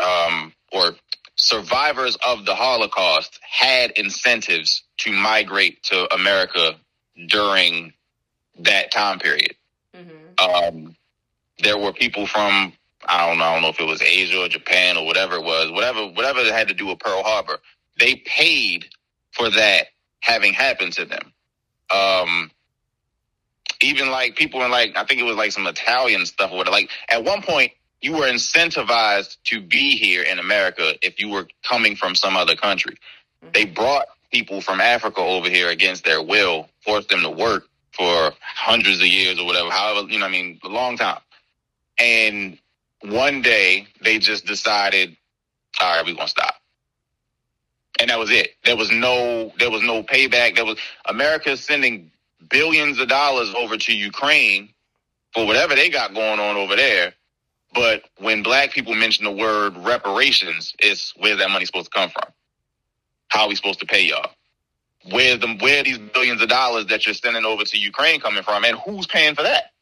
um, 0.02 0.52
or 0.72 0.92
survivors 1.36 2.16
of 2.26 2.44
the 2.44 2.54
Holocaust 2.54 3.38
had 3.42 3.92
incentives 3.92 4.82
to 4.98 5.12
migrate 5.12 5.82
to 5.84 6.12
America 6.14 6.76
during 7.28 7.92
that 8.60 8.90
time 8.92 9.18
period. 9.18 9.54
hmm 9.94 10.23
Um, 10.38 10.96
there 11.62 11.78
were 11.78 11.92
people 11.92 12.26
from 12.26 12.72
I 13.06 13.28
don't 13.28 13.38
know, 13.38 13.44
I 13.44 13.52
don't 13.54 13.62
know 13.62 13.68
if 13.68 13.80
it 13.80 13.86
was 13.86 14.02
Asia 14.02 14.40
or 14.40 14.48
Japan 14.48 14.96
or 14.96 15.04
whatever 15.04 15.36
it 15.36 15.44
was, 15.44 15.70
whatever 15.70 16.06
whatever 16.08 16.40
it 16.40 16.52
had 16.52 16.68
to 16.68 16.74
do 16.74 16.86
with 16.86 16.98
Pearl 16.98 17.22
Harbor. 17.22 17.58
They 17.98 18.16
paid 18.16 18.86
for 19.32 19.50
that 19.50 19.88
having 20.20 20.52
happened 20.52 20.94
to 20.94 21.04
them. 21.04 21.32
Um, 21.94 22.50
even 23.82 24.10
like 24.10 24.36
people 24.36 24.62
in 24.64 24.70
like 24.70 24.96
I 24.96 25.04
think 25.04 25.20
it 25.20 25.24
was 25.24 25.36
like 25.36 25.52
some 25.52 25.66
Italian 25.66 26.24
stuff 26.26 26.50
or 26.50 26.58
whatever. 26.58 26.76
Like 26.76 26.90
at 27.08 27.24
one 27.24 27.42
point, 27.42 27.72
you 28.00 28.12
were 28.12 28.26
incentivized 28.26 29.36
to 29.44 29.60
be 29.60 29.96
here 29.96 30.22
in 30.22 30.38
America 30.38 30.94
if 31.02 31.20
you 31.20 31.28
were 31.28 31.46
coming 31.68 31.96
from 31.96 32.14
some 32.14 32.36
other 32.36 32.56
country. 32.56 32.96
They 33.52 33.66
brought 33.66 34.06
people 34.32 34.62
from 34.62 34.80
Africa 34.80 35.20
over 35.20 35.50
here 35.50 35.68
against 35.68 36.04
their 36.04 36.22
will, 36.22 36.68
forced 36.80 37.10
them 37.10 37.20
to 37.20 37.30
work 37.30 37.66
for 37.96 38.32
hundreds 38.40 39.00
of 39.00 39.06
years 39.06 39.38
or 39.38 39.46
whatever, 39.46 39.70
however, 39.70 40.08
you 40.08 40.18
know, 40.18 40.26
I 40.26 40.30
mean, 40.30 40.60
a 40.64 40.68
long 40.68 40.96
time. 40.96 41.20
And 41.98 42.58
one 43.02 43.42
day 43.42 43.86
they 44.02 44.18
just 44.18 44.46
decided, 44.46 45.16
all 45.80 45.96
right, 45.96 46.06
we're 46.06 46.14
gonna 46.14 46.28
stop. 46.28 46.54
And 48.00 48.10
that 48.10 48.18
was 48.18 48.30
it. 48.30 48.50
There 48.64 48.76
was 48.76 48.90
no 48.90 49.52
there 49.58 49.70
was 49.70 49.82
no 49.82 50.02
payback. 50.02 50.56
There 50.56 50.64
was 50.64 50.78
America 51.06 51.56
sending 51.56 52.10
billions 52.50 52.98
of 53.00 53.08
dollars 53.08 53.54
over 53.56 53.76
to 53.76 53.94
Ukraine 53.94 54.70
for 55.34 55.46
whatever 55.46 55.74
they 55.74 55.90
got 55.90 56.14
going 56.14 56.40
on 56.40 56.56
over 56.56 56.76
there. 56.76 57.14
But 57.74 58.04
when 58.18 58.42
black 58.42 58.72
people 58.72 58.94
mention 58.94 59.24
the 59.24 59.32
word 59.32 59.76
reparations, 59.78 60.74
it's 60.80 61.12
where's 61.16 61.38
that 61.38 61.50
money 61.50 61.66
supposed 61.66 61.92
to 61.92 61.98
come 61.98 62.10
from? 62.10 62.32
How 63.28 63.44
are 63.44 63.48
we 63.48 63.56
supposed 63.56 63.80
to 63.80 63.86
pay 63.86 64.04
y'all? 64.06 64.30
Where 65.10 65.36
the 65.36 65.56
where 65.60 65.82
these 65.82 65.98
billions 65.98 66.42
of 66.42 66.48
dollars 66.48 66.86
that 66.86 67.06
you're 67.06 67.14
sending 67.14 67.44
over 67.44 67.64
to 67.64 67.78
Ukraine 67.78 68.20
coming 68.20 68.42
from, 68.42 68.64
and 68.64 68.76
who's 68.78 69.06
paying 69.06 69.34
for 69.34 69.42
that? 69.42 69.72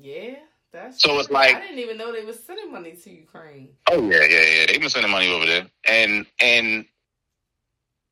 Yeah, 0.00 0.34
that's 0.72 1.00
so 1.02 1.18
it's 1.18 1.30
like 1.30 1.56
I 1.56 1.60
didn't 1.60 1.78
even 1.78 1.96
know 1.96 2.12
they 2.12 2.24
were 2.24 2.32
sending 2.32 2.70
money 2.70 2.92
to 2.92 3.10
Ukraine. 3.10 3.70
Oh 3.90 4.10
yeah, 4.10 4.24
yeah, 4.24 4.40
yeah. 4.40 4.66
They've 4.66 4.80
been 4.80 4.90
sending 4.90 5.10
money 5.10 5.32
over 5.32 5.46
there, 5.46 5.66
and 5.88 6.26
and 6.40 6.84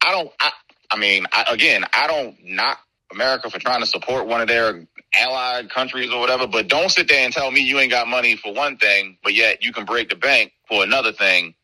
I 0.03 0.13
don't. 0.13 0.33
I, 0.41 0.53
I 0.91 0.97
mean, 0.97 1.27
I, 1.33 1.47
again, 1.51 1.85
I 1.93 2.07
don't 2.07 2.37
knock 2.45 2.79
America 3.13 3.51
for 3.51 3.59
trying 3.59 3.81
to 3.81 3.87
support 3.87 4.27
one 4.27 4.41
of 4.41 4.49
their 4.49 4.87
allied 5.15 5.71
countries 5.71 6.11
or 6.13 6.21
whatever, 6.21 6.47
but 6.47 6.69
don't 6.69 6.91
sit 6.91 7.09
there 7.09 7.25
and 7.25 7.33
tell 7.33 7.51
me 7.51 7.61
you 7.61 7.79
ain't 7.79 7.91
got 7.91 8.09
money 8.09 8.37
for 8.37 8.53
one 8.53 8.77
thing, 8.77 9.19
but 9.23 9.35
yet 9.35 9.65
you 9.65 9.73
can 9.73 9.85
break 9.85 10.09
the 10.09 10.17
bank 10.17 10.53
for 10.69 10.83
another 10.83 11.13
thing, 11.13 11.55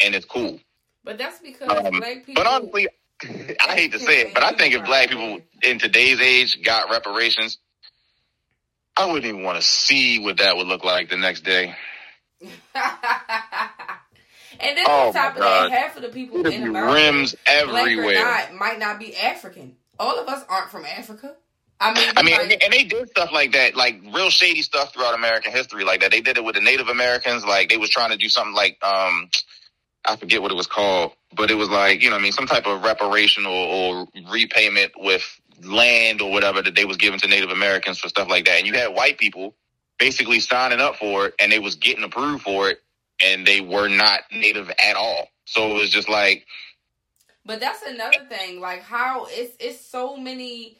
and 0.00 0.14
it's 0.14 0.26
cool. 0.26 0.60
But 1.04 1.18
that's 1.18 1.40
because 1.40 1.68
Um, 1.70 1.98
black 1.98 2.26
people. 2.26 2.34
But 2.34 2.46
honestly, 2.46 2.88
I 3.60 3.74
hate 3.74 3.92
to 3.92 3.98
say 3.98 4.20
it, 4.22 4.34
but 4.34 4.42
I 4.42 4.52
think 4.52 4.74
if 4.74 4.84
black 4.84 5.08
people 5.08 5.40
in 5.62 5.78
today's 5.78 6.20
age 6.20 6.62
got 6.62 6.90
reparations, 6.90 7.58
I 8.96 9.06
wouldn't 9.06 9.24
even 9.26 9.42
want 9.42 9.60
to 9.60 9.66
see 9.66 10.18
what 10.18 10.38
that 10.38 10.56
would 10.56 10.66
look 10.66 10.84
like 10.84 11.10
the 11.10 11.16
next 11.16 11.42
day. 11.44 11.74
and 12.40 12.50
then 14.60 14.84
Oh, 14.86 15.08
on 15.08 15.12
top 15.12 15.34
of 15.36 15.42
that, 15.42 15.70
half 15.70 15.96
of 15.96 16.02
the 16.02 16.08
people 16.08 16.40
It'd 16.40 16.52
in 16.52 16.68
America, 16.68 16.92
rims 16.92 17.34
everywhere. 17.46 18.14
not, 18.24 18.54
might 18.54 18.78
not 18.78 18.98
be 19.00 19.16
African. 19.16 19.76
All 19.98 20.18
of 20.18 20.28
us 20.28 20.44
aren't 20.48 20.70
from 20.70 20.84
Africa. 20.84 21.34
I 21.80 21.94
mean, 21.94 22.08
I 22.16 22.22
mean, 22.22 22.32
like, 22.34 22.42
and 22.42 22.50
they- 22.50 22.58
and 22.64 22.72
they 22.72 22.84
did 22.84 23.08
stuff 23.10 23.30
like 23.32 23.52
that, 23.52 23.76
like 23.76 24.00
real 24.12 24.30
shady 24.30 24.62
stuff 24.62 24.92
throughout 24.92 25.14
American 25.14 25.52
history, 25.52 25.84
like 25.84 26.00
that. 26.00 26.10
They 26.10 26.20
did 26.20 26.36
it 26.36 26.44
with 26.44 26.56
the 26.56 26.60
Native 26.60 26.88
Americans, 26.88 27.44
like 27.44 27.68
they 27.68 27.76
was 27.76 27.90
trying 27.90 28.10
to 28.10 28.16
do 28.16 28.28
something 28.28 28.54
like, 28.54 28.78
um, 28.84 29.30
I 30.04 30.16
forget 30.16 30.42
what 30.42 30.50
it 30.50 30.56
was 30.56 30.66
called, 30.66 31.12
but 31.34 31.50
it 31.50 31.54
was 31.54 31.68
like, 31.68 32.02
you 32.02 32.10
know, 32.10 32.16
I 32.16 32.20
mean, 32.20 32.32
some 32.32 32.46
type 32.46 32.66
of 32.66 32.82
reparation 32.82 33.46
or, 33.46 33.50
or 33.50 34.06
repayment 34.30 34.92
with 34.96 35.22
land 35.62 36.20
or 36.20 36.30
whatever 36.30 36.62
that 36.62 36.74
they 36.74 36.84
was 36.84 36.96
giving 36.96 37.18
to 37.20 37.28
Native 37.28 37.50
Americans 37.50 37.98
for 37.98 38.08
stuff 38.08 38.28
like 38.28 38.44
that. 38.46 38.58
And 38.58 38.66
you 38.66 38.74
had 38.74 38.94
white 38.94 39.18
people 39.18 39.54
basically 39.98 40.40
signing 40.40 40.80
up 40.80 40.96
for 40.96 41.26
it, 41.26 41.34
and 41.40 41.50
they 41.50 41.58
was 41.58 41.74
getting 41.76 42.04
approved 42.04 42.42
for 42.42 42.70
it, 42.70 42.80
and 43.24 43.46
they 43.46 43.60
were 43.60 43.88
not 43.88 44.20
Native 44.30 44.70
at 44.70 44.96
all. 44.96 45.28
So 45.44 45.70
it 45.70 45.74
was 45.74 45.90
just 45.90 46.08
like, 46.08 46.46
But 47.44 47.60
that's 47.60 47.82
another 47.82 48.24
thing. 48.28 48.60
Like 48.60 48.82
how 48.82 49.26
it's 49.28 49.56
it's 49.58 49.84
so 49.84 50.16
many 50.16 50.78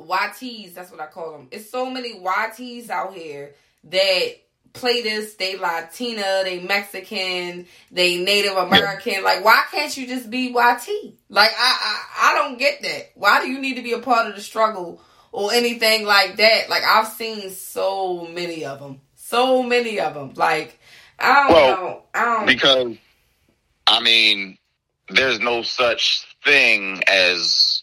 YTs. 0.00 0.74
That's 0.74 0.90
what 0.90 1.00
I 1.00 1.06
call 1.06 1.32
them. 1.32 1.48
It's 1.50 1.68
so 1.70 1.90
many 1.90 2.18
YTs 2.20 2.90
out 2.90 3.14
here 3.14 3.54
that 3.84 4.34
play 4.72 5.02
this. 5.02 5.34
They 5.34 5.56
Latina, 5.56 6.42
they 6.44 6.60
Mexican, 6.60 7.66
they 7.90 8.18
Native 8.22 8.56
American. 8.56 9.22
Like 9.24 9.44
why 9.44 9.62
can't 9.70 9.96
you 9.96 10.06
just 10.06 10.30
be 10.30 10.48
YT? 10.48 11.14
Like 11.28 11.50
I 11.58 11.76
I, 11.80 12.32
I 12.32 12.34
don't 12.36 12.58
get 12.58 12.82
that. 12.82 13.10
Why 13.14 13.40
do 13.42 13.50
you 13.50 13.60
need 13.60 13.74
to 13.76 13.82
be 13.82 13.92
a 13.92 13.98
part 14.00 14.28
of 14.28 14.34
the 14.36 14.40
struggle 14.42 15.00
or 15.32 15.52
anything 15.52 16.04
like 16.04 16.36
that? 16.36 16.68
Like 16.70 16.82
I've 16.84 17.08
seen 17.08 17.50
so 17.50 18.26
many 18.26 18.64
of 18.64 18.80
them. 18.80 19.00
So 19.14 19.62
many 19.62 20.00
of 20.00 20.14
them. 20.14 20.32
Like 20.34 20.78
I 21.18 21.42
don't 21.44 21.52
Well, 21.52 21.76
know. 21.76 22.02
I 22.14 22.24
don't. 22.24 22.46
because 22.46 22.96
I 23.86 24.00
mean, 24.00 24.58
there's 25.08 25.40
no 25.40 25.62
such 25.62 26.24
thing 26.44 27.02
as 27.08 27.82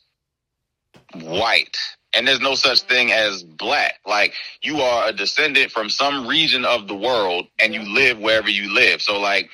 white, 1.14 1.78
and 2.14 2.28
there's 2.28 2.40
no 2.42 2.56
such 2.56 2.82
thing 2.82 3.12
as 3.12 3.44
black. 3.44 4.00
Like 4.06 4.34
you 4.62 4.82
are 4.82 5.10
a 5.10 5.14
descendant 5.14 5.72
from 5.72 5.90
some 5.90 6.28
region 6.28 6.66
of 6.66 6.88
the 6.88 6.96
world, 6.96 7.48
and 7.60 7.74
you 7.74 7.82
live 7.82 8.20
wherever 8.20 8.50
you 8.50 8.74
live. 8.74 9.02
So, 9.02 9.20
like, 9.20 9.50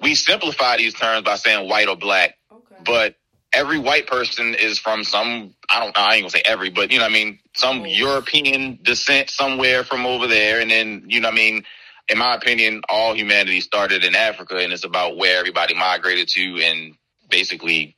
we 0.00 0.14
simplify 0.14 0.76
these 0.76 0.94
terms 0.94 1.24
by 1.24 1.36
saying 1.36 1.68
white 1.68 1.88
or 1.88 1.96
black, 1.96 2.36
okay. 2.52 2.82
but 2.84 3.16
every 3.52 3.78
white 3.78 4.06
person 4.06 4.54
is 4.54 4.78
from 4.78 5.04
some 5.04 5.54
I 5.70 5.80
don't 5.80 5.96
I 5.98 6.14
ain't 6.14 6.22
gonna 6.22 6.30
say 6.30 6.42
every, 6.44 6.70
but 6.70 6.90
you 6.90 6.98
know 6.98 7.04
what 7.04 7.10
I 7.10 7.14
mean, 7.14 7.38
some 7.54 7.80
Oh. 7.82 7.84
European 7.84 8.78
descent 8.82 9.30
somewhere 9.30 9.84
from 9.84 10.06
over 10.06 10.26
there 10.26 10.60
and 10.60 10.70
then 10.70 11.04
you 11.08 11.20
know 11.20 11.28
what 11.28 11.34
I 11.34 11.36
mean, 11.36 11.64
in 12.08 12.18
my 12.18 12.34
opinion, 12.34 12.82
all 12.88 13.14
humanity 13.14 13.60
started 13.60 14.04
in 14.04 14.14
Africa 14.14 14.56
and 14.56 14.72
it's 14.72 14.84
about 14.84 15.16
where 15.16 15.38
everybody 15.38 15.74
migrated 15.74 16.28
to 16.28 16.60
and 16.62 16.94
basically 17.30 17.96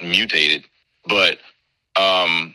mutated. 0.00 0.64
But 1.06 1.38
um 1.96 2.54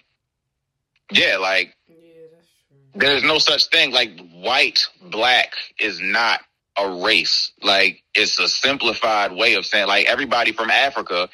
yeah, 1.11 1.37
like 1.37 1.73
yeah, 1.87 1.95
that's 2.35 2.47
true. 2.67 2.77
there's 2.95 3.23
no 3.23 3.37
such 3.39 3.67
thing 3.69 3.91
like 3.91 4.19
white, 4.33 4.87
black 5.01 5.53
is 5.79 5.99
not 6.01 6.41
a 6.77 7.03
race. 7.03 7.51
Like 7.61 8.03
it's 8.15 8.39
a 8.39 8.47
simplified 8.47 9.33
way 9.33 9.55
of 9.55 9.65
saying 9.65 9.87
like 9.87 10.07
everybody 10.07 10.51
from 10.53 10.69
Africa 10.69 11.29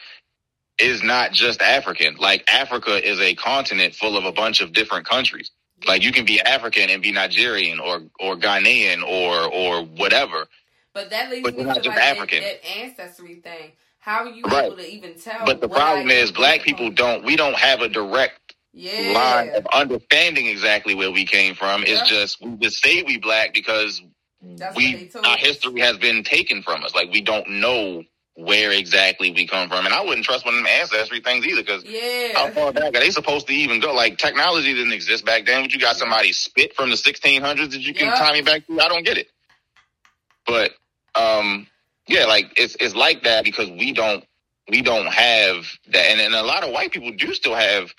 is 0.80 1.04
not 1.04 1.32
just 1.32 1.62
African. 1.62 2.16
Like 2.18 2.44
Africa 2.52 3.08
is 3.08 3.20
a 3.20 3.36
continent 3.36 3.96
full 3.96 4.18
of 4.18 4.26
a 4.26 4.32
bunch 4.32 4.62
of 4.62 4.74
different 4.74 5.08
countries. 5.08 5.52
Like 5.88 6.04
you 6.04 6.12
can 6.12 6.26
be 6.26 6.42
African 6.42 6.90
and 6.90 7.02
be 7.02 7.12
Nigerian 7.12 7.80
or 7.80 8.02
or 8.20 8.36
Ghanaian 8.36 9.04
or 9.04 9.52
or 9.54 9.86
whatever. 9.86 10.48
But 10.94 11.10
that 11.10 11.30
leads 11.30 11.44
But 11.44 11.58
me 11.58 11.64
to 11.64 11.90
like 11.90 11.98
African. 12.00 12.44
that 12.44 12.66
ancestry 12.66 13.36
thing. 13.36 13.74
How 14.00 14.24
are 14.24 14.30
you 14.30 14.44
Right. 14.46 14.66
able 14.66 14.78
to 14.78 14.90
even 14.90 15.16
tell? 15.20 15.46
But 15.46 15.62
the 15.62 15.68
problem 15.70 16.10
is 16.10 16.32
black 16.32 16.62
people 16.62 16.88
from? 16.88 16.96
don't 16.96 17.26
we 17.26 17.36
don't 17.36 17.56
have 17.56 17.82
a 17.82 17.90
direct 17.90 18.44
Yeah. 18.78 19.14
line 19.14 19.50
of 19.56 19.66
understanding 19.74 20.48
exactly 20.48 20.96
where 20.96 21.10
we 21.10 21.26
came 21.26 21.56
from. 21.56 21.84
It's 21.88 22.08
just 22.10 22.42
we 22.42 22.58
just 22.58 22.84
say 22.84 23.04
we 23.04 23.18
black 23.18 23.54
because 23.54 24.02
That's 24.42 24.76
we 24.76 25.10
our 25.24 25.38
history 25.38 25.80
has 25.80 25.98
been 25.98 26.24
taken 26.24 26.62
from 26.62 26.84
us. 26.84 26.94
Like 26.94 27.10
we 27.10 27.22
don't 27.22 27.48
know 27.62 28.04
where 28.36 28.72
exactly 28.72 29.32
we 29.32 29.48
come 29.48 29.70
from, 29.70 29.86
and 29.86 29.96
I 29.96 30.04
wouldn't 30.04 30.26
trust 30.26 30.44
one 30.44 30.56
of 30.56 30.60
them 30.60 30.68
ancestry 30.68 31.22
things 31.22 31.46
either 31.48 31.62
because 31.62 31.86
yeah. 31.86 32.34
how 32.34 32.50
far 32.50 32.74
back 32.74 32.94
are 32.94 33.00
they 33.00 33.12
supposed 33.12 33.48
to 33.48 33.54
even 33.54 33.80
go? 33.80 33.94
Like 33.94 34.18
technology 34.18 34.74
didn't 34.74 34.92
exist 34.92 35.26
back 35.26 35.46
then. 35.46 35.64
But 35.64 35.74
you 35.74 35.80
got 35.80 35.96
somebody 35.96 36.34
spit 36.34 36.76
from 36.76 36.90
the 36.90 36.98
1600s 36.98 37.72
that 37.72 37.80
you 37.80 37.94
can 37.94 38.08
Yeah. 38.08 38.16
tie 38.16 38.34
me 38.34 38.42
back 38.42 38.68
to. 38.68 38.82
I 38.82 38.90
don't 38.90 39.06
get 39.06 39.18
it. 39.18 39.30
But 40.46 40.72
um, 41.18 41.68
yeah, 42.10 42.26
like 42.26 42.52
it's 42.58 42.76
it's 42.82 42.94
like 42.94 43.24
that 43.24 43.46
because 43.46 43.70
we 43.70 43.94
don't 43.94 44.26
we 44.70 44.82
don't 44.82 45.08
have 45.08 45.66
that, 45.88 46.06
and, 46.10 46.20
and 46.20 46.36
a 46.36 46.44
lot 46.44 46.66
of 46.66 46.72
white 46.72 46.92
people 46.92 47.12
do 47.12 47.34
still 47.34 47.56
have 47.56 47.94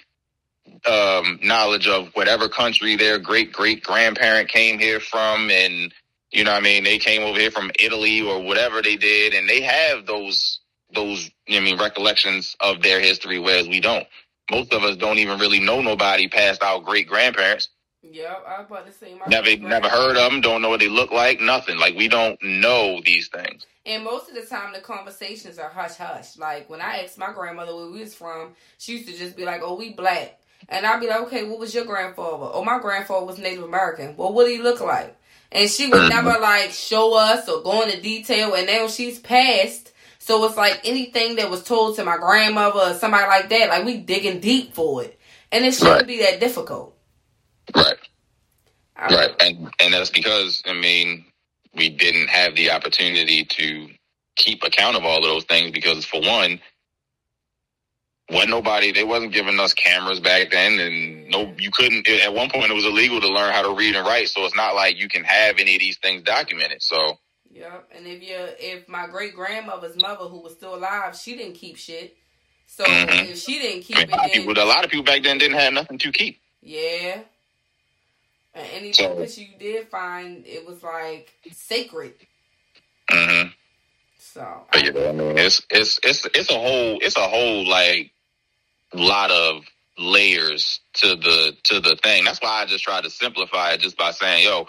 um, 0.87 1.38
knowledge 1.42 1.87
of 1.88 2.09
whatever 2.14 2.48
country 2.48 2.96
their 2.96 3.18
great 3.18 3.52
great 3.52 3.83
grandparent 3.83 4.48
came 4.48 4.79
here 4.79 5.00
from, 5.00 5.50
and 5.50 5.92
you 6.31 6.44
know, 6.44 6.52
what 6.52 6.59
I 6.59 6.61
mean, 6.61 6.85
they 6.85 6.98
came 6.98 7.22
over 7.22 7.38
here 7.38 7.50
from 7.50 7.70
Italy 7.79 8.22
or 8.22 8.42
whatever 8.42 8.83
they 8.83 8.96
did, 8.96 9.35
and 9.35 9.48
they 9.48 9.62
have 9.62 10.07
those 10.07 10.61
those 10.94 11.31
you 11.46 11.61
know, 11.61 11.66
I 11.66 11.70
mean 11.70 11.79
recollections 11.79 12.57
of 12.61 12.83
their 12.83 13.00
history, 13.00 13.38
whereas 13.38 13.68
we 13.68 13.81
don't. 13.81 14.07
Most 14.50 14.72
of 14.72 14.85
us 14.85 14.96
don't 14.96 15.18
even 15.18 15.40
really 15.40 15.59
know 15.59 15.81
nobody 15.81 16.29
past 16.29 16.62
our 16.62 16.81
great 16.81 17.09
grandparents. 17.09 17.68
Yep. 18.02 18.44
I 18.46 18.61
was 18.61 18.66
about 18.70 18.87
to 18.87 18.92
say 18.92 19.14
my 19.14 19.26
Never 19.26 19.57
never 19.57 19.88
heard 19.88 20.16
of 20.16 20.31
them. 20.31 20.40
Don't 20.40 20.62
know 20.62 20.68
what 20.68 20.81
they 20.81 20.88
look 20.88 21.11
like. 21.11 21.40
Nothing. 21.40 21.79
Like 21.79 21.96
we 21.96 22.09
don't 22.09 22.40
know 22.42 23.00
these 23.05 23.29
things. 23.29 23.66
And 23.85 24.05
most 24.05 24.29
of 24.29 24.35
the 24.35 24.42
time, 24.42 24.72
the 24.72 24.81
conversations 24.81 25.59
are 25.59 25.68
hush 25.68 25.96
hush. 25.96 26.37
Like 26.37 26.68
when 26.70 26.81
I 26.81 27.02
asked 27.02 27.18
my 27.18 27.33
grandmother 27.33 27.74
where 27.74 27.90
we 27.90 28.00
was 28.00 28.14
from, 28.14 28.55
she 28.79 28.92
used 28.92 29.09
to 29.09 29.16
just 29.16 29.37
be 29.37 29.44
like, 29.44 29.61
"Oh, 29.62 29.74
we 29.74 29.92
black," 29.92 30.40
and 30.68 30.87
I'd 30.87 31.00
be 31.00 31.09
like, 31.09 31.20
"Okay, 31.22 31.44
what 31.44 31.59
was 31.59 31.74
your 31.74 31.85
grandfather?" 31.85 32.50
Oh, 32.52 32.64
my 32.64 32.79
grandfather 32.79 33.26
was 33.26 33.38
Native 33.38 33.64
American. 33.64 34.16
Well, 34.16 34.33
what 34.33 34.46
did 34.46 34.57
he 34.57 34.62
look 34.62 34.81
like? 34.81 35.16
And 35.52 35.70
she 35.70 35.87
would 35.88 36.09
never 36.11 36.33
mm-hmm. 36.33 36.42
like 36.42 36.70
show 36.70 37.14
us 37.14 37.48
or 37.48 37.62
go 37.62 37.83
into 37.83 38.00
detail. 38.00 38.55
And 38.55 38.66
now 38.66 38.88
she's 38.88 39.18
passed, 39.18 39.92
so 40.18 40.44
it's 40.44 40.57
like 40.57 40.81
anything 40.85 41.37
that 41.37 41.50
was 41.50 41.62
told 41.64 41.96
to 41.96 42.05
my 42.05 42.16
grandmother 42.16 42.81
or 42.81 42.94
somebody 42.94 43.26
like 43.26 43.48
that, 43.50 43.68
like 43.70 43.85
we 43.85 43.98
digging 43.98 44.40
deep 44.40 44.74
for 44.74 45.02
it, 45.05 45.18
and 45.52 45.64
it 45.64 45.74
shouldn't 45.74 45.96
Right. 45.98 46.07
be 46.07 46.18
that 46.22 46.40
difficult. 46.40 46.96
Right. 47.74 47.98
I 48.96 49.14
Right. 49.14 49.31
And 49.40 49.72
and 49.81 49.94
that's 49.94 50.11
because 50.11 50.62
I 50.66 50.72
mean 50.72 51.24
we 51.74 51.90
didn't 51.90 52.29
have 52.29 52.57
the 52.57 52.70
opportunity 52.70 53.44
to 53.44 53.88
keep 54.37 54.62
account 54.64 54.96
of 54.96 55.05
all 55.05 55.18
of 55.18 55.24
those 55.24 55.44
things 55.44 55.70
because 55.70 56.05
for 56.05 56.20
one, 56.20 56.61
wasn't 58.29 58.51
nobody 58.51 58.91
they 58.93 59.05
wasn't 59.05 59.33
giving 59.33 59.59
us 59.61 59.73
cameras 59.73 60.19
back 60.21 60.51
then 60.51 60.79
and 60.81 61.29
no 61.29 61.55
you 61.59 61.71
couldn't 61.71 62.09
at 62.09 62.35
one 62.35 62.51
point 62.51 62.71
it 62.71 62.75
was 62.75 62.85
illegal 62.85 63.21
to 63.21 63.29
learn 63.29 63.53
how 63.53 63.62
to 63.62 63.75
read 63.75 63.95
and 63.95 64.07
write, 64.07 64.29
so 64.29 64.45
it's 64.45 64.57
not 64.57 64.75
like 64.75 64.97
you 64.99 65.09
can 65.09 65.23
have 65.25 65.57
any 65.59 65.75
of 65.77 65.81
these 65.81 65.99
things 65.99 66.23
documented. 66.23 66.83
So 66.83 67.19
Yep. 67.53 67.89
And 67.97 68.07
if 68.07 68.23
you 68.23 68.37
if 68.59 68.89
my 68.89 69.07
great 69.07 69.35
grandmother's 69.35 69.97
mother 69.97 70.25
who 70.27 70.41
was 70.43 70.53
still 70.53 70.75
alive, 70.75 71.17
she 71.17 71.37
didn't 71.37 71.55
keep 71.55 71.77
shit. 71.79 72.17
So 72.67 72.85
Mhm. 72.85 73.31
if 73.31 73.39
she 73.39 73.59
didn't 73.61 73.83
keep 73.83 73.97
I 73.97 74.01
mean, 74.01 74.09
a 74.11 74.17
lot 74.17 74.27
of 74.27 74.33
then 74.33 74.43
people 74.47 74.62
a 74.62 74.67
lot 74.67 74.85
of 74.85 74.91
people 74.91 75.05
back 75.05 75.23
then 75.23 75.39
didn't 75.39 75.57
have 75.59 75.73
nothing 75.73 75.99
to 75.99 76.12
keep. 76.12 76.41
yeah. 76.61 77.21
And 78.55 78.67
anything 78.73 78.95
So- 78.95 79.15
that 79.15 79.37
you 79.39 79.49
did 79.59 79.89
find, 79.89 80.47
it 80.47 80.66
was 80.66 80.83
like 80.83 81.33
sacred. 81.53 82.14
Mm 83.11 83.43
hmm 83.43 83.49
So 84.18 84.66
But 84.72 84.85
you 84.85 84.93
know, 84.93 85.09
I 85.09 85.12
mean, 85.12 85.39
it's 85.39 85.62
it's 85.70 85.99
it's 86.03 86.27
it's 86.35 86.51
a 86.51 86.59
whole 86.59 86.99
it's 87.01 87.16
a 87.16 87.29
whole 87.29 87.66
like 87.66 88.11
lot 88.95 89.30
of 89.30 89.64
layers 89.99 90.80
to 90.95 91.16
the 91.16 91.57
to 91.64 91.80
the 91.80 91.97
thing. 92.03 92.24
That's 92.24 92.41
why 92.41 92.62
I 92.62 92.66
just 92.66 92.84
try 92.84 93.01
to 93.01 93.11
simplify 93.11 93.72
it 93.72 93.80
just 93.80 93.97
by 93.97 94.11
saying, 94.11 94.45
yo, 94.45 94.66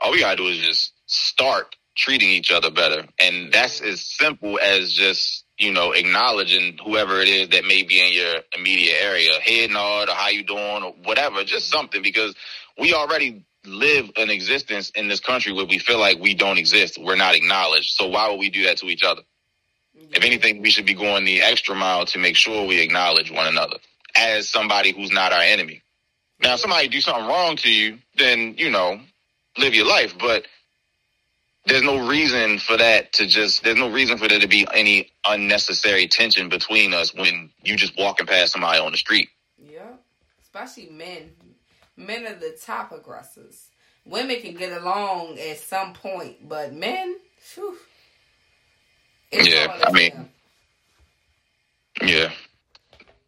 all 0.00 0.12
we 0.12 0.20
gotta 0.20 0.36
do 0.36 0.46
is 0.46 0.58
just 0.58 0.92
start 1.06 1.74
treating 1.96 2.28
each 2.28 2.50
other 2.50 2.70
better, 2.70 3.06
and 3.18 3.52
that's 3.52 3.80
as 3.80 4.00
simple 4.00 4.58
as 4.60 4.92
just 4.92 5.46
you 5.58 5.72
know, 5.72 5.92
acknowledging 5.92 6.78
whoever 6.84 7.20
it 7.20 7.28
is 7.28 7.48
that 7.50 7.64
may 7.64 7.82
be 7.82 8.00
in 8.00 8.12
your 8.12 8.42
immediate 8.56 8.96
area, 9.02 9.32
head 9.40 9.70
nod 9.70 10.08
or 10.08 10.14
how 10.14 10.28
you 10.28 10.44
doing 10.44 10.82
or 10.82 10.92
whatever, 11.04 11.44
just 11.44 11.70
something 11.70 12.02
because 12.02 12.34
we 12.78 12.92
already 12.92 13.44
live 13.64 14.10
an 14.16 14.30
existence 14.30 14.90
in 14.90 15.08
this 15.08 15.20
country 15.20 15.52
where 15.52 15.64
we 15.64 15.78
feel 15.78 15.98
like 15.98 16.18
we 16.20 16.34
don't 16.34 16.58
exist. 16.58 16.98
We're 16.98 17.16
not 17.16 17.34
acknowledged. 17.34 17.94
So 17.94 18.08
why 18.08 18.28
would 18.28 18.38
we 18.38 18.50
do 18.50 18.64
that 18.64 18.78
to 18.78 18.86
each 18.86 19.02
other? 19.02 19.22
If 20.12 20.24
anything, 20.24 20.62
we 20.62 20.70
should 20.70 20.86
be 20.86 20.94
going 20.94 21.24
the 21.24 21.42
extra 21.42 21.74
mile 21.74 22.06
to 22.06 22.18
make 22.18 22.36
sure 22.36 22.66
we 22.66 22.80
acknowledge 22.80 23.30
one 23.30 23.46
another 23.46 23.76
as 24.14 24.48
somebody 24.48 24.92
who's 24.92 25.10
not 25.10 25.32
our 25.32 25.42
enemy. 25.42 25.82
Now, 26.40 26.54
if 26.54 26.60
somebody 26.60 26.88
do 26.88 27.00
something 27.00 27.26
wrong 27.26 27.56
to 27.56 27.70
you, 27.70 27.98
then, 28.16 28.54
you 28.58 28.70
know, 28.70 29.00
live 29.56 29.74
your 29.74 29.86
life. 29.86 30.16
But 30.18 30.46
there's 31.64 31.82
no 31.82 32.06
reason 32.06 32.58
for 32.58 32.76
that 32.76 33.12
to 33.14 33.26
just, 33.26 33.64
there's 33.64 33.78
no 33.78 33.90
reason 33.90 34.18
for 34.18 34.28
there 34.28 34.40
to 34.40 34.48
be 34.48 34.66
any 34.72 35.10
unnecessary 35.26 36.06
tension 36.06 36.48
between 36.48 36.94
us 36.94 37.14
when 37.14 37.50
you 37.62 37.76
just 37.76 37.96
walking 37.98 38.26
past 38.26 38.52
somebody 38.52 38.78
on 38.78 38.92
the 38.92 38.98
street. 38.98 39.28
Yeah. 39.58 39.94
Especially 40.42 40.88
men. 40.90 41.32
Men 41.96 42.26
are 42.26 42.38
the 42.38 42.56
top 42.62 42.92
aggressors. 42.92 43.68
Women 44.04 44.40
can 44.40 44.54
get 44.54 44.72
along 44.72 45.38
at 45.38 45.58
some 45.58 45.92
point, 45.92 46.48
but 46.48 46.72
men, 46.72 47.16
whew, 47.54 47.76
yeah, 49.32 49.82
I 49.84 49.92
mean, 49.92 50.12
them. 50.12 50.28
yeah. 52.02 52.30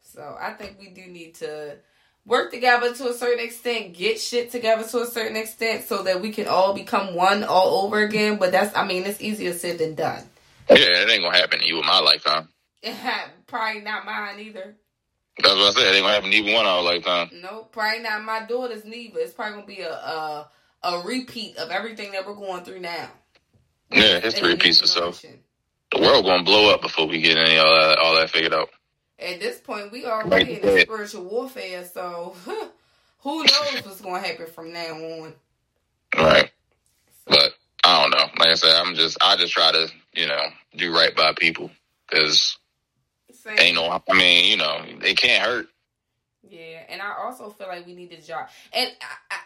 So 0.02 0.36
I 0.40 0.52
think 0.52 0.76
we 0.80 0.90
do 0.90 1.06
need 1.06 1.34
to 1.36 1.76
work 2.26 2.50
together 2.50 2.94
to 2.94 3.08
a 3.08 3.14
certain 3.14 3.44
extent, 3.44 3.94
get 3.94 4.20
shit 4.20 4.50
together 4.50 4.86
to 4.88 5.02
a 5.02 5.06
certain 5.06 5.36
extent, 5.36 5.84
so 5.84 6.02
that 6.02 6.20
we 6.20 6.32
can 6.32 6.46
all 6.46 6.74
become 6.74 7.14
one 7.14 7.44
all 7.44 7.84
over 7.84 8.02
again. 8.02 8.36
But 8.36 8.52
that's, 8.52 8.76
I 8.76 8.86
mean, 8.86 9.04
it's 9.04 9.20
easier 9.20 9.52
said 9.52 9.78
than 9.78 9.94
done. 9.94 10.24
Yeah, 10.68 10.76
it 10.76 11.10
ain't 11.10 11.22
gonna 11.22 11.36
happen 11.36 11.60
to 11.60 11.66
you 11.66 11.80
in 11.80 11.86
my 11.86 12.00
lifetime. 12.00 12.48
probably 13.46 13.80
not 13.80 14.04
mine 14.04 14.38
either. 14.40 14.76
That's 15.42 15.54
what 15.54 15.76
I 15.76 15.80
said. 15.80 15.94
It 15.94 15.96
ain't 15.96 16.04
gonna 16.04 16.14
happen 16.14 16.30
to 16.30 16.36
even 16.36 16.52
one 16.52 16.66
our 16.66 16.82
lifetime. 16.82 17.30
Nope, 17.32 17.72
probably 17.72 18.00
not 18.00 18.24
my 18.24 18.44
daughter's 18.46 18.84
neither. 18.84 19.20
It's 19.20 19.32
probably 19.32 19.54
gonna 19.54 19.66
be 19.66 19.80
a 19.80 19.92
a, 19.92 20.50
a 20.82 21.02
repeat 21.04 21.56
of 21.56 21.70
everything 21.70 22.12
that 22.12 22.26
we're 22.26 22.34
going 22.34 22.64
through 22.64 22.80
now. 22.80 23.08
Yeah, 23.90 24.20
history 24.20 24.48
repeats 24.48 24.82
itself. 24.82 25.24
The 25.92 26.00
world 26.00 26.24
gonna 26.24 26.42
blow 26.42 26.72
up 26.72 26.82
before 26.82 27.06
we 27.06 27.20
get 27.20 27.38
any 27.38 27.56
all 27.56 27.74
that, 27.74 27.98
all 27.98 28.14
that 28.16 28.30
figured 28.30 28.52
out. 28.52 28.68
At 29.18 29.40
this 29.40 29.58
point, 29.58 29.90
we 29.90 30.04
already 30.04 30.54
in 30.54 30.64
a 30.64 30.80
spiritual 30.82 31.24
warfare, 31.24 31.84
so 31.84 32.34
who 33.20 33.38
knows 33.38 33.84
what's 33.84 34.00
gonna 34.00 34.20
happen 34.20 34.46
from 34.46 34.72
now 34.72 34.94
on. 34.94 35.34
Right, 36.16 36.50
but 37.26 37.54
I 37.84 38.02
don't 38.02 38.10
know. 38.10 38.26
Like 38.38 38.50
I 38.50 38.54
said, 38.54 38.76
I'm 38.76 38.94
just 38.94 39.18
I 39.22 39.36
just 39.36 39.52
try 39.52 39.72
to 39.72 39.88
you 40.14 40.26
know 40.26 40.42
do 40.76 40.94
right 40.94 41.14
by 41.16 41.32
people 41.32 41.70
because 42.08 42.58
ain't 43.46 43.74
no. 43.74 43.88
I 43.88 44.14
mean, 44.14 44.50
you 44.50 44.56
know, 44.56 44.82
it 44.84 45.16
can't 45.16 45.44
hurt. 45.44 45.68
Yeah, 46.48 46.84
and 46.88 47.02
I 47.02 47.14
also 47.24 47.50
feel 47.50 47.66
like 47.68 47.86
we 47.86 47.94
need 47.94 48.10
to 48.10 48.22
job. 48.22 48.48
And 48.72 48.90
I, 49.00 49.34
I, 49.34 49.38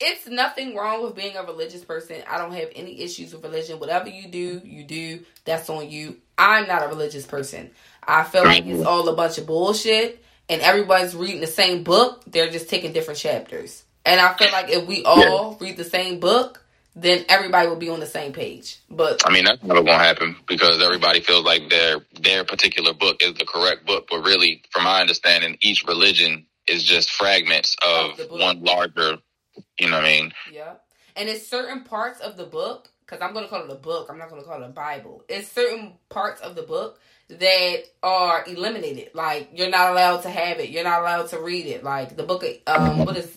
it's 0.00 0.26
nothing 0.26 0.74
wrong 0.76 1.02
with 1.02 1.14
being 1.14 1.36
a 1.36 1.42
religious 1.42 1.84
person. 1.84 2.22
I 2.28 2.38
don't 2.38 2.52
have 2.52 2.68
any 2.74 3.00
issues 3.00 3.32
with 3.32 3.42
religion. 3.42 3.78
Whatever 3.78 4.08
you 4.08 4.28
do, 4.28 4.60
you 4.64 4.84
do. 4.84 5.20
That's 5.44 5.70
on 5.70 5.90
you. 5.90 6.16
I'm 6.36 6.66
not 6.66 6.84
a 6.84 6.88
religious 6.88 7.26
person. 7.26 7.70
I 8.06 8.24
feel 8.24 8.44
like 8.44 8.66
it's 8.66 8.84
all 8.84 9.08
a 9.08 9.16
bunch 9.16 9.38
of 9.38 9.46
bullshit 9.46 10.22
and 10.48 10.60
everybody's 10.62 11.16
reading 11.16 11.40
the 11.40 11.46
same 11.46 11.82
book. 11.82 12.22
They're 12.26 12.50
just 12.50 12.68
taking 12.68 12.92
different 12.92 13.18
chapters. 13.18 13.84
And 14.04 14.20
I 14.20 14.34
feel 14.34 14.52
like 14.52 14.70
if 14.70 14.86
we 14.86 15.02
all 15.04 15.56
read 15.60 15.76
the 15.76 15.84
same 15.84 16.20
book, 16.20 16.62
then 16.94 17.24
everybody 17.28 17.68
will 17.68 17.76
be 17.76 17.88
on 17.90 18.00
the 18.00 18.06
same 18.06 18.32
page. 18.32 18.78
But 18.88 19.22
I 19.26 19.32
mean, 19.32 19.44
that's 19.44 19.62
never 19.62 19.82
going 19.82 19.98
to 19.98 20.04
happen 20.04 20.36
because 20.46 20.82
everybody 20.82 21.20
feels 21.20 21.44
like 21.44 21.68
their 21.68 21.98
their 22.20 22.44
particular 22.44 22.94
book 22.94 23.22
is 23.22 23.34
the 23.34 23.44
correct 23.44 23.86
book. 23.86 24.06
But 24.10 24.22
really, 24.22 24.62
from 24.70 24.84
my 24.84 25.00
understanding, 25.00 25.58
each 25.60 25.84
religion 25.86 26.46
is 26.66 26.82
just 26.82 27.10
fragments 27.10 27.76
of 27.84 28.18
one 28.30 28.62
larger. 28.62 29.18
You 29.78 29.88
know 29.88 29.96
what 29.96 30.06
I 30.06 30.20
mean? 30.20 30.32
Yeah, 30.52 30.74
and 31.16 31.28
it's 31.28 31.46
certain 31.46 31.84
parts 31.84 32.20
of 32.20 32.36
the 32.36 32.44
book 32.44 32.90
because 33.06 33.22
I'm 33.22 33.32
going 33.32 33.44
to 33.44 33.50
call 33.50 33.64
it 33.64 33.70
a 33.70 33.76
book. 33.76 34.08
I'm 34.10 34.18
not 34.18 34.28
going 34.28 34.42
to 34.42 34.46
call 34.46 34.62
it 34.62 34.66
a 34.66 34.70
Bible. 34.70 35.22
It's 35.28 35.50
certain 35.50 35.92
parts 36.08 36.40
of 36.40 36.56
the 36.56 36.62
book 36.62 37.00
that 37.28 37.84
are 38.02 38.44
eliminated. 38.46 39.10
Like 39.14 39.50
you're 39.54 39.70
not 39.70 39.92
allowed 39.92 40.22
to 40.22 40.30
have 40.30 40.58
it. 40.58 40.70
You're 40.70 40.84
not 40.84 41.00
allowed 41.00 41.28
to 41.28 41.40
read 41.40 41.66
it. 41.66 41.84
Like 41.84 42.16
the 42.16 42.24
book 42.24 42.44
of 42.44 42.56
um, 42.66 43.04
what 43.04 43.16
is 43.16 43.36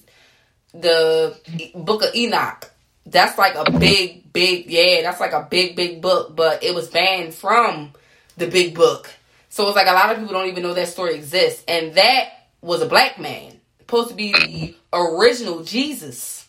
the 0.73 1.37
book 1.75 2.03
of 2.03 2.15
Enoch? 2.15 2.71
That's 3.05 3.37
like 3.37 3.55
a 3.55 3.71
big, 3.79 4.33
big 4.33 4.69
yeah. 4.69 5.01
That's 5.03 5.19
like 5.19 5.33
a 5.33 5.47
big, 5.49 5.75
big 5.75 6.01
book, 6.01 6.35
but 6.35 6.63
it 6.63 6.73
was 6.73 6.89
banned 6.89 7.33
from 7.33 7.93
the 8.37 8.47
big 8.47 8.75
book. 8.75 9.09
So 9.49 9.67
it's 9.67 9.75
like 9.75 9.87
a 9.87 9.93
lot 9.93 10.11
of 10.11 10.17
people 10.17 10.33
don't 10.33 10.47
even 10.47 10.63
know 10.63 10.73
that 10.73 10.87
story 10.87 11.15
exists, 11.15 11.63
and 11.67 11.95
that 11.95 12.29
was 12.61 12.81
a 12.81 12.85
black 12.85 13.19
man 13.19 13.58
supposed 13.89 14.09
to 14.09 14.15
be 14.15 14.31
the 14.31 14.75
original 14.93 15.63
Jesus. 15.63 16.47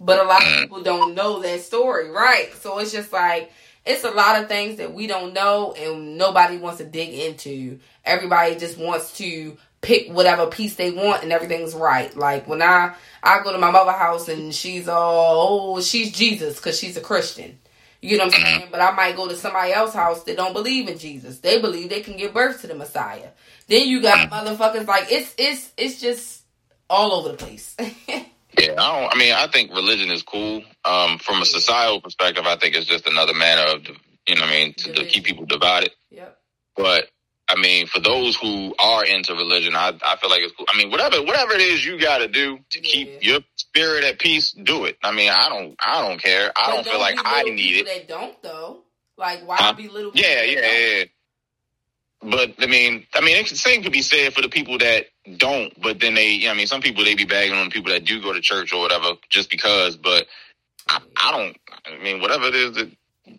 But 0.00 0.18
a 0.18 0.24
lot 0.24 0.42
of 0.42 0.60
people 0.60 0.82
don't 0.82 1.14
know 1.14 1.40
that 1.40 1.60
story, 1.60 2.10
right? 2.10 2.52
So 2.60 2.78
it's 2.78 2.92
just 2.92 3.12
like 3.12 3.52
it's 3.86 4.04
a 4.04 4.10
lot 4.10 4.42
of 4.42 4.48
things 4.48 4.76
that 4.76 4.92
we 4.94 5.06
don't 5.06 5.34
know 5.34 5.72
and 5.72 6.16
nobody 6.16 6.56
wants 6.56 6.78
to 6.78 6.84
dig 6.84 7.10
into. 7.10 7.78
Everybody 8.04 8.56
just 8.56 8.78
wants 8.78 9.16
to 9.18 9.56
pick 9.82 10.10
whatever 10.10 10.46
piece 10.46 10.76
they 10.76 10.90
want 10.90 11.22
and 11.22 11.32
everything's 11.32 11.74
right. 11.74 12.14
Like 12.16 12.48
when 12.48 12.62
I 12.62 12.94
I 13.22 13.42
go 13.42 13.52
to 13.52 13.58
my 13.58 13.70
mother 13.70 13.92
house 13.92 14.28
and 14.28 14.54
she's 14.54 14.88
all 14.88 15.76
oh 15.76 15.80
she's 15.80 16.12
Jesus 16.12 16.56
because 16.56 16.78
she's 16.78 16.96
a 16.96 17.02
Christian. 17.02 17.58
You 18.00 18.18
know 18.18 18.26
what 18.26 18.34
I'm 18.34 18.40
mm-hmm. 18.40 18.58
saying? 18.58 18.68
But 18.70 18.80
I 18.82 18.90
might 18.90 19.16
go 19.16 19.28
to 19.28 19.36
somebody 19.36 19.72
else's 19.72 19.94
house 19.94 20.24
that 20.24 20.36
don't 20.36 20.52
believe 20.52 20.88
in 20.88 20.98
Jesus. 20.98 21.38
They 21.38 21.60
believe 21.60 21.88
they 21.88 22.02
can 22.02 22.18
give 22.18 22.34
birth 22.34 22.60
to 22.60 22.66
the 22.66 22.74
Messiah. 22.74 23.28
Then 23.66 23.88
you 23.88 24.02
got 24.02 24.28
mm-hmm. 24.28 24.46
motherfuckers 24.46 24.86
like 24.86 25.10
it's 25.10 25.34
it's 25.38 25.72
it's 25.76 26.00
just 26.00 26.43
all 26.88 27.12
over 27.12 27.30
the 27.30 27.36
place. 27.36 27.76
Yeah, 28.56 28.74
I 28.78 29.00
don't. 29.00 29.12
I 29.12 29.18
mean, 29.18 29.32
I 29.34 29.48
think 29.48 29.72
religion 29.72 30.12
is 30.12 30.22
cool. 30.22 30.62
Um, 30.84 31.18
from 31.18 31.42
a 31.42 31.44
societal 31.44 32.00
perspective, 32.00 32.44
I 32.46 32.56
think 32.56 32.76
it's 32.76 32.86
just 32.86 33.08
another 33.08 33.34
manner 33.34 33.62
of, 33.62 33.84
you 34.28 34.36
know, 34.36 34.42
what 34.42 34.50
I 34.50 34.52
mean, 34.52 34.74
to, 34.74 34.92
to 34.92 35.04
keep 35.06 35.24
people 35.24 35.44
divided. 35.44 35.90
Yep. 36.10 36.38
But 36.76 37.08
I 37.48 37.56
mean, 37.56 37.86
for 37.86 38.00
those 38.00 38.36
who 38.36 38.74
are 38.78 39.04
into 39.04 39.34
religion, 39.34 39.74
I, 39.74 39.92
I 40.04 40.16
feel 40.16 40.30
like 40.30 40.40
it's 40.40 40.54
cool. 40.56 40.66
I 40.68 40.76
mean, 40.78 40.90
whatever 40.90 41.22
whatever 41.22 41.52
it 41.52 41.60
is 41.60 41.84
you 41.84 42.00
got 42.00 42.18
to 42.18 42.28
do 42.28 42.58
to 42.70 42.80
keep 42.80 43.22
your 43.22 43.40
spirit 43.56 44.04
at 44.04 44.18
peace, 44.18 44.52
do 44.52 44.86
it. 44.86 44.96
I 45.02 45.12
mean, 45.12 45.30
I 45.30 45.48
don't 45.48 45.76
I 45.78 46.08
don't 46.08 46.20
care. 46.20 46.52
I 46.56 46.68
don't, 46.68 46.84
don't 46.84 46.92
feel 46.92 47.00
like 47.00 47.16
I 47.22 47.42
need 47.42 47.76
it. 47.76 47.86
They 47.86 48.04
don't 48.06 48.40
though. 48.42 48.82
Like 49.16 49.46
why 49.46 49.72
be 49.72 49.88
little? 49.88 50.12
Yeah, 50.14 50.42
yeah, 50.42 50.72
yeah. 50.72 51.04
But 52.22 52.54
I 52.58 52.66
mean, 52.66 53.06
I 53.14 53.20
mean, 53.20 53.44
the 53.44 53.56
same 53.56 53.82
could 53.82 53.92
be 53.92 54.02
said 54.02 54.32
for 54.32 54.40
the 54.40 54.48
people 54.48 54.78
that 54.78 55.06
don't. 55.36 55.80
But 55.80 56.00
then 56.00 56.14
they, 56.14 56.30
you 56.30 56.46
know, 56.46 56.52
I 56.52 56.54
mean, 56.54 56.66
some 56.66 56.80
people 56.80 57.04
they 57.04 57.14
be 57.14 57.24
bagging 57.24 57.56
on 57.56 57.70
people 57.70 57.92
that 57.92 58.04
do 58.04 58.20
go 58.20 58.32
to 58.32 58.40
church 58.40 58.72
or 58.72 58.80
whatever 58.80 59.12
just 59.28 59.50
because. 59.50 59.96
But 59.96 60.26
I, 60.88 61.00
I 61.16 61.32
don't. 61.32 61.56
I 61.86 62.02
mean, 62.02 62.20
whatever 62.20 62.46
it 62.46 62.54
is 62.54 62.72
that 62.72 62.90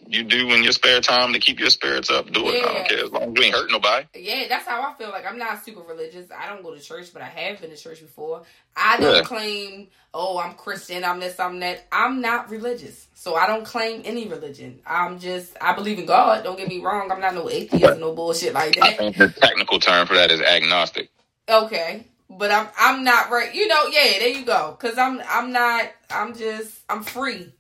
you 0.08 0.24
do 0.24 0.52
in 0.52 0.64
your 0.64 0.72
spare 0.72 1.00
time 1.00 1.34
to 1.34 1.40
keep 1.40 1.60
your 1.60 1.70
spirits 1.70 2.10
up, 2.10 2.32
do 2.32 2.50
it. 2.50 2.56
Yeah. 2.56 2.70
I 2.70 2.74
don't 2.74 2.90
care 2.90 3.06
as 3.06 3.12
long 3.12 3.24
as 3.24 3.34
you 3.36 3.44
ain't 3.44 3.56
hurting 3.56 3.72
nobody. 3.72 4.08
Yeah, 4.16 4.46
that's 4.50 4.68
how 4.68 4.82
I 4.82 4.94
feel. 4.96 5.10
Like 5.10 5.26
I'm 5.28 5.38
not 5.38 5.64
super 5.64 5.82
religious. 5.82 6.28
I 6.36 6.48
don't 6.48 6.64
go 6.64 6.74
to 6.74 6.82
church, 6.82 7.14
but 7.14 7.22
I 7.22 7.28
have 7.28 7.62
been 7.62 7.70
to 7.70 7.78
church 7.78 8.02
before. 8.02 8.44
I 8.76 9.00
don't 9.00 9.16
yeah. 9.16 9.22
claim, 9.22 9.90
oh, 10.14 10.40
I'm 10.40 10.56
Christian. 10.56 11.04
I'm 11.04 11.20
this. 11.20 11.40
I'm 11.40 11.60
that. 11.60 11.86
I'm 11.92 12.20
not 12.20 12.50
religious, 12.50 13.08
so 13.14 13.36
I 13.36 13.46
don't 13.46 13.66
claim 13.66 14.02
any 14.06 14.28
religion. 14.28 14.80
I'm 14.88 15.20
just 15.20 15.56
I 15.62 15.76
believe 15.76 16.00
in 16.00 16.08
God. 16.08 16.44
Don't 16.44 16.58
get 16.58 16.68
me 16.68 16.82
wrong. 16.82 17.12
I'm 17.12 17.22
not 17.22 17.36
no 17.36 17.50
atheist, 17.50 18.00
no 18.00 18.14
bullshit 18.14 18.54
like 18.54 18.76
that. 18.76 18.84
I 18.84 18.94
think 18.94 19.18
the 19.18 19.30
technical 19.30 19.80
term 19.80 20.08
for 20.08 20.16
that 20.16 20.32
is 20.32 20.42
agnostic. 20.42 21.10
Okay, 21.48 22.06
but 22.30 22.52
I'm 22.52 22.68
I'm 22.78 23.04
not 23.04 23.30
right. 23.30 23.54
You 23.54 23.68
know, 23.68 23.88
yeah, 23.88 24.20
there 24.20 24.30
you 24.30 24.46
go. 24.46 24.76
Cause 24.80 24.98
I'm 24.98 25.22
I'm 25.28 25.52
not. 25.52 25.92
I'm 26.10 26.36
just 26.36 26.74
I'm 26.90 27.04
free. 27.04 27.54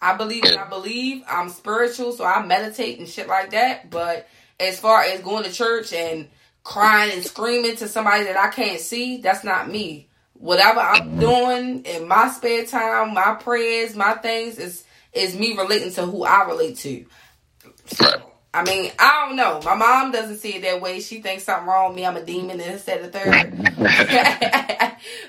I 0.00 0.16
believe 0.16 0.44
and 0.44 0.58
I 0.58 0.68
believe. 0.68 1.24
I'm 1.28 1.48
spiritual, 1.48 2.12
so 2.12 2.24
I 2.24 2.44
meditate 2.44 2.98
and 2.98 3.08
shit 3.08 3.28
like 3.28 3.50
that. 3.50 3.90
But 3.90 4.28
as 4.60 4.78
far 4.78 5.02
as 5.02 5.20
going 5.20 5.44
to 5.44 5.52
church 5.52 5.92
and 5.92 6.28
crying 6.64 7.12
and 7.12 7.24
screaming 7.24 7.76
to 7.76 7.88
somebody 7.88 8.24
that 8.24 8.36
I 8.36 8.48
can't 8.48 8.80
see, 8.80 9.20
that's 9.20 9.44
not 9.44 9.70
me. 9.70 10.08
Whatever 10.34 10.80
I'm 10.80 11.10
mm-hmm. 11.10 11.20
doing 11.20 11.82
in 11.84 12.06
my 12.06 12.28
spare 12.28 12.64
time, 12.64 13.14
my 13.14 13.34
prayers, 13.34 13.96
my 13.96 14.14
things 14.14 14.58
is 14.58 14.84
is 15.12 15.36
me 15.36 15.56
relating 15.56 15.92
to 15.92 16.06
who 16.06 16.24
I 16.24 16.44
relate 16.44 16.76
to. 16.78 17.06
So, 17.86 18.32
I 18.54 18.64
mean, 18.64 18.90
I 18.98 19.26
don't 19.26 19.36
know. 19.36 19.60
My 19.62 19.74
mom 19.74 20.10
doesn't 20.10 20.38
see 20.38 20.54
it 20.54 20.62
that 20.62 20.80
way. 20.80 21.00
She 21.00 21.20
thinks 21.20 21.44
something 21.44 21.68
wrong 21.68 21.88
with 21.88 21.96
me. 21.96 22.06
I'm 22.06 22.16
a 22.16 22.24
demon 22.24 22.58
instead 22.60 23.04
of 23.04 23.12
third. 23.12 23.76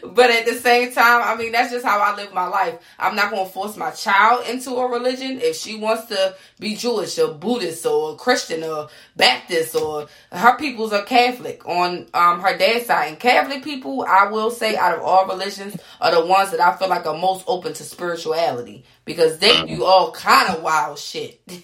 but 0.04 0.30
at 0.30 0.46
the 0.46 0.54
same 0.54 0.94
time, 0.94 1.22
I 1.26 1.36
mean, 1.36 1.52
that's 1.52 1.70
just 1.70 1.86
how 1.86 2.00
I 2.00 2.16
live 2.16 2.34
my 2.34 2.48
life. 2.48 2.80
I'm 2.98 3.18
not 3.18 3.30
going 3.32 3.46
to 3.46 3.52
force 3.52 3.76
my 3.76 3.92
child 3.92 4.48
into 4.48 4.72
a 4.72 4.90
religion. 4.90 5.42
If 5.42 5.58
she 5.58 5.78
wants 5.78 6.06
to 6.06 6.36
be 6.60 6.78
Jewish 6.78 7.20
or 7.20 7.34
Buddhist 7.34 7.86
or 7.86 8.16
Christian 8.16 8.64
or 8.64 8.88
Baptist 9.18 9.76
or 9.76 10.08
her 10.32 10.56
peoples 10.56 10.94
are 10.94 11.04
Catholic 11.04 11.68
on 11.68 12.08
um, 12.14 12.40
her 12.40 12.58
dad's 12.58 12.86
side. 12.86 13.10
And 13.10 13.20
Catholic 13.20 13.66
people, 13.66 14.06
I 14.08 14.28
will 14.28 14.50
say, 14.50 14.78
out 14.78 14.98
of 14.98 15.04
all 15.04 15.28
religions, 15.28 15.76
are 16.00 16.16
the 16.16 16.26
ones 16.26 16.52
that 16.52 16.62
I 16.62 16.74
feel 16.78 16.88
like 16.88 17.06
are 17.06 17.18
most 17.18 17.44
open 17.48 17.74
to 17.74 17.84
spirituality 17.84 18.86
because 19.10 19.40
they 19.40 19.50
uh-huh. 19.50 19.66
do 19.66 19.84
all 19.84 20.12
kind 20.12 20.56
of 20.56 20.62
wild 20.62 21.00
shit. 21.00 21.42
they 21.48 21.58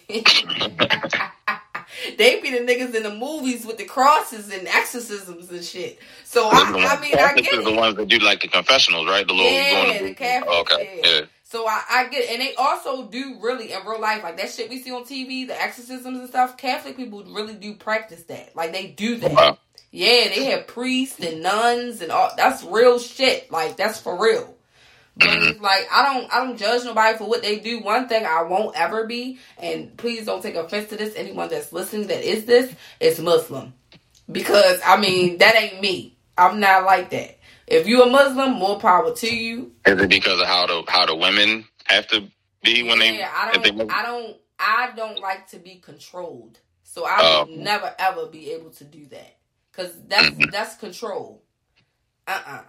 be 2.41 2.49
the 2.49 2.57
niggas 2.65 2.95
in 2.95 3.03
the 3.03 3.13
movies 3.13 3.67
with 3.67 3.77
the 3.77 3.85
crosses 3.85 4.51
and 4.51 4.67
exorcisms 4.67 5.51
and 5.51 5.63
shit. 5.63 5.99
So 6.23 6.49
I, 6.51 6.63
I 6.89 6.99
mean, 6.99 7.13
I 7.15 7.35
get 7.35 7.63
the 7.63 7.71
ones 7.71 7.97
that 7.97 8.07
do 8.07 8.17
like 8.17 8.41
the 8.41 8.47
confessionals, 8.47 9.05
right? 9.07 9.27
The 9.27 9.33
little 9.33 9.51
yeah, 9.51 10.01
the 10.01 10.15
Catholic, 10.15 10.49
oh, 10.51 10.61
okay, 10.61 10.99
yeah. 11.03 11.07
yeah. 11.07 11.21
So 11.43 11.67
I, 11.67 11.83
I 11.87 12.07
get, 12.07 12.31
and 12.31 12.41
they 12.41 12.55
also 12.55 13.05
do 13.09 13.37
really 13.39 13.71
in 13.71 13.85
real 13.85 14.01
life, 14.01 14.23
like 14.23 14.37
that 14.37 14.49
shit 14.49 14.67
we 14.67 14.81
see 14.81 14.91
on 14.91 15.03
TV, 15.03 15.45
the 15.45 15.61
exorcisms 15.61 16.17
and 16.17 16.27
stuff. 16.27 16.57
Catholic 16.57 16.97
people 16.97 17.23
really 17.25 17.53
do 17.53 17.75
practice 17.75 18.23
that. 18.23 18.55
Like 18.55 18.71
they 18.71 18.87
do 18.87 19.17
that. 19.17 19.31
Wow. 19.31 19.59
Yeah, 19.91 20.29
they 20.29 20.45
have 20.45 20.65
priests 20.65 21.19
and 21.19 21.43
nuns 21.43 22.01
and 22.01 22.11
all. 22.11 22.31
That's 22.35 22.63
real 22.63 22.97
shit. 22.97 23.51
Like 23.51 23.77
that's 23.77 24.01
for 24.01 24.19
real. 24.19 24.54
But 25.17 25.29
mm-hmm. 25.29 25.47
it's 25.49 25.61
like 25.61 25.87
I 25.91 26.03
don't 26.03 26.33
I 26.33 26.43
don't 26.43 26.57
judge 26.57 26.83
nobody 26.83 27.17
for 27.17 27.27
what 27.27 27.41
they 27.41 27.59
do. 27.59 27.79
One 27.79 28.07
thing 28.07 28.25
I 28.25 28.43
won't 28.43 28.75
ever 28.75 29.05
be, 29.05 29.39
and 29.57 29.95
please 29.97 30.25
don't 30.25 30.41
take 30.41 30.55
offense 30.55 30.89
to 30.89 30.97
this. 30.97 31.15
Anyone 31.15 31.49
that's 31.49 31.71
listening 31.71 32.07
that 32.07 32.23
is 32.23 32.45
this 32.45 32.73
is 32.99 33.19
Muslim, 33.21 33.73
because 34.29 34.81
I 34.85 34.97
mean 34.97 35.37
that 35.37 35.55
ain't 35.55 35.81
me. 35.81 36.17
I'm 36.37 36.59
not 36.59 36.83
like 36.83 37.11
that. 37.11 37.39
If 37.67 37.87
you 37.87 38.03
a 38.03 38.09
Muslim, 38.09 38.53
more 38.53 38.77
power 38.77 39.15
to 39.15 39.35
you. 39.35 39.71
Is 39.85 39.99
it 40.01 40.09
because 40.09 40.39
of 40.41 40.47
how 40.47 40.67
the 40.67 40.83
how 40.87 41.05
the 41.05 41.15
women 41.15 41.65
have 41.85 42.07
to 42.09 42.27
be 42.61 42.83
when 42.83 42.99
yeah, 42.99 43.11
they? 43.11 43.23
I 43.23 43.51
don't. 43.53 43.77
They 43.77 43.93
I 43.93 44.03
don't. 44.03 44.37
I 44.59 44.91
don't 44.95 45.19
like 45.19 45.47
to 45.49 45.59
be 45.59 45.75
controlled, 45.75 46.59
so 46.83 47.05
I 47.05 47.43
would 47.45 47.53
um, 47.53 47.63
never 47.63 47.93
ever 47.99 48.25
be 48.27 48.51
able 48.51 48.71
to 48.71 48.83
do 48.83 49.05
that 49.07 49.37
because 49.71 49.93
that's 50.07 50.29
mm-hmm. 50.29 50.49
that's 50.51 50.75
control. 50.75 51.41
Uh 52.27 52.31
uh-uh. 52.45 52.55
uh 52.57 52.61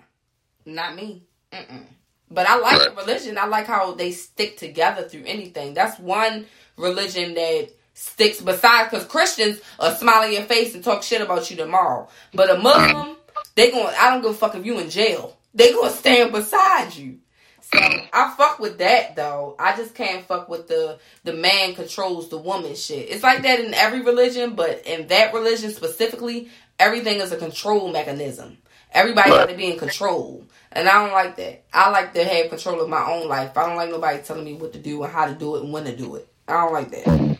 not 0.64 0.96
me. 0.96 1.24
Mm-mm. 1.52 1.86
But 2.30 2.46
I 2.46 2.58
like 2.58 2.80
right. 2.80 2.94
the 2.94 3.02
religion. 3.02 3.38
I 3.38 3.46
like 3.46 3.66
how 3.66 3.92
they 3.92 4.10
stick 4.10 4.56
together 4.56 5.02
through 5.02 5.24
anything. 5.26 5.74
That's 5.74 5.98
one 5.98 6.46
religion 6.76 7.34
that 7.34 7.70
sticks 7.94 8.40
beside 8.40 8.90
because 8.90 9.06
Christians 9.06 9.60
are 9.78 9.94
smile 9.94 10.24
in 10.24 10.32
your 10.32 10.42
face 10.42 10.74
and 10.74 10.84
talk 10.84 11.02
shit 11.02 11.22
about 11.22 11.50
you 11.50 11.56
tomorrow. 11.56 12.08
But 12.34 12.50
a 12.50 12.58
Muslim 12.58 13.16
they 13.54 13.70
going 13.70 13.94
I 13.98 14.10
don't 14.10 14.22
give 14.22 14.32
a 14.32 14.34
fuck 14.34 14.54
if 14.54 14.64
you 14.64 14.78
in 14.78 14.90
jail. 14.90 15.36
They 15.54 15.72
gonna 15.72 15.90
stand 15.90 16.32
beside 16.32 16.94
you. 16.94 17.18
So 17.60 17.78
I 17.80 18.32
fuck 18.36 18.60
with 18.60 18.78
that 18.78 19.16
though. 19.16 19.56
I 19.58 19.74
just 19.76 19.94
can't 19.94 20.24
fuck 20.24 20.48
with 20.48 20.68
the 20.68 20.98
the 21.24 21.32
man 21.32 21.74
controls 21.74 22.28
the 22.28 22.38
woman 22.38 22.76
shit. 22.76 23.10
It's 23.10 23.22
like 23.22 23.42
that 23.42 23.60
in 23.60 23.74
every 23.74 24.02
religion, 24.02 24.54
but 24.54 24.86
in 24.86 25.08
that 25.08 25.34
religion 25.34 25.70
specifically, 25.72 26.50
everything 26.78 27.20
is 27.20 27.32
a 27.32 27.36
control 27.36 27.90
mechanism. 27.90 28.58
Everybody 28.96 29.30
got 29.30 29.50
to 29.50 29.56
be 29.56 29.70
in 29.70 29.78
control. 29.78 30.42
And 30.72 30.88
I 30.88 31.04
don't 31.04 31.12
like 31.12 31.36
that. 31.36 31.64
I 31.72 31.90
like 31.90 32.14
to 32.14 32.24
have 32.24 32.48
control 32.48 32.80
of 32.80 32.88
my 32.88 33.04
own 33.10 33.28
life. 33.28 33.56
I 33.56 33.66
don't 33.66 33.76
like 33.76 33.90
nobody 33.90 34.22
telling 34.22 34.44
me 34.44 34.54
what 34.54 34.72
to 34.72 34.78
do 34.78 35.02
and 35.02 35.12
how 35.12 35.26
to 35.26 35.34
do 35.34 35.56
it 35.56 35.62
and 35.62 35.72
when 35.72 35.84
to 35.84 35.94
do 35.94 36.16
it. 36.16 36.26
I 36.48 36.64
don't 36.64 36.72
like 36.72 36.90
that. 36.90 37.38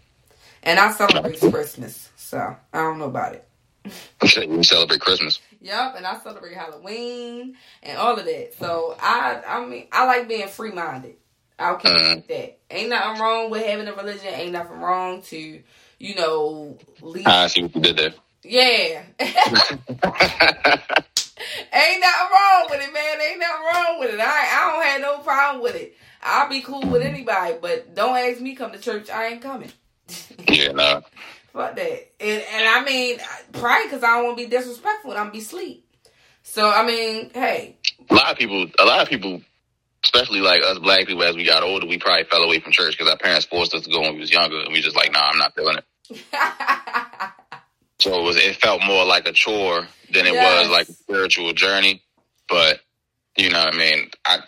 And 0.63 0.79
I 0.79 0.93
celebrate 0.93 1.41
Christmas. 1.41 2.11
So 2.17 2.57
I 2.73 2.79
don't 2.79 2.99
know 2.99 3.07
about 3.07 3.35
it. 3.35 3.49
You 4.21 4.63
celebrate 4.63 5.01
Christmas. 5.01 5.41
Yep, 5.61 5.95
and 5.97 6.07
I 6.07 6.19
celebrate 6.19 6.55
Halloween 6.55 7.57
and 7.83 7.99
all 7.99 8.19
of 8.19 8.25
that. 8.25 8.55
So 8.59 8.97
I, 9.01 9.43
I 9.47 9.65
mean, 9.65 9.87
I 9.93 10.05
like 10.05 10.29
being 10.29 10.49
free 10.49 10.73
minded. 10.73 11.15
I 11.59 11.75
can't 11.75 11.85
mm. 11.85 12.17
Mm-hmm. 12.19 12.33
that. 12.33 12.59
Ain't 12.71 12.91
nothing 12.91 13.23
wrong 13.23 13.51
with 13.51 13.65
having 13.65 13.89
a 13.89 13.95
religion. 13.95 14.27
Ain't 14.27 14.53
nothing 14.53 14.79
wrong 14.79 15.23
to, 15.23 15.63
you 15.99 16.15
know, 16.17 16.77
leave. 17.01 17.27
I 17.27 17.47
see 17.47 17.63
what 17.63 17.75
you 17.77 17.81
did 17.81 17.97
there. 17.97 18.15
Yeah. 18.43 19.05
ain't 21.73 22.01
nothing 22.01 22.29
wrong 22.33 22.67
with 22.71 22.81
it, 22.81 22.93
man. 22.93 23.21
Ain't 23.21 23.41
nothing 23.41 23.67
wrong 23.67 24.01
with 24.01 24.15
it. 24.15 24.21
I, 24.21 24.25
I 24.25 24.73
don't 24.73 24.85
have 24.85 25.01
no 25.01 25.19
problem 25.23 25.63
with 25.63 25.77
it. 25.77 25.97
I'll 26.23 26.49
be 26.49 26.61
cool 26.61 26.83
with 26.83 27.03
anybody, 27.03 27.57
but 27.61 27.95
don't 27.95 28.17
ask 28.17 28.41
me 28.41 28.55
come 28.55 28.73
to 28.73 28.79
church. 28.79 29.11
I 29.11 29.27
ain't 29.29 29.43
coming. 29.43 29.71
yeah, 30.49 30.73
no. 30.73 31.03
Fuck 31.53 31.77
that. 31.77 32.13
And, 32.21 32.43
and 32.53 32.69
I 32.69 32.83
mean, 32.85 33.19
probably 33.53 33.87
because 33.87 34.03
I 34.03 34.17
don't 34.17 34.25
want 34.25 34.39
to 34.39 34.45
be 34.45 34.51
disrespectful 34.51 35.13
and 35.13 35.21
I'm 35.21 35.31
be 35.31 35.41
sleep. 35.41 35.87
So 36.43 36.71
I 36.71 36.85
mean, 36.87 37.31
hey. 37.35 37.77
A 38.11 38.15
lot 38.15 38.31
of 38.33 38.39
people, 38.39 38.67
a 38.79 38.85
lot 38.85 39.03
of 39.03 39.09
people, 39.09 39.41
especially 40.05 40.41
like 40.41 40.63
us 40.63 40.79
black 40.79 41.07
people, 41.07 41.25
as 41.25 41.37
we 41.37 41.45
got 41.45 41.63
older, 41.63 41.87
we 41.87 41.99
probably 41.99 42.25
fell 42.25 42.43
away 42.43 42.61
from 42.61 42.73
church 42.73 42.97
because 42.97 43.11
our 43.11 43.19
parents 43.19 43.47
forced 43.47 43.75
us 43.75 43.83
to 43.83 43.91
go 43.91 44.01
when 44.01 44.15
we 44.15 44.21
was 44.21 44.31
younger, 44.31 44.61
and 44.61 44.73
we 44.73 44.81
just 44.81 44.97
like, 44.97 45.13
nah, 45.13 45.29
I'm 45.31 45.39
not 45.39 45.55
feeling 45.55 45.77
it. 45.77 45.85
so 47.99 48.21
it 48.21 48.23
was, 48.23 48.37
it 48.37 48.57
felt 48.57 48.83
more 48.85 49.05
like 49.05 49.27
a 49.27 49.33
chore 49.33 49.87
than 50.13 50.27
it 50.27 50.35
yes. 50.35 50.63
was 50.63 50.71
like 50.71 50.89
a 50.89 50.93
spiritual 50.93 51.53
journey. 51.53 52.03
But 52.49 52.81
you 53.37 53.51
know 53.51 53.59
what 53.59 53.75
I 53.75 53.79
mean? 53.79 54.11
I, 54.25 54.39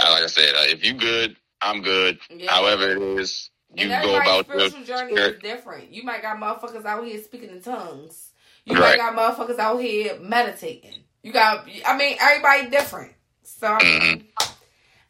I 0.00 0.10
like 0.10 0.24
I 0.24 0.26
said, 0.26 0.52
if 0.70 0.84
you 0.84 0.94
good, 0.94 1.36
I'm 1.62 1.82
good. 1.82 2.18
Yeah. 2.30 2.50
However 2.50 2.90
it 2.90 3.02
is, 3.20 3.50
you 3.74 3.88
go 3.88 4.16
about 4.16 4.46
spiritual 4.46 4.84
journey 4.84 5.14
is 5.14 5.42
different. 5.42 5.92
You 5.92 6.02
might 6.04 6.22
got 6.22 6.38
motherfuckers 6.38 6.84
out 6.84 7.04
here 7.04 7.22
speaking 7.22 7.50
in 7.50 7.60
tongues. 7.60 8.30
You 8.64 8.74
right. 8.74 8.98
might 8.98 9.14
got 9.14 9.36
motherfuckers 9.38 9.58
out 9.58 9.78
here 9.78 10.18
meditating. 10.20 11.04
You 11.22 11.32
got, 11.32 11.68
I 11.84 11.96
mean, 11.96 12.16
everybody 12.20 12.70
different. 12.70 13.12
So 13.42 13.66
I, 13.66 13.82
mean, 13.82 14.00
mm-hmm. 14.00 14.52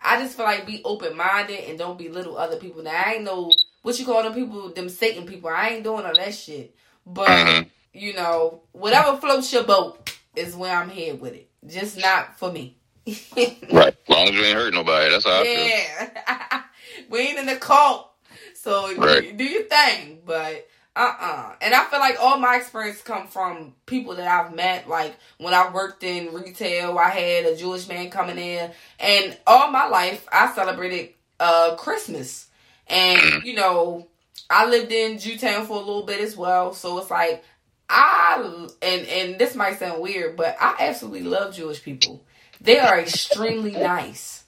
I 0.02 0.20
just 0.20 0.36
feel 0.36 0.44
like 0.44 0.66
be 0.66 0.82
open 0.84 1.16
minded 1.16 1.61
and 1.68 1.78
don't 1.78 1.98
belittle 1.98 2.36
other 2.36 2.57
people. 2.57 2.82
Now 2.82 3.02
I 3.04 3.14
ain't 3.14 3.24
know 3.24 3.52
what 3.82 3.98
you 3.98 4.04
call 4.04 4.22
them 4.22 4.34
people, 4.34 4.70
them 4.70 4.88
Satan 4.88 5.26
people. 5.26 5.50
I 5.50 5.70
ain't 5.70 5.84
doing 5.84 6.04
all 6.04 6.14
that 6.14 6.34
shit. 6.34 6.74
But 7.07 7.28
mm-hmm. 7.28 7.68
you 7.92 8.14
know, 8.14 8.62
whatever 8.72 9.16
floats 9.16 9.52
your 9.52 9.64
boat 9.64 10.18
is 10.34 10.57
where 10.57 10.76
I'm 10.76 10.90
here 10.90 11.14
with 11.14 11.34
it. 11.34 11.48
Just 11.66 11.98
not 11.98 12.38
for 12.38 12.52
me. 12.52 12.76
right. 13.36 13.62
As 13.72 14.09
long 14.09 14.28
as 14.28 14.34
you 14.34 14.42
ain't 14.42 14.57
hurt 14.57 14.74
nobody, 14.74 15.11
that's 15.11 15.24
how 15.24 15.42
yeah. 15.42 16.11
I 16.26 16.62
feel. 16.96 17.07
we 17.11 17.20
ain't 17.20 17.38
in 17.38 17.46
the 17.46 17.57
cult. 17.57 18.11
So 18.54 18.94
right. 18.96 19.36
do 19.36 19.44
your 19.44 19.62
thing, 19.62 20.22
but 20.26 20.68
uh 20.96 21.00
uh-uh. 21.00 21.26
uh 21.26 21.52
And 21.61 21.72
I 21.72 21.84
feel 21.84 22.00
like 22.00 22.16
all 22.20 22.38
my 22.38 22.57
experience 22.57 23.00
come 23.02 23.28
from 23.28 23.74
people 23.86 24.16
that 24.16 24.26
I've 24.26 24.54
met. 24.54 24.88
Like 24.88 25.14
when 25.38 25.54
I 25.54 25.70
worked 25.72 26.02
in 26.02 26.34
retail, 26.34 26.98
I 26.98 27.11
had 27.11 27.44
a 27.44 27.57
Jewish 27.57 27.86
man 27.86 28.11
coming 28.11 28.38
in, 28.38 28.72
and 28.98 29.38
all 29.46 29.70
my 29.70 29.86
life 29.86 30.26
I 30.32 30.52
celebrated 30.52 31.11
uh 31.38 31.76
Christmas. 31.76 32.48
And 32.88 33.44
you 33.44 33.54
know, 33.54 34.09
I 34.49 34.66
lived 34.66 34.92
in 34.92 35.18
Jewtown 35.18 35.66
for 35.66 35.74
a 35.74 35.80
little 35.80 36.05
bit 36.05 36.20
as 36.20 36.36
well, 36.36 36.72
so 36.72 36.99
it's 36.99 37.11
like 37.11 37.42
I 37.88 38.66
and 38.82 39.07
and 39.07 39.38
this 39.38 39.55
might 39.55 39.78
sound 39.78 40.03
weird, 40.03 40.36
but 40.36 40.57
I 40.61 40.76
absolutely 40.80 41.22
love 41.22 41.55
Jewish 41.55 41.82
people. 41.82 42.24
They 42.61 42.78
are 42.78 42.99
extremely 42.99 43.70
nice. 43.72 44.44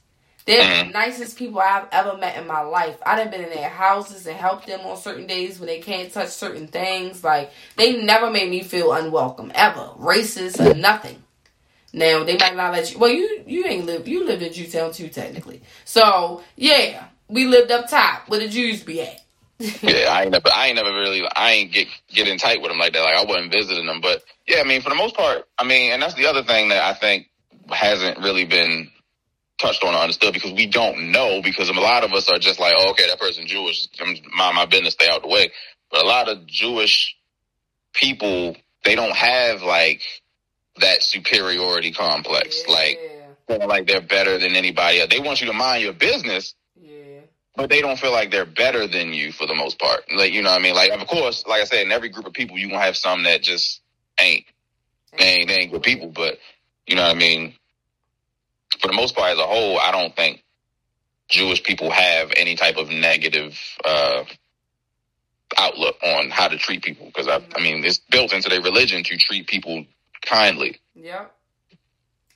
They're 0.46 0.84
the 0.84 0.90
mm. 0.90 0.94
nicest 0.94 1.36
people 1.36 1.60
I've 1.60 1.88
ever 1.92 2.16
met 2.16 2.38
in 2.38 2.46
my 2.46 2.62
life. 2.62 2.96
I've 3.04 3.30
been 3.30 3.44
in 3.44 3.50
their 3.50 3.68
houses 3.68 4.26
and 4.26 4.34
helped 4.34 4.66
them 4.66 4.80
on 4.80 4.96
certain 4.96 5.26
days 5.26 5.60
when 5.60 5.66
they 5.66 5.80
can't 5.80 6.10
touch 6.10 6.30
certain 6.30 6.68
things. 6.68 7.22
Like 7.22 7.50
they 7.76 8.02
never 8.02 8.30
made 8.30 8.50
me 8.50 8.62
feel 8.62 8.92
unwelcome 8.92 9.52
ever, 9.54 9.90
racist 9.98 10.58
or 10.58 10.74
nothing. 10.74 11.22
Now 11.92 12.24
they 12.24 12.38
might 12.38 12.56
not 12.56 12.72
let 12.72 12.90
you. 12.90 12.98
Well, 12.98 13.10
you 13.10 13.44
you 13.46 13.66
ain't 13.66 13.84
live. 13.86 14.08
You 14.08 14.24
lived 14.24 14.42
in 14.42 14.52
Jewtown 14.52 14.92
too, 14.92 15.08
technically. 15.08 15.62
So 15.84 16.42
yeah, 16.56 17.04
we 17.28 17.44
lived 17.44 17.70
up 17.70 17.90
top 17.90 18.28
where 18.28 18.40
the 18.40 18.48
Jews 18.48 18.82
be 18.82 19.02
at. 19.02 19.20
Yeah, 19.58 20.08
I 20.10 20.22
ain't 20.22 20.32
never, 20.32 20.48
I 20.54 20.66
ain't 20.68 20.76
never 20.76 20.92
really, 20.92 21.22
I 21.34 21.52
ain't 21.52 21.72
get 21.72 21.88
getting 22.08 22.38
tight 22.38 22.60
with 22.60 22.70
them 22.70 22.78
like 22.78 22.92
that. 22.92 23.02
Like 23.02 23.16
I 23.16 23.24
wasn't 23.24 23.52
visiting 23.52 23.86
them, 23.86 24.00
but 24.00 24.22
yeah, 24.46 24.60
I 24.60 24.64
mean, 24.64 24.82
for 24.82 24.90
the 24.90 24.94
most 24.94 25.16
part, 25.16 25.44
I 25.58 25.64
mean, 25.64 25.92
and 25.92 26.02
that's 26.02 26.14
the 26.14 26.26
other 26.26 26.42
thing 26.44 26.68
that 26.68 26.82
I 26.82 26.94
think 26.94 27.26
hasn't 27.68 28.18
really 28.18 28.44
been 28.44 28.90
touched 29.58 29.82
on 29.82 29.94
or 29.94 29.98
understood 29.98 30.32
because 30.32 30.52
we 30.52 30.66
don't 30.66 31.10
know 31.10 31.42
because 31.42 31.68
a 31.68 31.72
lot 31.72 32.04
of 32.04 32.12
us 32.12 32.28
are 32.28 32.38
just 32.38 32.60
like, 32.60 32.74
oh, 32.76 32.90
okay, 32.90 33.08
that 33.08 33.18
person 33.18 33.46
Jewish, 33.46 33.88
mind 34.34 34.54
my 34.54 34.66
business, 34.66 34.94
stay 34.94 35.08
out 35.08 35.22
the 35.22 35.28
way. 35.28 35.50
But 35.90 36.04
a 36.04 36.06
lot 36.06 36.28
of 36.28 36.46
Jewish 36.46 37.16
people, 37.92 38.56
they 38.84 38.94
don't 38.94 39.14
have 39.14 39.62
like 39.62 40.02
that 40.80 41.02
superiority 41.02 41.92
complex, 41.92 42.62
yeah. 42.66 42.74
like 42.74 42.98
like 43.48 43.86
they're 43.86 44.00
better 44.00 44.38
than 44.38 44.54
anybody 44.54 45.00
else. 45.00 45.10
They 45.10 45.20
want 45.20 45.40
you 45.40 45.46
to 45.46 45.52
mind 45.52 45.82
your 45.82 45.94
business. 45.94 46.54
But 47.58 47.68
they 47.68 47.82
don't 47.82 47.98
feel 47.98 48.12
like 48.12 48.30
they're 48.30 48.46
better 48.46 48.86
than 48.86 49.12
you 49.12 49.32
for 49.32 49.46
the 49.46 49.54
most 49.54 49.78
part. 49.78 50.04
Like 50.16 50.32
you 50.32 50.40
know, 50.42 50.50
what 50.50 50.60
I 50.60 50.62
mean, 50.62 50.74
like 50.74 50.92
of 50.92 51.06
course, 51.06 51.44
like 51.46 51.60
I 51.60 51.64
said, 51.64 51.84
in 51.84 51.92
every 51.92 52.08
group 52.08 52.26
of 52.26 52.32
people, 52.32 52.56
you 52.56 52.70
gonna 52.70 52.80
have 52.80 52.96
some 52.96 53.24
that 53.24 53.42
just 53.42 53.82
ain't, 54.18 54.46
they 55.18 55.24
ain't, 55.24 55.48
they 55.48 55.54
ain't 55.56 55.72
good 55.72 55.82
people, 55.82 56.08
but 56.08 56.38
you 56.86 56.96
know 56.96 57.02
what 57.02 57.14
I 57.14 57.18
mean 57.18 57.52
for 58.80 58.86
the 58.86 58.92
most 58.92 59.14
part, 59.14 59.32
as 59.32 59.38
a 59.38 59.46
whole, 59.46 59.78
I 59.78 59.90
don't 59.90 60.14
think 60.14 60.42
Jewish 61.28 61.62
people 61.62 61.90
have 61.90 62.32
any 62.36 62.54
type 62.54 62.76
of 62.76 62.90
negative 62.90 63.58
uh, 63.84 64.24
outlook 65.58 65.96
on 66.02 66.30
how 66.30 66.48
to 66.48 66.58
treat 66.58 66.82
people 66.82 67.06
because 67.06 67.28
I, 67.28 67.40
I 67.56 67.60
mean, 67.60 67.84
it's 67.84 67.98
built 67.98 68.32
into 68.32 68.48
their 68.48 68.62
religion 68.62 69.02
to 69.04 69.16
treat 69.16 69.46
people 69.46 69.84
kindly. 70.22 70.80
Yep. 70.94 71.34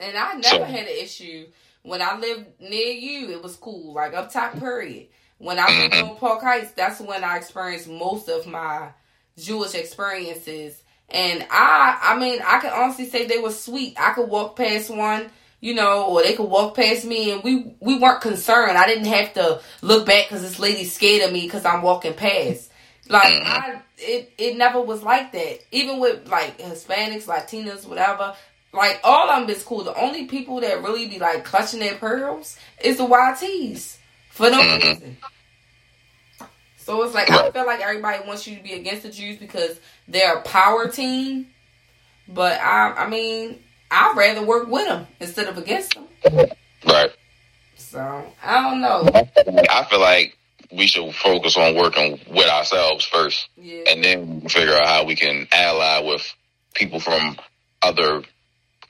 And 0.01 0.17
I 0.17 0.35
never 0.35 0.43
so, 0.43 0.65
had 0.65 0.87
an 0.87 0.97
issue 0.97 1.47
when 1.83 2.03
I 2.03 2.19
lived 2.19 2.47
near 2.61 2.93
you. 2.93 3.31
It 3.31 3.43
was 3.43 3.57
cool, 3.57 3.95
like 3.95 4.15
up 4.15 4.33
top. 4.33 4.59
Period. 4.59 5.09
When 5.39 5.59
I 5.59 5.67
lived 5.81 5.95
mm-hmm. 5.95 6.11
on 6.11 6.17
Park 6.17 6.43
Heights, 6.43 6.73
that's 6.73 7.01
when 7.01 7.25
I 7.25 7.39
experienced 7.39 7.89
most 7.89 8.29
of 8.29 8.47
my 8.47 8.91
Jewish 9.37 9.75
experiences. 9.75 10.81
And 11.09 11.45
I, 11.51 11.99
I 12.01 12.19
mean, 12.19 12.41
I 12.45 12.61
can 12.61 12.73
honestly 12.73 13.07
say 13.07 13.27
they 13.27 13.39
were 13.39 13.51
sweet. 13.51 13.97
I 13.99 14.13
could 14.13 14.29
walk 14.29 14.57
past 14.57 14.89
one 14.89 15.31
you 15.63 15.75
know, 15.75 16.09
or 16.09 16.23
they 16.23 16.35
could 16.35 16.51
walk 16.51 16.75
past 16.75 17.07
me 17.07 17.31
and 17.31 17.43
we 17.43 17.75
we 17.81 17.97
weren't 17.97 18.21
concerned. 18.21 18.77
I 18.77 18.87
didn't 18.87 19.07
have 19.07 19.33
to 19.35 19.61
look 19.81 20.05
back 20.05 20.29
because 20.29 20.43
this 20.43 20.59
lady's 20.59 20.93
scared 20.93 21.23
of 21.23 21.33
me 21.33 21.43
because 21.43 21.65
I'm 21.65 21.83
walking 21.83 22.15
past. 22.15 22.71
Like 23.09 23.33
I, 23.33 23.81
it 23.97 24.33
it 24.39 24.57
never 24.57 24.81
was 24.81 25.05
like 25.05 25.31
that. 25.33 25.61
Even 25.71 26.01
with 26.01 26.29
like 26.29 26.59
Hispanics, 26.59 27.27
Latinos, 27.27 27.87
whatever. 27.87 28.35
Like 28.73 29.01
all 29.05 29.29
of 29.29 29.41
them 29.47 29.55
is 29.55 29.63
cool. 29.63 29.85
The 29.85 29.95
only 29.95 30.27
people 30.27 30.61
that 30.61 30.83
really 30.83 31.07
be 31.07 31.19
like 31.19 31.45
clutching 31.45 31.81
their 31.81 31.95
pearls 31.95 32.59
is 32.83 32.97
the 32.97 33.07
YTs 33.07 33.99
for 34.31 34.51
no 34.51 34.61
mm-hmm. 34.61 34.89
reason. 34.89 35.17
So 36.79 37.03
it's 37.03 37.15
like 37.15 37.31
I 37.31 37.51
feel 37.51 37.67
like 37.67 37.81
everybody 37.81 38.27
wants 38.27 38.47
you 38.47 38.57
to 38.57 38.63
be 38.63 38.73
against 38.73 39.05
the 39.05 39.11
Jews 39.11 39.39
because 39.39 39.79
they're 40.09 40.39
a 40.39 40.43
power 40.43 40.89
team. 40.89 41.49
But 42.27 42.61
I, 42.61 42.93
I 42.93 43.09
mean, 43.09 43.63
I'd 43.91 44.17
rather 44.17 44.45
work 44.45 44.69
with 44.69 44.87
them 44.87 45.07
instead 45.21 45.47
of 45.47 45.59
against 45.59 45.95
them. 45.95 46.07
Right. 46.85 47.11
So 47.77 48.25
I 48.43 48.63
don't 48.63 48.81
know. 48.81 49.09
I 49.71 49.85
feel 49.85 50.01
like 50.01 50.37
we 50.73 50.87
should 50.87 51.15
focus 51.15 51.57
on 51.57 51.77
working 51.77 52.19
with 52.31 52.49
ourselves 52.49 53.05
first, 53.05 53.49
Yeah. 53.57 53.85
and 53.89 54.03
then 54.03 54.41
figure 54.49 54.75
out 54.75 54.87
how 54.87 55.05
we 55.05 55.15
can 55.15 55.47
ally 55.53 56.01
with 56.01 56.35
people 56.75 56.99
from 56.99 57.37
other 57.83 58.23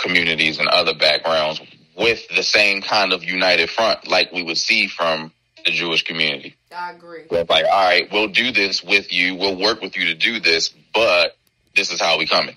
communities 0.03 0.59
and 0.59 0.69
other 0.69 0.95
backgrounds 0.95 1.61
with 1.97 2.27
the 2.35 2.43
same 2.43 2.83
kind 2.83 3.13
of 3.13 3.23
united 3.25 3.71
front, 3.71 4.09
like 4.09 4.33
we 4.33 4.43
would 4.43 4.59
see 4.59 4.87
from 4.87 5.33
the 5.65 5.71
Jewish 5.71 6.03
community. 6.05 6.57
I 6.77 6.93
agree. 6.93 7.25
It's 7.31 7.51
like, 7.51 7.65
all 7.65 7.85
right, 7.85 8.09
we'll 8.11 8.29
do 8.29 8.51
this 8.51 8.83
with 8.83 9.13
you. 9.13 9.37
We'll 9.37 9.57
work 9.59 9.81
with 9.81 9.97
you 9.97 10.07
to 10.07 10.15
do 10.15 10.41
this, 10.41 10.75
but 10.93 11.37
this 11.77 11.93
is 11.93 12.01
how 12.01 12.19
we 12.19 12.27
coming. 12.27 12.57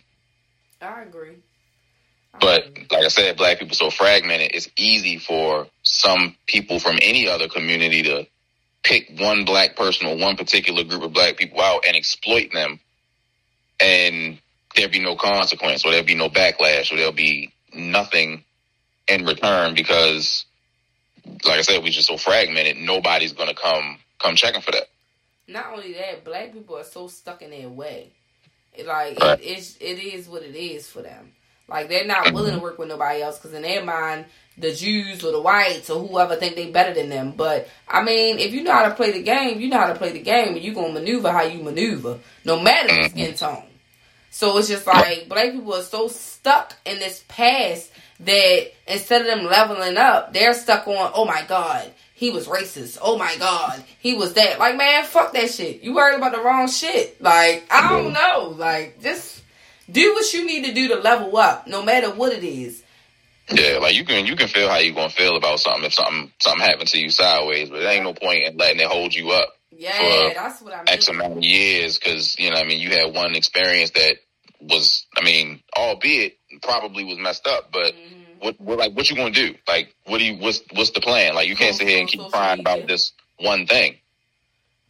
I 0.82 1.04
agree. 1.04 1.38
I 2.34 2.38
But 2.40 2.68
agree. 2.68 2.88
like 2.92 3.06
I 3.06 3.08
said, 3.10 3.38
black 3.38 3.60
people 3.60 3.76
so 3.76 3.90
fragmented, 3.90 4.52
it's 4.54 4.70
easy 4.78 5.18
for 5.18 5.68
some 5.84 6.36
people 6.48 6.80
from 6.80 6.98
any 7.02 7.28
other 7.28 7.48
community 7.48 8.04
to 8.04 8.28
pick 8.84 9.12
one 9.20 9.46
black 9.46 9.76
person 9.76 10.08
or 10.08 10.18
one 10.18 10.36
particular 10.36 10.84
group 10.84 11.04
of 11.04 11.14
black 11.14 11.38
people 11.38 11.62
out 11.62 11.86
and 11.88 11.96
exploit 11.96 12.52
them 12.54 12.80
and 13.80 14.40
there'll 14.76 14.92
be 14.92 15.00
no 15.00 15.16
consequence 15.16 15.86
or 15.86 15.92
there'd 15.92 16.06
be 16.06 16.16
no 16.16 16.30
backlash 16.30 16.92
or 16.92 16.98
there'll 16.98 17.12
be 17.12 17.54
nothing 17.74 18.44
in 19.08 19.26
return 19.26 19.74
because 19.74 20.46
like 21.46 21.60
I 21.60 21.62
said, 21.62 21.84
we're 21.84 21.90
just 21.90 22.08
so 22.08 22.18
fragmented, 22.18 22.78
nobody's 22.78 23.34
gonna 23.34 23.56
come 23.56 23.98
come 24.20 24.36
checking 24.36 24.62
for 24.62 24.72
that. 24.72 24.88
not 25.48 25.74
only 25.74 25.94
that, 25.94 26.24
black 26.24 26.54
people 26.54 26.78
are 26.78 26.84
so 26.84 27.08
stuck 27.08 27.42
in 27.42 27.52
their 27.52 27.70
way. 27.70 28.12
Like 28.78 29.20
Right. 29.20 29.40
it, 29.40 29.46
it's, 29.46 29.78
it 29.80 30.00
is 30.00 30.28
what 30.28 30.44
it 30.44 30.56
is 30.56 30.88
for 30.88 31.02
them. 31.02 31.32
Like 31.68 31.90
they're 31.90 32.06
not 32.06 32.26
mm-hmm. 32.26 32.36
willing 32.36 32.54
to 32.56 32.60
work 32.60 32.78
with 32.78 32.90
nobody 32.90 33.22
else 33.22 33.38
because 33.38 33.54
in 33.54 33.64
their 33.64 33.84
mind, 33.84 34.26
the 34.58 34.74
Jews 34.74 35.24
or 35.24 35.32
the 35.32 35.42
whites 35.42 35.90
or 35.90 36.06
whoever 36.06 36.36
think 36.36 36.56
they 36.56 36.70
better 36.70 36.94
than 36.94 37.10
them. 37.10 37.34
But 37.36 37.68
I 37.88 38.04
mean, 38.04 38.40
if 38.40 38.54
you 38.54 38.64
know 38.64 38.72
how 38.72 38.88
to 38.88 38.96
play 38.96 39.12
the 39.12 39.24
game, 39.24 39.60
you 39.60 39.70
know 39.70 39.80
how 39.80 39.88
to 39.88 39.96
play 39.96 40.12
the 40.12 40.20
game, 40.20 40.56
and 40.56 40.64
you 40.64 40.74
gonna 40.74 40.94
maneuver 40.94 41.32
how 41.32 41.44
you 41.44 41.64
maneuver, 41.64 42.20
no 42.44 42.60
matter 42.60 42.88
the 42.88 42.94
mm-hmm. 42.94 43.10
skin 43.10 43.34
tone. 43.34 43.64
So 44.36 44.58
it's 44.58 44.68
just 44.68 44.86
like 44.86 45.30
black 45.30 45.54
people 45.54 45.74
are 45.76 45.82
so 45.82 46.10
stuck 46.10 46.76
in 46.86 47.00
this 47.00 47.24
past 47.30 47.90
that 48.20 48.74
instead 48.86 49.22
of 49.22 49.28
them 49.28 49.46
leveling 49.46 49.96
up, 49.96 50.34
they're 50.34 50.54
stuck 50.54 50.86
on, 50.90 51.12
oh 51.16 51.24
my 51.24 51.46
god, 51.48 51.90
he 52.14 52.32
was 52.32 52.46
racist. 52.46 52.98
Oh 53.02 53.18
my 53.18 53.34
god, 53.38 53.82
he 53.98 54.14
was 54.14 54.34
that. 54.34 54.60
Like 54.60 54.76
man, 54.76 55.06
fuck 55.06 55.32
that 55.32 55.52
shit. 55.52 55.84
You 55.84 55.96
worried 55.96 56.18
about 56.18 56.34
the 56.34 56.42
wrong 56.42 56.68
shit. 56.68 57.22
Like 57.22 57.66
I 57.72 57.90
don't 57.90 58.12
know. 58.12 58.54
Like 58.58 59.02
just 59.02 59.42
do 59.90 60.14
what 60.14 60.34
you 60.34 60.46
need 60.46 60.66
to 60.66 60.74
do 60.74 60.90
to 60.90 60.96
level 60.96 61.38
up, 61.38 61.66
no 61.66 61.82
matter 61.82 62.12
what 62.12 62.34
it 62.34 62.44
is. 62.44 62.84
Yeah, 63.50 63.78
like 63.82 63.96
you 63.96 64.04
can 64.04 64.26
you 64.26 64.36
can 64.36 64.50
feel 64.50 64.68
how 64.68 64.80
you're 64.80 64.96
gonna 64.96 65.10
feel 65.12 65.38
about 65.38 65.62
something 65.62 65.86
if 65.86 65.94
something 65.94 66.30
something 66.42 66.62
happened 66.62 66.90
to 66.90 67.00
you 67.00 67.10
sideways, 67.10 67.70
but 67.70 67.80
there 67.80 67.90
ain't 67.90 68.04
no 68.04 68.14
point 68.14 68.44
in 68.44 68.58
letting 68.58 68.82
it 68.82 68.88
hold 68.88 69.16
you 69.16 69.32
up 69.32 69.56
Yeah, 69.72 70.34
that's 70.34 70.62
what 70.62 70.74
I 70.74 70.80
mean. 70.80 70.86
X 70.90 71.08
amount 71.08 71.38
of 71.38 71.44
years 71.44 71.98
because 71.98 72.38
you 72.38 72.50
know 72.50 72.58
what 72.58 72.66
I 72.66 72.68
mean 72.68 72.82
you 72.82 72.90
had 72.90 73.14
one 73.14 73.34
experience 73.36 73.92
that 73.92 74.18
was 74.70 75.06
I 75.18 75.24
mean 75.24 75.62
albeit 75.78 76.38
probably 76.62 77.04
was 77.04 77.18
messed 77.18 77.48
up, 77.48 77.72
but 77.72 77.94
Mhm. 77.94 78.40
what, 78.40 78.60
what 78.60 78.78
like 78.80 78.94
what 78.94 79.10
you 79.10 79.16
gonna 79.16 79.32
do? 79.32 79.56
Like 79.68 79.96
what 80.06 80.18
do 80.20 80.26
you 80.26 80.36
what's 80.38 80.62
what's 80.74 80.92
the 80.92 81.02
plan? 81.02 81.36
Like 81.36 81.48
you 81.48 81.56
can't 81.56 81.76
sit 81.76 81.88
here 81.88 82.00
and 82.00 82.08
keep 82.10 82.30
crying 82.32 82.60
about 82.60 82.88
this 82.88 83.14
one 83.40 83.68
thing. 83.68 83.98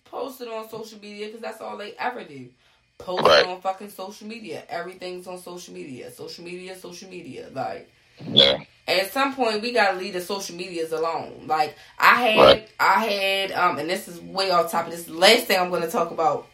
Post 0.06 0.42
it 0.42 0.48
on 0.48 0.70
social 0.70 1.00
media 1.00 1.28
because 1.28 1.42
that's 1.42 1.62
all 1.62 1.78
they 1.78 1.94
ever 2.00 2.24
do. 2.24 2.50
Post 2.98 3.26
Right. 3.28 3.44
it 3.44 3.48
on 3.50 3.60
fucking 3.62 3.90
social 3.90 4.28
media. 4.28 4.64
Everything's 4.70 5.28
on 5.28 5.42
social 5.42 5.74
media. 5.74 6.10
Social 6.12 6.44
media, 6.46 6.78
social 6.78 7.10
media. 7.10 7.50
Like 7.52 7.90
Yeah, 8.32 8.60
at 8.88 9.12
some 9.12 9.36
point 9.36 9.62
we 9.62 9.74
gotta 9.74 9.98
leave 9.98 10.14
the 10.14 10.22
social 10.22 10.56
medias 10.56 10.92
alone. 10.94 11.44
Like 11.48 11.76
I 12.00 12.16
had 12.16 12.38
Right. 12.40 12.70
I 12.80 13.06
had 13.06 13.52
um 13.52 13.78
and 13.80 13.90
this 13.90 14.08
is 14.08 14.22
way 14.22 14.52
off 14.52 14.72
topic. 14.72 14.92
This 14.92 15.02
is 15.02 15.08
the 15.08 15.14
last 15.14 15.46
thing 15.46 15.60
I'm 15.60 15.70
gonna 15.70 15.90
talk 15.90 16.12
about. 16.12 16.48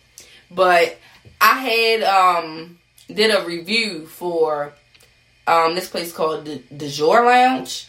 But 0.49 0.97
I 1.39 1.59
had 1.59 2.03
um 2.03 2.79
did 3.13 3.31
a 3.33 3.45
review 3.45 4.05
for 4.05 4.73
um 5.47 5.75
this 5.75 5.89
place 5.89 6.11
called 6.13 6.45
the, 6.45 6.61
the 6.71 6.89
Jour 6.89 7.25
Lounge. 7.25 7.87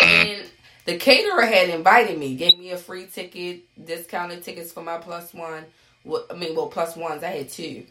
And 0.00 0.44
the 0.84 0.96
caterer 0.98 1.44
had 1.44 1.68
invited 1.68 2.18
me, 2.18 2.36
gave 2.36 2.58
me 2.58 2.70
a 2.70 2.78
free 2.78 3.06
ticket, 3.06 3.62
discounted 3.82 4.42
tickets 4.42 4.72
for 4.72 4.82
my 4.82 4.98
plus 4.98 5.34
one. 5.34 5.64
Well, 6.04 6.24
I 6.30 6.34
mean, 6.34 6.54
well, 6.54 6.68
plus 6.68 6.96
ones. 6.96 7.24
I 7.24 7.28
had 7.28 7.48
two. 7.48 7.84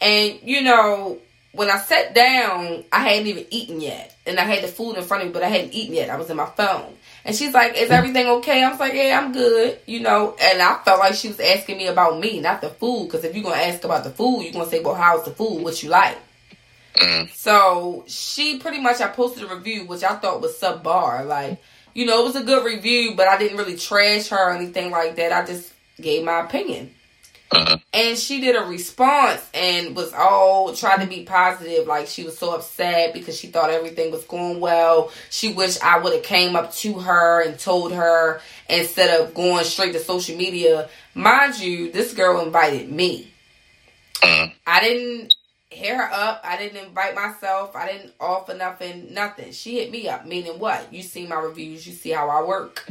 And, 0.00 0.38
you 0.42 0.62
know, 0.62 1.18
when 1.52 1.70
I 1.70 1.78
sat 1.78 2.14
down, 2.14 2.84
I 2.92 3.08
hadn't 3.08 3.28
even 3.28 3.46
eaten 3.50 3.80
yet. 3.80 4.14
And 4.26 4.38
I 4.38 4.42
had 4.42 4.62
the 4.62 4.68
food 4.68 4.96
in 4.96 5.04
front 5.04 5.22
of 5.22 5.28
me, 5.28 5.32
but 5.32 5.42
I 5.42 5.48
hadn't 5.48 5.72
eaten 5.72 5.94
yet. 5.94 6.10
I 6.10 6.16
was 6.16 6.28
in 6.28 6.36
my 6.36 6.46
phone. 6.46 6.94
And 7.24 7.34
she's 7.34 7.54
like, 7.54 7.76
Is 7.76 7.90
everything 7.90 8.26
okay? 8.26 8.62
I 8.62 8.70
was 8.70 8.80
like, 8.80 8.94
Yeah, 8.94 9.20
I'm 9.22 9.32
good. 9.32 9.78
You 9.86 10.00
know, 10.00 10.36
and 10.40 10.60
I 10.60 10.78
felt 10.84 11.00
like 11.00 11.14
she 11.14 11.28
was 11.28 11.40
asking 11.40 11.78
me 11.78 11.86
about 11.86 12.20
me, 12.20 12.40
not 12.40 12.60
the 12.60 12.70
food. 12.70 13.06
Because 13.06 13.24
if 13.24 13.34
you're 13.34 13.44
going 13.44 13.58
to 13.58 13.66
ask 13.66 13.82
about 13.84 14.04
the 14.04 14.10
food, 14.10 14.42
you're 14.42 14.52
going 14.52 14.64
to 14.66 14.70
say, 14.70 14.80
Well, 14.82 14.94
how's 14.94 15.24
the 15.24 15.30
food? 15.30 15.62
What 15.62 15.82
you 15.82 15.88
like? 15.88 16.18
Mhm. 16.96 17.34
So 17.34 18.04
she 18.06 18.58
pretty 18.58 18.80
much, 18.80 19.00
I 19.00 19.08
posted 19.08 19.44
a 19.44 19.54
review, 19.54 19.86
which 19.86 20.04
I 20.04 20.16
thought 20.16 20.40
was 20.40 20.58
subbar. 20.58 21.26
Like, 21.26 21.60
you 21.94 22.06
know, 22.06 22.20
it 22.20 22.24
was 22.24 22.36
a 22.36 22.44
good 22.44 22.64
review, 22.64 23.14
but 23.16 23.26
I 23.28 23.38
didn't 23.38 23.58
really 23.58 23.76
trash 23.76 24.28
her 24.28 24.50
or 24.50 24.52
anything 24.52 24.90
like 24.90 25.16
that. 25.16 25.32
I 25.32 25.46
just 25.46 25.72
gave 26.00 26.24
my 26.24 26.40
opinion. 26.40 26.94
Mhm. 27.52 27.82
And 27.92 28.18
she 28.18 28.40
did 28.40 28.56
a 28.56 28.64
response 28.64 29.42
and 29.54 29.94
was 29.94 30.12
all 30.12 30.74
trying 30.74 31.00
to 31.00 31.06
be 31.06 31.24
positive. 31.24 31.86
Like 31.86 32.08
she 32.08 32.24
was 32.24 32.36
so 32.36 32.54
upset 32.54 33.14
because 33.14 33.38
she 33.38 33.48
thought 33.48 33.70
everything 33.70 34.10
was 34.10 34.24
going 34.24 34.60
well. 34.60 35.12
She 35.30 35.52
wished 35.52 35.84
I 35.84 35.98
would 35.98 36.12
have 36.12 36.22
came 36.24 36.56
up 36.56 36.72
to 36.76 36.94
her 37.00 37.42
and 37.42 37.58
told 37.58 37.92
her 37.92 38.40
instead 38.68 39.20
of 39.20 39.34
going 39.34 39.64
straight 39.64 39.92
to 39.92 40.00
social 40.00 40.36
media. 40.36 40.88
Mind 41.14 41.58
you, 41.58 41.92
this 41.92 42.12
girl 42.12 42.40
invited 42.40 42.90
me. 42.90 43.32
Mhm. 44.20 44.52
I 44.66 44.80
didn't 44.80 45.34
hit 45.70 45.94
her 45.94 46.10
up. 46.12 46.40
I 46.44 46.56
didn't 46.56 46.84
invite 46.84 47.14
myself. 47.14 47.76
I 47.76 47.92
didn't 47.92 48.14
offer 48.20 48.54
nothing. 48.54 49.12
Nothing. 49.12 49.52
She 49.52 49.78
hit 49.78 49.90
me 49.90 50.08
up. 50.08 50.24
Meaning 50.26 50.58
what? 50.58 50.92
You 50.92 51.02
see 51.02 51.26
my 51.26 51.36
reviews. 51.36 51.86
You 51.86 51.92
see 51.92 52.10
how 52.10 52.28
I 52.30 52.42
work. 52.42 52.86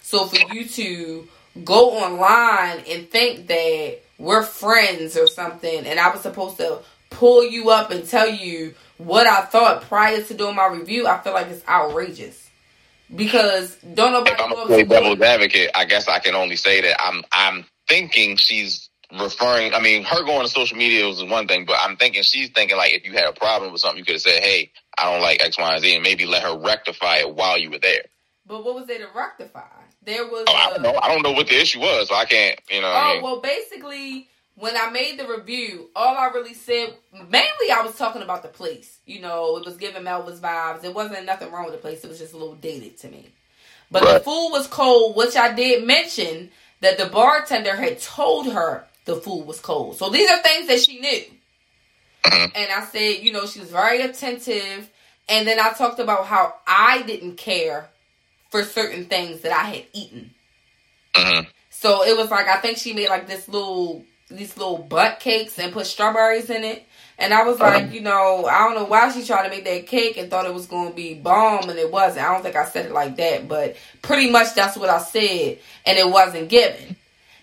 So 0.00 0.26
for 0.26 0.54
you 0.54 0.66
to 0.66 1.28
go 1.64 1.98
online 1.98 2.84
and 2.88 3.08
think 3.10 3.46
that 3.48 3.98
we're 4.18 4.42
friends 4.42 5.16
or 5.16 5.26
something, 5.26 5.86
and 5.86 5.98
I 5.98 6.10
was 6.10 6.22
supposed 6.22 6.58
to 6.58 6.80
pull 7.10 7.44
you 7.44 7.70
up 7.70 7.90
and 7.90 8.06
tell 8.06 8.28
you 8.28 8.74
what 8.98 9.26
I 9.26 9.42
thought 9.42 9.82
prior 9.82 10.22
to 10.22 10.34
doing 10.34 10.56
my 10.56 10.66
review, 10.66 11.06
I 11.06 11.18
feel 11.18 11.32
like 11.32 11.48
it's 11.48 11.66
outrageous. 11.68 12.44
Because 13.14 13.76
don't 13.76 14.12
nobody 14.12 14.32
if 14.32 14.40
I'm 14.40 14.52
a 14.52 14.66
play 14.66 14.84
devil's 14.84 15.20
advocate, 15.20 15.70
I 15.74 15.86
guess 15.86 16.08
I 16.08 16.18
can 16.18 16.34
only 16.34 16.56
say 16.56 16.82
that 16.82 17.00
I'm 17.00 17.24
I'm 17.32 17.64
thinking 17.88 18.36
she's 18.36 18.90
referring. 19.18 19.72
I 19.72 19.80
mean, 19.80 20.04
her 20.04 20.24
going 20.24 20.42
to 20.42 20.48
social 20.48 20.76
media 20.76 21.06
was 21.06 21.24
one 21.24 21.48
thing, 21.48 21.64
but 21.64 21.76
I'm 21.80 21.96
thinking 21.96 22.22
she's 22.22 22.50
thinking 22.50 22.76
like 22.76 22.92
if 22.92 23.06
you 23.06 23.12
had 23.12 23.26
a 23.26 23.32
problem 23.32 23.72
with 23.72 23.80
something, 23.80 23.98
you 23.98 24.04
could 24.04 24.16
have 24.16 24.22
said, 24.22 24.42
"Hey, 24.42 24.72
I 24.98 25.10
don't 25.10 25.22
like 25.22 25.42
X, 25.42 25.56
Y, 25.58 25.72
and 25.72 25.82
Z," 25.82 25.94
and 25.94 26.02
maybe 26.02 26.26
let 26.26 26.42
her 26.42 26.58
rectify 26.58 27.18
it 27.18 27.34
while 27.34 27.56
you 27.56 27.70
were 27.70 27.78
there. 27.78 28.02
But 28.46 28.62
what 28.62 28.74
was 28.74 28.86
there 28.86 28.98
to 28.98 29.08
rectify? 29.14 29.77
There 30.04 30.24
was. 30.26 30.44
Oh, 30.48 30.54
I 30.54 30.70
don't 30.70 30.82
know. 30.82 30.98
I 31.02 31.08
don't 31.12 31.22
know 31.22 31.32
what 31.32 31.48
the 31.48 31.60
issue 31.60 31.80
was, 31.80 32.08
so 32.08 32.14
I 32.14 32.24
can't. 32.24 32.58
You 32.70 32.80
know. 32.80 32.88
what 32.88 32.96
I 32.96 33.10
Oh 33.10 33.14
mean? 33.14 33.22
well, 33.22 33.40
basically, 33.40 34.28
when 34.54 34.76
I 34.76 34.90
made 34.90 35.18
the 35.18 35.26
review, 35.26 35.90
all 35.94 36.16
I 36.16 36.28
really 36.28 36.54
said, 36.54 36.94
mainly, 37.12 37.70
I 37.72 37.82
was 37.84 37.96
talking 37.96 38.22
about 38.22 38.42
the 38.42 38.48
place. 38.48 38.98
You 39.06 39.20
know, 39.20 39.56
it 39.56 39.64
was 39.64 39.76
giving 39.76 40.02
Melva's 40.02 40.40
vibes. 40.40 40.84
It 40.84 40.94
wasn't 40.94 41.26
nothing 41.26 41.50
wrong 41.52 41.64
with 41.64 41.74
the 41.74 41.80
place. 41.80 42.04
It 42.04 42.08
was 42.08 42.18
just 42.18 42.32
a 42.34 42.36
little 42.38 42.54
dated 42.54 42.98
to 42.98 43.08
me. 43.08 43.28
But 43.90 44.04
the 44.04 44.20
food 44.20 44.50
was 44.50 44.66
cold, 44.66 45.16
which 45.16 45.36
I 45.36 45.52
did 45.54 45.86
mention 45.86 46.50
that 46.80 46.98
the 46.98 47.06
bartender 47.06 47.74
had 47.74 48.00
told 48.00 48.52
her 48.52 48.84
the 49.06 49.16
food 49.16 49.46
was 49.46 49.60
cold. 49.60 49.96
So 49.96 50.10
these 50.10 50.30
are 50.30 50.42
things 50.42 50.68
that 50.68 50.80
she 50.80 51.00
knew. 51.00 51.22
Mhm. 52.24 52.52
And 52.54 52.72
I 52.72 52.84
said, 52.84 53.22
you 53.22 53.32
know, 53.32 53.46
she 53.46 53.60
was 53.60 53.70
very 53.70 54.02
attentive. 54.02 54.90
And 55.28 55.46
then 55.46 55.58
I 55.58 55.72
talked 55.72 55.98
about 56.00 56.26
how 56.26 56.54
I 56.66 57.02
didn't 57.02 57.36
care 57.36 57.88
for 58.50 58.64
certain 58.64 59.06
things 59.06 59.40
that 59.40 59.52
I 59.52 59.64
had 59.64 59.84
eaten. 59.92 60.30
Mhm. 61.14 61.46
So 61.70 62.04
it 62.04 62.16
was 62.16 62.30
like 62.30 62.48
I 62.48 62.56
think 62.56 62.78
she 62.78 62.92
made 62.92 63.08
like 63.08 63.26
this 63.26 63.48
little 63.48 64.04
these 64.30 64.56
little 64.56 64.78
butt 64.78 65.20
cakes 65.20 65.58
and 65.58 65.72
put 65.72 65.86
strawberries 65.86 66.50
in 66.50 66.64
it. 66.64 66.84
And 67.20 67.34
I 67.34 67.42
was 67.42 67.58
like, 67.58 67.92
you 67.92 68.00
know, 68.00 68.46
I 68.46 68.58
don't 68.60 68.76
know 68.76 68.84
why 68.84 69.10
she 69.10 69.24
tried 69.24 69.42
to 69.42 69.48
make 69.48 69.64
that 69.64 69.88
cake 69.88 70.16
and 70.16 70.30
thought 70.30 70.46
it 70.46 70.54
was 70.54 70.66
going 70.66 70.90
to 70.90 70.94
be 70.94 71.14
bomb 71.14 71.68
and 71.68 71.78
it 71.78 71.90
wasn't. 71.90 72.24
I 72.24 72.32
don't 72.32 72.42
think 72.44 72.54
I 72.54 72.64
said 72.64 72.86
it 72.86 72.92
like 72.92 73.16
that, 73.16 73.48
but 73.48 73.76
pretty 74.02 74.30
much 74.30 74.54
that's 74.54 74.76
what 74.76 74.88
I 74.88 75.00
said 75.00 75.58
and 75.84 75.98
it 75.98 76.08
wasn't 76.08 76.48
given. 76.48 76.94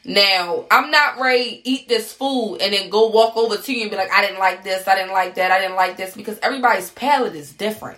Now, 0.05 0.65
I'm 0.69 0.91
not 0.91 1.19
ready 1.19 1.57
to 1.57 1.69
eat 1.69 1.89
this 1.89 2.13
food 2.13 2.59
and 2.61 2.71
then 2.71 2.89
go 2.89 3.07
walk 3.07 3.35
over 3.35 3.57
to 3.57 3.73
you 3.73 3.81
and 3.81 3.91
be 3.91 3.97
like, 3.97 4.11
I 4.11 4.21
didn't 4.21 4.39
like 4.39 4.63
this, 4.63 4.87
I 4.87 4.95
didn't 4.95 5.13
like 5.13 5.35
that, 5.35 5.51
I 5.51 5.59
didn't 5.59 5.75
like 5.75 5.97
this, 5.97 6.13
because 6.15 6.37
everybody's 6.43 6.91
palate 6.91 7.35
is 7.35 7.51
different. 7.51 7.97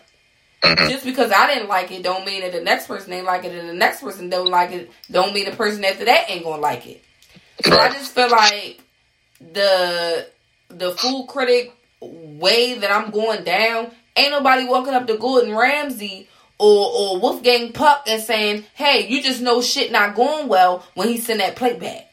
Mm-hmm. 0.63 0.89
Just 0.89 1.05
because 1.05 1.31
I 1.31 1.53
didn't 1.53 1.69
like 1.69 1.91
it 1.91 2.03
don't 2.03 2.25
mean 2.25 2.41
that 2.41 2.51
the 2.51 2.61
next 2.61 2.87
person 2.87 3.13
ain't 3.13 3.25
like 3.25 3.43
it 3.43 3.53
and 3.53 3.69
the 3.69 3.73
next 3.73 4.01
person 4.01 4.29
don't 4.29 4.49
like 4.49 4.71
it 4.71 4.91
don't 5.11 5.33
mean 5.33 5.45
the 5.45 5.55
person 5.55 5.85
after 5.85 6.05
that 6.05 6.29
ain't 6.29 6.43
gonna 6.43 6.61
like 6.61 6.87
it. 6.87 7.03
So 7.63 7.77
I 7.77 7.89
just 7.89 8.13
feel 8.13 8.29
like 8.29 8.81
the 9.39 10.27
the 10.69 10.91
food 10.91 11.27
critic 11.27 11.73
way 12.01 12.75
that 12.75 12.91
I'm 12.91 13.11
going 13.11 13.43
down, 13.43 13.91
ain't 14.15 14.31
nobody 14.31 14.65
walking 14.65 14.93
up 14.93 15.07
to 15.07 15.17
Gordon 15.17 15.55
Ramsay 15.55 16.27
or 16.57 16.89
or 16.91 17.19
Wolfgang 17.19 17.71
Puck 17.71 18.03
and 18.07 18.21
saying, 18.21 18.65
"Hey, 18.73 19.07
you 19.07 19.21
just 19.21 19.41
know 19.41 19.61
shit 19.61 19.91
not 19.91 20.15
going 20.15 20.47
well" 20.47 20.83
when 20.95 21.07
he 21.07 21.17
send 21.17 21.39
that 21.39 21.55
plate 21.55 21.79
back. 21.79 22.11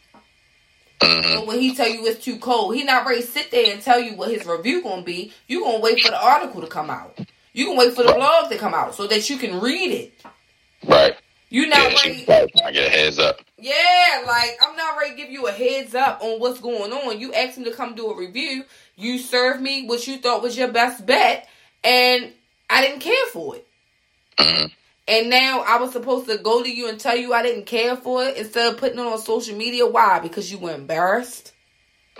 Mm-hmm. 1.00 1.46
When 1.46 1.60
he 1.60 1.74
tell 1.74 1.88
you 1.88 2.06
it's 2.06 2.24
too 2.24 2.38
cold, 2.38 2.74
he 2.74 2.84
not 2.84 3.06
ready 3.06 3.20
to 3.20 3.26
sit 3.26 3.50
there 3.50 3.72
and 3.72 3.82
tell 3.82 4.00
you 4.00 4.16
what 4.16 4.30
his 4.30 4.46
review 4.46 4.82
gonna 4.82 5.02
be. 5.02 5.32
You 5.48 5.60
gonna 5.64 5.80
wait 5.80 6.00
for 6.00 6.10
the 6.10 6.22
article 6.22 6.60
to 6.60 6.66
come 6.66 6.90
out. 6.90 7.18
You 7.54 7.66
can 7.66 7.76
wait 7.78 7.94
for 7.94 8.02
the 8.02 8.12
blog 8.12 8.50
to 8.50 8.58
come 8.58 8.74
out 8.74 8.94
so 8.94 9.06
that 9.06 9.30
you 9.30 9.38
can 9.38 9.60
read 9.60 9.90
it. 9.92 10.22
Right. 10.86 11.16
You 11.48 11.68
not 11.68 11.92
yeah, 12.04 12.10
ready. 12.10 12.52
I 12.64 12.72
get 12.72 12.88
a 12.88 12.90
heads 12.90 13.18
up. 13.18 13.40
Yeah, 13.56 14.24
like 14.26 14.58
I'm 14.60 14.76
not 14.76 14.98
ready 14.98 15.12
to 15.12 15.16
give 15.16 15.30
you 15.30 15.46
a 15.46 15.52
heads 15.52 15.94
up 15.94 16.20
on 16.20 16.40
what's 16.40 16.60
going 16.60 16.92
on. 16.92 17.20
You 17.20 17.32
asked 17.32 17.56
me 17.56 17.64
to 17.64 17.70
come 17.70 17.94
do 17.94 18.10
a 18.10 18.16
review. 18.16 18.64
You 18.96 19.18
served 19.18 19.62
me 19.62 19.86
what 19.86 20.06
you 20.06 20.18
thought 20.18 20.42
was 20.42 20.58
your 20.58 20.68
best 20.68 21.06
bet, 21.06 21.48
and 21.84 22.32
I 22.68 22.84
didn't 22.84 23.00
care 23.00 23.26
for 23.32 23.56
it. 23.56 23.66
Mm-hmm. 24.36 24.66
And 25.06 25.30
now 25.30 25.60
I 25.60 25.76
was 25.76 25.92
supposed 25.92 26.28
to 26.28 26.38
go 26.38 26.62
to 26.62 26.68
you 26.68 26.88
and 26.88 26.98
tell 26.98 27.16
you 27.16 27.32
I 27.32 27.42
didn't 27.42 27.66
care 27.66 27.94
for 27.94 28.24
it 28.24 28.36
instead 28.36 28.72
of 28.72 28.78
putting 28.80 28.98
it 28.98 29.06
on 29.06 29.18
social 29.18 29.56
media. 29.56 29.86
Why? 29.86 30.18
Because 30.18 30.50
you 30.50 30.58
were 30.58 30.74
embarrassed. 30.74 31.52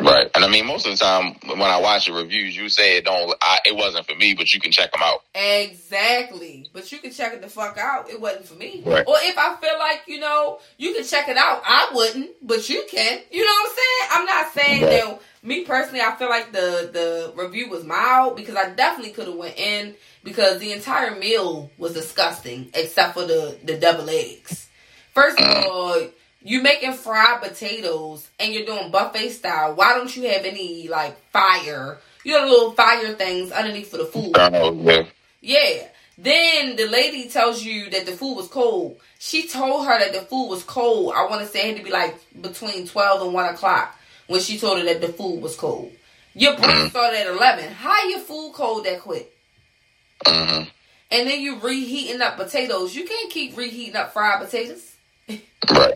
Right, 0.01 0.29
and 0.35 0.45
I 0.45 0.49
mean, 0.49 0.67
most 0.67 0.87
of 0.87 0.93
the 0.93 1.05
time 1.05 1.37
when 1.47 1.63
I 1.63 1.79
watch 1.79 2.07
the 2.07 2.13
reviews, 2.13 2.57
you 2.57 2.69
say 2.69 2.97
it 2.99 3.05
don't, 3.05 3.33
I, 3.41 3.61
it 3.65 3.77
wasn't 3.77 4.07
for 4.07 4.17
me, 4.17 4.35
but 4.35 4.53
you 4.53 4.61
can 4.61 4.73
check 4.73 4.91
them 4.91 5.03
out. 5.03 5.21
Exactly, 5.35 6.69
but 6.73 6.91
you 6.91 6.99
can 6.99 7.13
check 7.13 7.33
it 7.33 7.41
the 7.41 7.49
fuck 7.49 7.79
out. 7.79 8.11
It 8.11 8.21
wasn't 8.21 8.47
for 8.47 8.55
me. 8.55 8.83
Right. 8.85 9.07
Or 9.07 9.15
if 9.19 9.39
I 9.39 9.55
feel 9.57 9.79
like 9.79 10.03
you 10.09 10.19
know, 10.19 10.59
you 10.79 10.95
can 10.95 11.05
check 11.05 11.29
it 11.29 11.37
out. 11.37 11.63
I 11.65 11.91
wouldn't, 11.95 12.31
but 12.43 12.69
you 12.69 12.85
can. 12.91 13.21
You 13.31 13.45
know 13.45 13.53
what 13.53 13.71
I'm 13.71 13.77
saying? 13.77 14.11
I'm 14.11 14.27
not 14.27 14.53
saying 14.53 14.83
right. 14.83 14.91
that. 14.91 15.21
Me 15.45 15.63
personally, 15.63 16.01
I 16.01 16.17
feel 16.17 16.31
like 16.31 16.53
the 16.53 16.91
the 16.93 17.33
review 17.37 17.69
was 17.69 17.85
mild 17.85 18.35
because 18.35 18.57
I 18.57 18.71
definitely 18.71 19.13
could 19.13 19.29
have 19.29 19.37
went 19.37 19.59
in 19.59 19.95
because 20.25 20.59
the 20.59 20.73
entire 20.73 21.15
meal 21.15 21.71
was 21.77 21.93
disgusting 21.93 22.71
except 22.75 23.15
for 23.15 23.27
the 23.27 23.59
the 23.63 23.77
deviled 23.77 24.09
eggs. 24.09 24.69
First 25.13 25.39
of 25.39 25.47
uh. 25.47 25.69
all 25.69 26.09
you 26.45 26.63
making 26.63 26.93
fried 26.93 27.43
potatoes 27.43 28.29
and 28.39 28.53
you're 28.53 28.67
doing 28.67 28.91
buffet 28.91 29.31
style. 29.31 29.75
Why 29.75 29.95
don't 29.95 30.15
you 30.15 30.29
have 30.29 30.45
any 30.45 30.87
like 30.89 31.19
fire? 31.31 31.99
You 32.23 32.39
know, 32.39 32.47
little 32.47 32.73
fire 32.73 33.15
things 33.15 33.51
underneath 33.51 33.91
for 33.91 33.97
the 33.97 34.05
food. 34.05 34.33
yeah. 34.37 35.03
Yeah. 35.41 35.89
Then 36.17 36.77
the 36.77 36.87
lady 36.87 37.29
tells 37.29 37.65
you 37.65 37.91
that 37.91 38.07
the 38.07 38.13
food 38.13 38.35
was 38.35 38.49
cold. 38.49 39.01
She 39.19 39.49
told 39.49 39.87
her 39.87 39.99
that 39.99 40.13
the 40.13 40.21
food 40.21 40.49
was 40.49 40.63
cold. 40.63 41.15
I 41.17 41.27
want 41.27 41.41
to 41.41 41.49
say 41.49 41.61
it 41.61 41.67
had 41.69 41.77
to 41.79 41.83
be 41.83 41.91
like 41.91 42.15
between 42.41 42.87
12 42.87 43.23
and 43.23 43.33
1 43.33 43.55
o'clock 43.55 43.99
when 44.27 44.41
she 44.41 44.59
told 44.59 44.79
her 44.79 44.85
that 44.85 45.01
the 45.01 45.09
food 45.09 45.41
was 45.43 45.57
cold. 45.57 45.91
Your 46.35 46.57
break 46.57 46.67
mm-hmm. 46.67 46.89
started 46.89 47.21
at 47.21 47.27
11. 47.29 47.73
How 47.73 48.09
your 48.09 48.21
food 48.21 48.53
cold 48.55 48.85
that 48.85 49.01
quick? 49.01 49.35
Mm-hmm. 50.27 50.69
And 51.11 51.29
then 51.29 51.41
you 51.41 51.59
reheating 51.61 52.21
up 52.21 52.37
potatoes. 52.37 52.95
You 52.95 53.05
can't 53.05 53.31
keep 53.31 53.57
reheating 53.57 53.97
up 53.97 54.13
fried 54.13 54.45
potatoes. 54.45 54.95
right. 55.29 55.95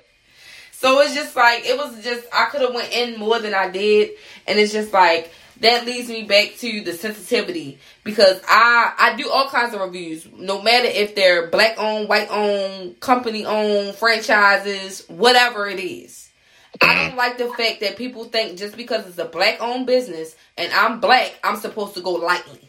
So 0.80 1.00
it's 1.00 1.12
just 1.12 1.34
like 1.34 1.66
it 1.66 1.76
was 1.76 2.04
just 2.04 2.24
I 2.32 2.44
could 2.44 2.60
have 2.60 2.72
went 2.72 2.92
in 2.92 3.18
more 3.18 3.40
than 3.40 3.52
I 3.52 3.68
did, 3.68 4.10
and 4.46 4.60
it's 4.60 4.72
just 4.72 4.92
like 4.92 5.32
that 5.58 5.84
leads 5.84 6.08
me 6.08 6.22
back 6.22 6.54
to 6.58 6.82
the 6.82 6.92
sensitivity 6.92 7.80
because 8.04 8.40
I 8.46 8.92
I 8.96 9.16
do 9.16 9.28
all 9.28 9.48
kinds 9.48 9.74
of 9.74 9.80
reviews, 9.80 10.28
no 10.32 10.62
matter 10.62 10.86
if 10.86 11.16
they're 11.16 11.48
black 11.48 11.74
owned, 11.78 12.08
white 12.08 12.28
owned, 12.30 13.00
company 13.00 13.44
owned, 13.44 13.96
franchises, 13.96 15.04
whatever 15.08 15.68
it 15.68 15.80
is. 15.80 16.30
I 16.80 17.08
don't 17.08 17.16
like 17.16 17.38
the 17.38 17.48
fact 17.48 17.80
that 17.80 17.96
people 17.96 18.26
think 18.26 18.56
just 18.56 18.76
because 18.76 19.04
it's 19.04 19.18
a 19.18 19.24
black 19.24 19.60
owned 19.60 19.84
business 19.84 20.36
and 20.56 20.72
I'm 20.72 21.00
black, 21.00 21.40
I'm 21.42 21.56
supposed 21.56 21.94
to 21.94 22.02
go 22.02 22.12
lightly. 22.12 22.60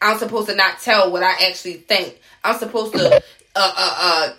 I'm 0.00 0.18
supposed 0.18 0.48
to 0.48 0.56
not 0.56 0.80
tell 0.80 1.12
what 1.12 1.22
I 1.22 1.46
actually 1.48 1.74
think. 1.74 2.18
I'm 2.42 2.58
supposed 2.58 2.94
to 2.94 3.14
uh 3.14 3.20
uh 3.54 3.96
uh 4.00 4.32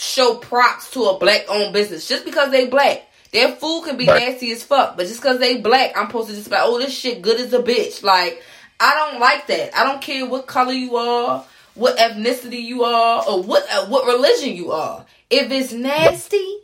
show 0.00 0.36
props 0.36 0.90
to 0.92 1.04
a 1.04 1.18
black 1.18 1.44
owned 1.48 1.74
business 1.74 2.08
just 2.08 2.24
because 2.24 2.50
they 2.50 2.66
black. 2.66 3.02
Their 3.32 3.52
food 3.52 3.84
can 3.84 3.96
be 3.96 4.06
nasty 4.06 4.50
as 4.50 4.64
fuck, 4.64 4.96
but 4.96 5.06
just 5.06 5.20
because 5.20 5.38
they 5.38 5.58
black, 5.58 5.96
I'm 5.96 6.06
supposed 6.06 6.30
to 6.30 6.34
just 6.34 6.48
be 6.48 6.56
like, 6.56 6.64
oh, 6.64 6.78
this 6.78 6.96
shit 6.96 7.22
good 7.22 7.38
as 7.38 7.52
a 7.52 7.60
bitch. 7.60 8.02
Like, 8.02 8.42
I 8.80 8.94
don't 8.94 9.20
like 9.20 9.46
that. 9.46 9.76
I 9.76 9.84
don't 9.84 10.02
care 10.02 10.26
what 10.26 10.46
color 10.46 10.72
you 10.72 10.96
are, 10.96 11.44
what 11.74 11.98
ethnicity 11.98 12.62
you 12.62 12.82
are, 12.82 13.24
or 13.28 13.42
what 13.42 13.64
uh, 13.70 13.86
what 13.86 14.06
religion 14.06 14.56
you 14.56 14.72
are. 14.72 15.04
If 15.28 15.52
it's 15.52 15.72
nasty, 15.72 16.56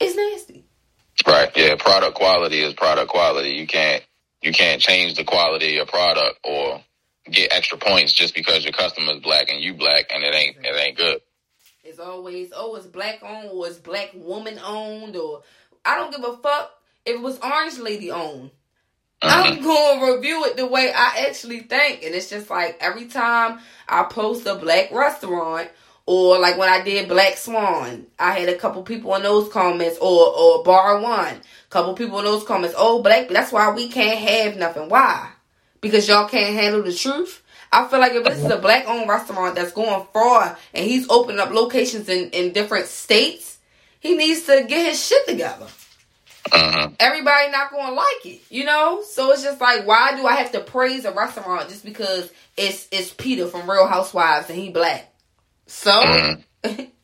it's 0.00 0.16
nasty. 0.16 0.64
Right. 1.26 1.50
Yeah. 1.54 1.74
Product 1.74 2.14
quality 2.14 2.60
is 2.60 2.72
product 2.72 3.10
quality. 3.10 3.50
You 3.50 3.66
can't 3.66 4.02
you 4.40 4.52
can't 4.52 4.80
change 4.80 5.16
the 5.16 5.24
quality 5.24 5.66
of 5.66 5.72
your 5.72 5.86
product 5.86 6.38
or 6.44 6.80
get 7.30 7.52
extra 7.52 7.78
points 7.78 8.12
just 8.12 8.34
because 8.34 8.64
your 8.64 8.72
customer 8.72 9.12
is 9.12 9.20
black 9.20 9.50
and 9.50 9.60
you 9.60 9.74
black 9.74 10.06
and 10.14 10.24
it 10.24 10.34
ain't 10.34 10.56
it 10.64 10.80
ain't 10.80 10.96
good. 10.96 11.20
It's 11.92 12.00
always, 12.00 12.54
oh, 12.56 12.74
it's 12.76 12.86
black 12.86 13.22
owned 13.22 13.50
or 13.52 13.66
it's 13.66 13.76
black 13.76 14.12
woman 14.14 14.58
owned 14.64 15.14
or 15.14 15.42
I 15.84 15.96
don't 15.96 16.10
give 16.10 16.24
a 16.24 16.38
fuck 16.38 16.72
if 17.04 17.16
it 17.16 17.20
was 17.20 17.38
orange 17.40 17.78
lady 17.78 18.10
owned. 18.10 18.50
I'm 19.20 19.62
going 19.62 20.00
to 20.00 20.14
review 20.14 20.42
it 20.46 20.56
the 20.56 20.66
way 20.66 20.90
I 20.90 21.26
actually 21.28 21.60
think. 21.60 22.02
And 22.02 22.14
it's 22.14 22.30
just 22.30 22.48
like 22.48 22.78
every 22.80 23.08
time 23.08 23.58
I 23.86 24.04
post 24.04 24.46
a 24.46 24.54
black 24.54 24.90
restaurant 24.90 25.68
or 26.06 26.38
like 26.38 26.56
when 26.56 26.70
I 26.70 26.82
did 26.82 27.10
Black 27.10 27.36
Swan, 27.36 28.06
I 28.18 28.38
had 28.38 28.48
a 28.48 28.56
couple 28.56 28.82
people 28.84 29.14
in 29.16 29.22
those 29.22 29.52
comments 29.52 29.98
or, 30.00 30.34
or 30.34 30.64
Bar 30.64 30.98
One, 30.98 31.42
couple 31.68 31.92
people 31.92 32.18
in 32.20 32.24
those 32.24 32.44
comments, 32.44 32.74
oh, 32.78 33.02
black, 33.02 33.28
that's 33.28 33.52
why 33.52 33.70
we 33.70 33.88
can't 33.88 34.18
have 34.18 34.56
nothing. 34.56 34.88
Why? 34.88 35.28
Because 35.82 36.08
y'all 36.08 36.26
can't 36.26 36.54
handle 36.54 36.82
the 36.82 36.94
truth? 36.94 37.41
I 37.72 37.88
feel 37.88 38.00
like 38.00 38.12
if 38.12 38.24
this 38.24 38.38
is 38.38 38.50
a 38.50 38.58
black 38.58 38.86
owned 38.86 39.08
restaurant 39.08 39.54
that's 39.54 39.72
going 39.72 40.06
far 40.12 40.58
and 40.74 40.84
he's 40.84 41.08
opening 41.08 41.40
up 41.40 41.50
locations 41.50 42.08
in, 42.08 42.30
in 42.30 42.52
different 42.52 42.86
states, 42.86 43.58
he 43.98 44.14
needs 44.14 44.42
to 44.42 44.64
get 44.68 44.90
his 44.90 45.04
shit 45.04 45.26
together. 45.26 45.66
Uh-huh. 46.50 46.90
Everybody 47.00 47.50
not 47.50 47.70
going 47.70 47.86
to 47.86 47.94
like 47.94 48.26
it, 48.26 48.42
you 48.50 48.64
know. 48.64 49.02
So 49.02 49.30
it's 49.30 49.42
just 49.42 49.60
like, 49.60 49.86
why 49.86 50.16
do 50.16 50.26
I 50.26 50.34
have 50.34 50.52
to 50.52 50.60
praise 50.60 51.04
a 51.04 51.12
restaurant 51.12 51.68
just 51.68 51.84
because 51.84 52.30
it's 52.56 52.88
it's 52.90 53.12
Peter 53.12 53.46
from 53.46 53.70
Real 53.70 53.86
Housewives 53.86 54.50
and 54.50 54.58
he 54.58 54.68
black? 54.68 55.10
So 55.66 55.92
uh-huh. 55.92 56.36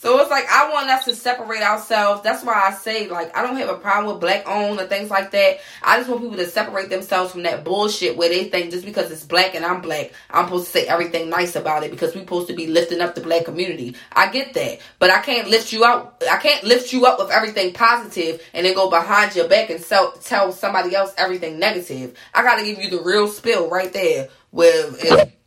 So 0.00 0.18
it's 0.18 0.30
like 0.30 0.46
I 0.50 0.72
want 0.72 0.88
us 0.88 1.04
to 1.04 1.14
separate 1.14 1.60
ourselves. 1.60 2.22
That's 2.22 2.42
why 2.42 2.54
I 2.54 2.72
say 2.72 3.06
like 3.08 3.36
I 3.36 3.42
don't 3.42 3.56
have 3.56 3.68
a 3.68 3.76
problem 3.76 4.10
with 4.10 4.18
black 4.18 4.48
owned 4.48 4.80
or 4.80 4.86
things 4.86 5.10
like 5.10 5.30
that. 5.32 5.58
I 5.82 5.98
just 5.98 6.08
want 6.08 6.22
people 6.22 6.38
to 6.38 6.46
separate 6.46 6.88
themselves 6.88 7.32
from 7.32 7.42
that 7.42 7.64
bullshit 7.64 8.16
where 8.16 8.30
they 8.30 8.44
think 8.44 8.70
just 8.70 8.86
because 8.86 9.10
it's 9.10 9.26
black 9.26 9.54
and 9.54 9.62
I'm 9.62 9.82
black, 9.82 10.12
I'm 10.30 10.46
supposed 10.46 10.64
to 10.64 10.70
say 10.70 10.86
everything 10.86 11.28
nice 11.28 11.54
about 11.54 11.82
it 11.82 11.90
because 11.90 12.14
we're 12.14 12.22
supposed 12.22 12.48
to 12.48 12.54
be 12.54 12.66
lifting 12.66 13.02
up 13.02 13.14
the 13.14 13.20
black 13.20 13.44
community. 13.44 13.94
I 14.10 14.30
get 14.30 14.54
that, 14.54 14.78
but 14.98 15.10
I 15.10 15.20
can't 15.20 15.48
lift 15.50 15.70
you 15.70 15.84
out. 15.84 16.24
I 16.30 16.38
can't 16.38 16.64
lift 16.64 16.94
you 16.94 17.04
up 17.04 17.18
with 17.18 17.30
everything 17.30 17.74
positive 17.74 18.40
and 18.54 18.64
then 18.64 18.74
go 18.74 18.88
behind 18.88 19.36
your 19.36 19.48
back 19.48 19.68
and 19.68 19.82
sell, 19.82 20.12
tell 20.12 20.50
somebody 20.52 20.94
else 20.96 21.12
everything 21.18 21.58
negative. 21.58 22.16
I 22.32 22.42
got 22.42 22.56
to 22.56 22.64
give 22.64 22.78
you 22.78 22.88
the 22.88 23.02
real 23.02 23.28
spill 23.28 23.68
right 23.68 23.92
there 23.92 24.30
with 24.50 24.98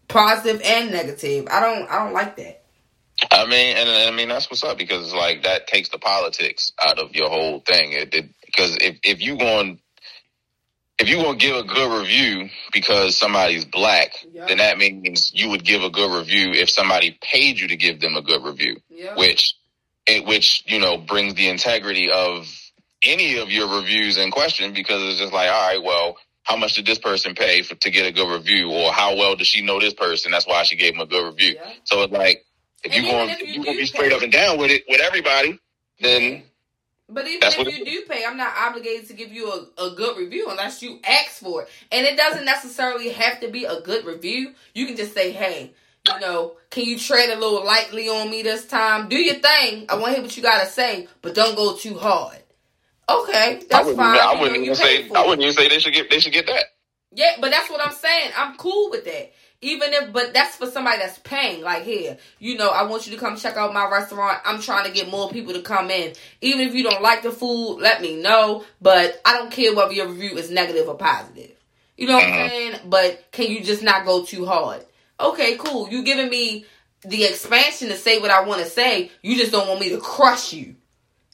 positive 0.10 0.62
and 0.64 0.92
negative. 0.92 1.48
I 1.50 1.60
don't. 1.60 1.90
I 1.90 2.04
don't 2.04 2.14
like 2.14 2.36
that. 2.36 2.63
I 3.32 3.46
mean, 3.46 3.78
and, 3.78 3.90
and, 3.90 4.10
I 4.10 4.16
mean 4.16 4.30
that's 4.30 4.50
what's 4.50 4.64
up 4.64 4.78
because 4.78 5.06
it's 5.06 5.14
like 5.14 5.44
that 5.44 5.68
takes 5.68 5.90
the 5.90 5.98
politics 5.98 6.72
out 6.84 7.00
of 7.00 7.16
your 7.16 7.30
whole 7.30 7.60
thing. 7.60 7.94
It, 7.94 8.12
because 8.46 8.78
if 8.82 8.98
if 9.04 9.22
you 9.22 9.38
going 9.38 9.80
if 11.00 11.10
you 11.10 11.18
going 11.18 11.38
to 11.38 11.46
give 11.46 11.56
a 11.56 11.64
good 11.64 12.00
review 12.00 12.50
because 12.72 13.18
somebody's 13.18 13.66
black, 13.66 14.12
yep. 14.32 14.48
then 14.48 14.58
that 14.60 14.78
means 14.78 15.32
you 15.34 15.50
would 15.50 15.64
give 15.64 15.82
a 15.82 15.90
good 15.90 16.18
review 16.18 16.52
if 16.52 16.70
somebody 16.70 17.18
paid 17.22 17.60
you 17.60 17.68
to 17.70 17.76
give 17.76 18.00
them 18.00 18.16
a 18.16 18.22
good 18.22 18.44
review, 18.44 18.78
yep. 18.90 19.18
which 19.18 19.56
it 20.06 20.26
which 20.26 20.64
you 20.68 20.80
know 20.80 20.98
brings 20.98 21.34
the 21.36 21.50
integrity 21.50 22.12
of 22.12 22.48
any 23.04 23.38
of 23.40 23.50
your 23.50 23.80
reviews 23.80 24.18
in 24.18 24.32
question 24.32 24.74
because 24.74 25.02
it's 25.04 25.20
just 25.20 25.34
like, 25.34 25.50
all 25.50 25.68
right, 25.68 25.84
well, 25.84 26.18
how 26.44 26.56
much 26.58 26.76
did 26.76 26.86
this 26.86 27.00
person 27.00 27.36
pay 27.36 27.62
for, 27.62 27.76
to 27.76 27.92
get 27.92 28.06
a 28.06 28.12
good 28.12 28.32
review, 28.32 28.70
or 28.72 28.92
how 28.92 29.16
well 29.16 29.36
does 29.36 29.48
she 29.48 29.62
know 29.62 29.80
this 29.80 29.94
person? 29.94 30.32
That's 30.32 30.48
why 30.48 30.64
she 30.64 30.76
gave 30.76 30.94
him 30.94 31.02
a 31.02 31.06
good 31.06 31.26
review. 31.26 31.58
So 31.84 32.04
it's 32.04 32.14
like 32.14 32.46
if 32.84 32.94
you're 32.94 33.04
going, 33.04 33.30
if 33.30 33.42
you 33.42 33.64
to 33.64 33.72
be 33.72 33.86
straight 33.86 34.10
pay, 34.10 34.16
up 34.16 34.22
and 34.22 34.32
down 34.32 34.58
with 34.58 34.72
it 34.72 34.84
with 34.88 35.02
everybody, 35.02 35.60
then. 36.00 36.44
But 37.10 37.28
even 37.28 37.42
if 37.44 37.78
you 37.78 37.86
do 37.86 38.02
pay, 38.08 38.26
I'm 38.26 38.38
not 38.38 38.54
obligated 38.58 39.08
to 39.10 39.14
give 39.14 39.32
you 39.32 39.52
a, 39.52 39.84
a 39.84 39.96
good 39.96 40.18
review 40.18 40.50
unless 40.50 40.82
you 40.82 41.00
ask 41.04 41.34
for 41.34 41.64
it. 41.64 41.70
And 41.92 42.06
it 42.08 42.18
doesn't 42.18 42.46
necessarily 42.46 43.10
have 43.10 43.40
to 43.42 43.50
be 43.50 43.66
a 43.66 43.82
good 43.82 44.06
review. 44.06 44.54
You 44.74 44.86
can 44.88 44.96
just 44.96 45.14
say, 45.14 45.32
hey, 45.32 45.74
you 46.08 46.20
know, 46.20 46.58
can 46.70 46.86
you 46.86 46.98
tread 46.98 47.30
a 47.30 47.40
little 47.40 47.64
lightly 47.66 48.10
on 48.10 48.30
me 48.30 48.42
this 48.42 48.66
time? 48.66 49.10
Do 49.10 49.18
your 49.18 49.36
thing. 49.36 49.86
I 49.90 49.96
want 49.96 50.08
to 50.08 50.12
hear 50.14 50.22
what 50.22 50.36
you 50.36 50.44
got 50.44 50.62
to 50.62 50.68
say, 50.68 51.08
but 51.22 51.36
don't 51.36 51.56
go 51.56 51.76
too 51.76 51.98
hard. 51.98 52.38
Okay, 53.10 53.62
that's 53.70 53.90
I 53.90 53.96
fine. 53.96 54.20
I 54.20 54.40
wouldn't 54.40 54.64
even 54.64 54.76
say. 54.76 55.10
I 55.12 55.26
wouldn't 55.26 55.42
even 55.42 55.54
say 55.54 55.68
they 55.68 55.80
should 55.80 55.94
get. 55.94 56.10
They 56.10 56.20
should 56.20 56.34
get 56.34 56.48
that. 56.48 56.66
Yeah, 57.12 57.34
but 57.40 57.52
that's 57.52 57.70
what 57.70 57.82
I'm 57.82 57.94
saying. 57.94 58.32
I'm 58.36 58.56
cool 58.56 58.90
with 58.90 59.04
that. 59.06 59.34
Even 59.64 59.94
if, 59.94 60.12
but 60.14 60.34
that's 60.34 60.58
for 60.58 60.68
somebody 60.68 61.00
that's 61.00 61.18
paying. 61.20 61.62
Like 61.62 61.84
here, 61.84 62.18
you 62.40 62.58
know, 62.58 62.70
I 62.70 62.84
want 62.84 63.08
you 63.08 63.14
to 63.14 63.20
come 63.20 63.38
check 63.38 63.56
out 63.56 63.74
my 63.74 63.90
restaurant. 63.90 64.40
I'm 64.46 64.62
trying 64.62 64.86
to 64.86 64.92
get 64.92 65.10
more 65.10 65.30
people 65.30 65.54
to 65.54 65.62
come 65.62 65.90
in. 65.90 66.14
Even 66.42 66.68
if 66.68 66.76
you 66.76 66.84
don't 66.84 67.02
like 67.02 67.24
the 67.24 67.32
food, 67.32 67.80
let 67.80 68.02
me 68.02 68.22
know. 68.22 68.66
But 68.82 69.22
I 69.26 69.38
don't 69.38 69.52
care 69.52 69.74
whether 69.74 69.94
your 69.94 70.08
review 70.08 70.38
is 70.38 70.52
negative 70.52 70.88
or 70.88 70.96
positive. 70.96 71.52
You 71.98 72.08
know 72.08 72.16
what 72.16 72.26
I'm 72.26 72.32
mm-hmm. 72.32 72.50
saying? 72.50 72.80
But 72.86 73.32
can 73.32 73.50
you 73.52 73.64
just 73.64 73.84
not 73.84 74.06
go 74.06 74.26
too 74.26 74.46
hard? 74.46 74.86
Okay, 75.20 75.56
cool. 75.58 75.90
You 75.90 76.04
giving 76.04 76.30
me 76.30 76.66
the 77.04 77.24
expansion 77.24 77.90
to 77.90 77.96
say 77.96 78.20
what 78.20 78.32
I 78.32 78.44
want 78.44 78.62
to 78.62 78.68
say. 78.68 79.12
You 79.22 79.38
just 79.38 79.52
don't 79.52 79.68
want 79.68 79.80
me 79.80 79.90
to 79.90 80.00
crush 80.00 80.54
you. 80.54 80.76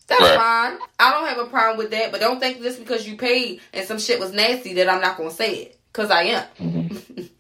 That's 0.08 0.22
right. 0.22 0.38
fine. 0.38 0.80
I 1.00 1.12
don't 1.12 1.28
have 1.28 1.38
a 1.38 1.50
problem 1.50 1.78
with 1.78 1.92
that. 1.92 2.12
But 2.12 2.20
don't 2.20 2.40
think 2.40 2.62
just 2.62 2.80
because 2.80 3.08
you 3.08 3.18
paid 3.18 3.62
and 3.74 3.88
some 3.88 4.00
shit 4.00 4.20
was 4.20 4.34
nasty 4.34 4.74
that 4.76 4.90
I'm 4.90 5.02
not 5.02 5.18
gonna 5.18 5.32
say 5.32 5.56
it. 5.56 5.80
Cause 5.94 6.12
I 6.12 6.24
am. 6.24 6.48
Mm-hmm. 6.60 7.22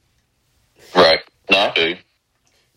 right. 0.95 1.19
No, 1.49 1.57
I 1.57 1.99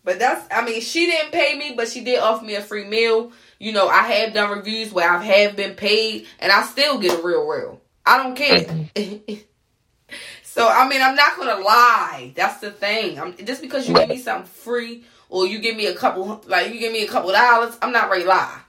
But 0.03 0.19
that's 0.19 0.47
I 0.51 0.65
mean, 0.65 0.81
she 0.81 1.05
didn't 1.05 1.31
pay 1.31 1.57
me, 1.57 1.73
but 1.75 1.87
she 1.87 2.03
did 2.03 2.19
offer 2.19 2.43
me 2.43 2.55
a 2.55 2.61
free 2.61 2.85
meal. 2.85 3.31
You 3.59 3.71
know, 3.71 3.87
I 3.87 4.03
have 4.03 4.33
done 4.33 4.57
reviews 4.57 4.91
where 4.91 5.09
I 5.09 5.23
have 5.23 5.55
been 5.55 5.75
paid 5.75 6.25
and 6.39 6.51
I 6.51 6.63
still 6.63 6.99
get 6.99 7.19
a 7.19 7.21
real 7.21 7.47
real. 7.47 7.81
I 8.05 8.21
don't 8.21 8.35
care. 8.35 8.59
Mm-hmm. 8.59 9.33
so 10.43 10.67
I 10.67 10.87
mean 10.87 11.01
I'm 11.01 11.15
not 11.15 11.37
gonna 11.37 11.61
lie. 11.63 12.33
That's 12.35 12.59
the 12.59 12.71
thing. 12.71 13.19
I'm 13.19 13.35
just 13.37 13.61
because 13.61 13.87
you 13.87 13.95
give 13.95 14.09
me 14.09 14.17
something 14.17 14.45
free 14.45 15.05
or 15.29 15.47
you 15.47 15.59
give 15.59 15.75
me 15.75 15.87
a 15.87 15.95
couple 15.95 16.43
like 16.47 16.73
you 16.73 16.79
give 16.79 16.93
me 16.93 17.03
a 17.03 17.07
couple 17.07 17.31
dollars, 17.31 17.77
I'm 17.81 17.91
not 17.91 18.09
ready 18.09 18.23
to 18.23 18.29
lie. 18.29 18.59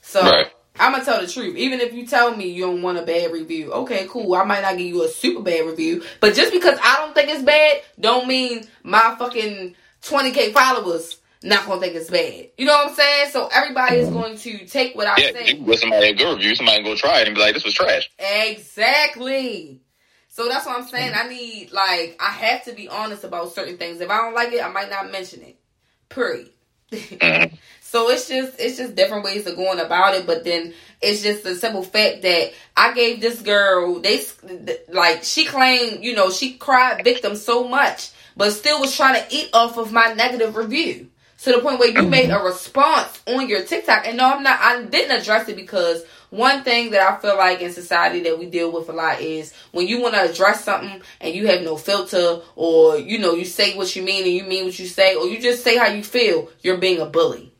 So 0.00 0.20
right. 0.22 0.52
I'm 0.82 0.92
gonna 0.92 1.04
tell 1.04 1.20
the 1.20 1.28
truth. 1.28 1.56
Even 1.56 1.80
if 1.80 1.92
you 1.92 2.06
tell 2.06 2.36
me 2.36 2.48
you 2.48 2.64
don't 2.64 2.82
want 2.82 2.98
a 2.98 3.02
bad 3.02 3.32
review, 3.32 3.72
okay, 3.72 4.06
cool. 4.08 4.34
I 4.34 4.44
might 4.44 4.62
not 4.62 4.76
give 4.76 4.88
you 4.88 5.04
a 5.04 5.08
super 5.08 5.40
bad 5.40 5.64
review, 5.66 6.02
but 6.20 6.34
just 6.34 6.52
because 6.52 6.78
I 6.82 6.96
don't 6.98 7.14
think 7.14 7.30
it's 7.30 7.42
bad, 7.42 7.82
don't 8.00 8.26
mean 8.26 8.66
my 8.82 9.14
fucking 9.18 9.76
20k 10.02 10.52
followers 10.52 11.18
not 11.44 11.66
gonna 11.66 11.80
think 11.80 11.94
it's 11.94 12.10
bad. 12.10 12.48
You 12.58 12.66
know 12.66 12.72
what 12.72 12.88
I'm 12.88 12.94
saying? 12.94 13.30
So 13.30 13.48
everybody 13.52 13.96
is 13.96 14.08
going 14.10 14.36
to 14.38 14.66
take 14.66 14.96
what 14.96 15.06
I 15.06 15.14
yeah, 15.18 15.32
say. 15.32 15.54
With 15.54 15.78
somebody 15.78 16.08
a 16.08 16.14
good 16.14 16.36
review, 16.36 16.54
somebody 16.54 16.82
go 16.82 16.94
try 16.96 17.20
it 17.20 17.28
and 17.28 17.36
be 17.36 17.40
like, 17.40 17.54
"This 17.54 17.64
was 17.64 17.74
trash." 17.74 18.10
Exactly. 18.18 19.80
So 20.28 20.48
that's 20.48 20.66
what 20.66 20.78
I'm 20.78 20.86
saying. 20.86 21.12
I 21.14 21.28
need 21.28 21.72
like 21.72 22.16
I 22.20 22.30
have 22.30 22.64
to 22.64 22.72
be 22.72 22.88
honest 22.88 23.24
about 23.24 23.52
certain 23.52 23.76
things. 23.76 24.00
If 24.00 24.10
I 24.10 24.18
don't 24.18 24.34
like 24.34 24.52
it, 24.52 24.64
I 24.64 24.68
might 24.68 24.90
not 24.90 25.12
mention 25.12 25.42
it. 25.42 25.58
Period. 26.08 26.50
Mm-hmm. 26.90 27.54
So 27.92 28.08
it's 28.08 28.26
just 28.26 28.58
it's 28.58 28.78
just 28.78 28.94
different 28.94 29.22
ways 29.22 29.46
of 29.46 29.54
going 29.54 29.78
about 29.78 30.14
it. 30.14 30.26
But 30.26 30.44
then 30.44 30.72
it's 31.02 31.22
just 31.22 31.44
the 31.44 31.54
simple 31.54 31.82
fact 31.82 32.22
that 32.22 32.54
I 32.74 32.94
gave 32.94 33.20
this 33.20 33.42
girl 33.42 34.00
they 34.00 34.22
like 34.88 35.24
she 35.24 35.44
claimed 35.44 36.02
you 36.02 36.14
know 36.14 36.30
she 36.30 36.54
cried 36.54 37.04
victim 37.04 37.36
so 37.36 37.68
much, 37.68 38.12
but 38.34 38.52
still 38.52 38.80
was 38.80 38.96
trying 38.96 39.22
to 39.22 39.26
eat 39.36 39.50
off 39.52 39.76
of 39.76 39.92
my 39.92 40.14
negative 40.14 40.56
review. 40.56 41.10
To 41.40 41.52
the 41.52 41.58
point 41.58 41.80
where 41.80 41.90
you 41.90 42.08
made 42.08 42.30
a 42.30 42.38
response 42.38 43.20
on 43.26 43.46
your 43.46 43.62
TikTok. 43.62 44.06
And 44.06 44.16
no, 44.16 44.24
I'm 44.24 44.42
not 44.42 44.58
I 44.58 44.84
didn't 44.84 45.20
address 45.20 45.50
it 45.50 45.56
because 45.56 46.02
one 46.30 46.64
thing 46.64 46.92
that 46.92 47.02
I 47.02 47.20
feel 47.20 47.36
like 47.36 47.60
in 47.60 47.74
society 47.74 48.22
that 48.22 48.38
we 48.38 48.46
deal 48.46 48.72
with 48.72 48.88
a 48.88 48.92
lot 48.92 49.20
is 49.20 49.52
when 49.72 49.86
you 49.86 50.00
want 50.00 50.14
to 50.14 50.30
address 50.30 50.64
something 50.64 51.02
and 51.20 51.34
you 51.34 51.46
have 51.48 51.60
no 51.60 51.76
filter 51.76 52.40
or 52.56 52.96
you 52.96 53.18
know 53.18 53.34
you 53.34 53.44
say 53.44 53.76
what 53.76 53.94
you 53.94 54.02
mean 54.02 54.24
and 54.24 54.32
you 54.32 54.44
mean 54.44 54.64
what 54.64 54.78
you 54.78 54.86
say 54.86 55.14
or 55.14 55.26
you 55.26 55.38
just 55.42 55.62
say 55.62 55.76
how 55.76 55.88
you 55.88 56.02
feel, 56.02 56.48
you're 56.62 56.78
being 56.78 56.98
a 56.98 57.04
bully. 57.04 57.51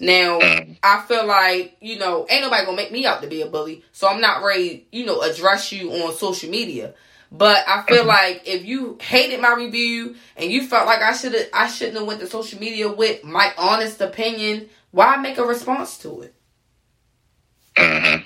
Now, 0.00 0.38
I 0.82 1.04
feel 1.06 1.26
like, 1.26 1.76
you 1.80 1.98
know, 1.98 2.26
ain't 2.28 2.42
nobody 2.42 2.64
gonna 2.64 2.76
make 2.76 2.92
me 2.92 3.06
out 3.06 3.22
to 3.22 3.28
be 3.28 3.42
a 3.42 3.46
bully, 3.46 3.84
so 3.92 4.08
I'm 4.08 4.20
not 4.20 4.42
ready, 4.42 4.86
you 4.90 5.06
know, 5.06 5.20
address 5.20 5.70
you 5.72 5.92
on 5.92 6.14
social 6.14 6.50
media. 6.50 6.94
But 7.30 7.64
I 7.66 7.82
feel 7.82 7.98
mm-hmm. 7.98 8.08
like 8.08 8.42
if 8.46 8.64
you 8.64 8.96
hated 9.00 9.40
my 9.40 9.54
review 9.54 10.14
and 10.36 10.50
you 10.50 10.66
felt 10.66 10.86
like 10.86 11.02
I 11.02 11.12
should 11.12 11.34
have 11.34 11.48
I 11.52 11.66
shouldn't 11.68 11.98
have 11.98 12.06
went 12.06 12.20
to 12.20 12.26
social 12.28 12.60
media 12.60 12.90
with 12.90 13.24
my 13.24 13.52
honest 13.58 14.00
opinion, 14.00 14.68
why 14.92 15.16
make 15.16 15.38
a 15.38 15.44
response 15.44 15.98
to 15.98 16.22
it? 16.22 16.34
Mm-hmm. 17.76 18.22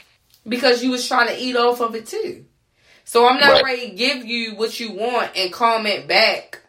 Because 0.47 0.83
you 0.83 0.91
was 0.91 1.07
trying 1.09 1.29
to 1.29 1.39
eat 1.39 1.57
off 1.57 1.81
of 1.81 1.95
it 1.95 2.07
too. 2.07 2.45
So 3.05 3.27
I'm 3.27 3.41
not 3.41 3.63
right. 3.63 3.65
ready 3.65 3.89
to 3.89 3.97
give 3.97 4.27
you 4.27 4.55
what 4.57 4.79
you 4.79 4.93
want 4.93 5.31
and 5.35 5.51
comment 5.51 6.07
back 6.07 6.61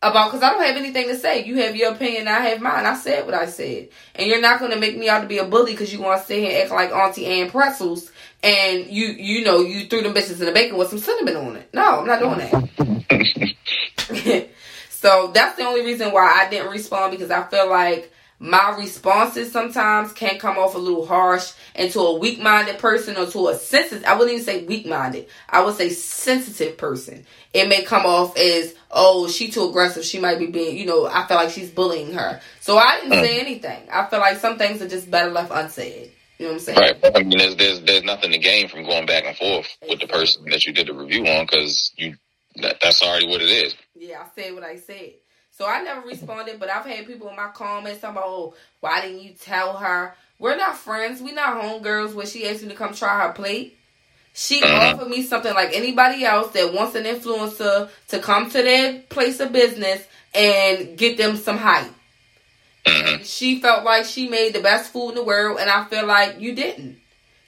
about 0.00 0.30
because 0.30 0.42
I 0.42 0.50
don't 0.50 0.64
have 0.64 0.76
anything 0.76 1.08
to 1.08 1.16
say. 1.16 1.44
You 1.44 1.56
have 1.62 1.74
your 1.74 1.92
opinion, 1.92 2.28
I 2.28 2.40
have 2.40 2.60
mine. 2.60 2.86
I 2.86 2.94
said 2.94 3.26
what 3.26 3.34
I 3.34 3.46
said, 3.46 3.88
and 4.14 4.28
you're 4.28 4.40
not 4.40 4.60
going 4.60 4.70
to 4.70 4.78
make 4.78 4.96
me 4.96 5.08
out 5.08 5.22
to 5.22 5.26
be 5.26 5.38
a 5.38 5.44
bully 5.44 5.72
because 5.72 5.92
you 5.92 6.00
want 6.00 6.20
to 6.20 6.26
sit 6.26 6.38
here 6.38 6.50
and 6.50 6.62
act 6.62 6.70
like 6.70 6.92
Auntie 6.92 7.26
Anne 7.26 7.50
pretzels, 7.50 8.12
and 8.42 8.86
you 8.86 9.06
you 9.06 9.44
know 9.44 9.60
you 9.60 9.86
threw 9.86 10.02
them 10.02 10.14
bitches 10.14 10.40
in 10.40 10.46
the 10.46 10.52
bacon 10.52 10.76
with 10.76 10.88
some 10.88 10.98
cinnamon 10.98 11.36
on 11.36 11.56
it. 11.56 11.68
No, 11.72 12.00
I'm 12.00 12.06
not 12.06 12.20
doing 12.20 12.38
that. 12.38 14.48
so 14.90 15.30
that's 15.34 15.56
the 15.56 15.64
only 15.64 15.84
reason 15.84 16.12
why 16.12 16.44
I 16.44 16.48
didn't 16.48 16.70
respond 16.70 17.10
because 17.12 17.30
I 17.30 17.42
feel 17.44 17.68
like 17.68 18.12
my 18.40 18.76
responses 18.78 19.50
sometimes 19.50 20.12
can 20.12 20.38
come 20.38 20.58
off 20.58 20.74
a 20.74 20.78
little 20.78 21.06
harsh 21.06 21.52
and 21.74 21.90
to 21.92 22.00
a 22.00 22.18
weak-minded 22.18 22.78
person 22.78 23.16
or 23.16 23.26
to 23.26 23.48
a 23.48 23.54
sensitive 23.56 24.04
I 24.04 24.14
wouldn't 24.14 24.32
even 24.32 24.44
say 24.44 24.64
weak-minded. 24.64 25.28
I 25.48 25.64
would 25.64 25.76
say 25.76 25.90
sensitive 25.90 26.78
person. 26.78 27.26
It 27.52 27.68
may 27.68 27.82
come 27.82 28.06
off 28.06 28.36
as, 28.36 28.74
oh, 28.90 29.28
she 29.28 29.50
too 29.50 29.68
aggressive. 29.68 30.04
She 30.04 30.20
might 30.20 30.38
be 30.38 30.46
being, 30.46 30.76
you 30.76 30.86
know, 30.86 31.06
I 31.06 31.26
feel 31.26 31.36
like 31.36 31.50
she's 31.50 31.70
bullying 31.70 32.12
her. 32.12 32.40
So 32.60 32.78
I 32.78 33.00
didn't 33.00 33.24
say 33.24 33.38
mm. 33.38 33.40
anything. 33.40 33.88
I 33.90 34.06
feel 34.06 34.20
like 34.20 34.38
some 34.38 34.58
things 34.58 34.80
are 34.82 34.88
just 34.88 35.10
better 35.10 35.30
left 35.30 35.50
unsaid. 35.52 36.12
You 36.38 36.46
know 36.46 36.52
what 36.52 36.54
I'm 36.54 36.60
saying? 36.60 36.78
Right. 36.78 37.16
I 37.16 37.22
mean, 37.24 37.38
there's 37.38 37.56
there's 37.56 37.80
there's 37.80 38.04
nothing 38.04 38.30
to 38.30 38.38
gain 38.38 38.68
from 38.68 38.84
going 38.84 39.06
back 39.06 39.24
and 39.26 39.36
forth 39.36 39.66
exactly. 39.82 39.88
with 39.88 40.00
the 40.00 40.06
person 40.06 40.44
that 40.50 40.66
you 40.66 40.72
did 40.72 40.86
the 40.86 40.94
review 40.94 41.26
on 41.26 41.46
because 41.46 41.92
you 41.96 42.14
that, 42.56 42.76
that's 42.80 43.02
already 43.02 43.26
what 43.26 43.42
it 43.42 43.48
is. 43.48 43.74
Yeah, 43.96 44.20
I 44.20 44.26
said 44.40 44.54
what 44.54 44.62
I 44.62 44.76
said. 44.76 45.14
So 45.58 45.66
I 45.66 45.82
never 45.82 46.06
responded, 46.06 46.60
but 46.60 46.70
I've 46.70 46.86
had 46.86 47.04
people 47.04 47.28
in 47.30 47.34
my 47.34 47.48
comments 47.48 48.00
talking 48.00 48.16
about, 48.16 48.28
oh, 48.28 48.54
why 48.78 49.00
didn't 49.00 49.24
you 49.24 49.32
tell 49.32 49.76
her? 49.76 50.14
We're 50.38 50.56
not 50.56 50.76
friends. 50.76 51.20
We're 51.20 51.34
not 51.34 51.60
homegirls 51.60 52.14
where 52.14 52.26
she 52.26 52.46
asked 52.46 52.62
me 52.62 52.68
to 52.68 52.76
come 52.76 52.94
try 52.94 53.26
her 53.26 53.32
plate. 53.32 53.76
She 54.32 54.60
mm-hmm. 54.60 55.00
offered 55.00 55.08
me 55.08 55.24
something 55.24 55.52
like 55.52 55.74
anybody 55.74 56.24
else 56.24 56.52
that 56.52 56.72
wants 56.72 56.94
an 56.94 57.06
influencer 57.06 57.90
to 58.06 58.18
come 58.20 58.48
to 58.50 58.62
their 58.62 59.00
place 59.08 59.40
of 59.40 59.50
business 59.50 60.06
and 60.32 60.96
get 60.96 61.18
them 61.18 61.36
some 61.36 61.58
hype. 61.58 61.90
Mm-hmm. 62.86 63.24
She 63.24 63.60
felt 63.60 63.84
like 63.84 64.04
she 64.04 64.28
made 64.28 64.52
the 64.52 64.60
best 64.60 64.92
food 64.92 65.08
in 65.08 65.14
the 65.16 65.24
world, 65.24 65.58
and 65.58 65.68
I 65.68 65.84
feel 65.86 66.06
like 66.06 66.38
you 66.38 66.54
didn't. 66.54 66.97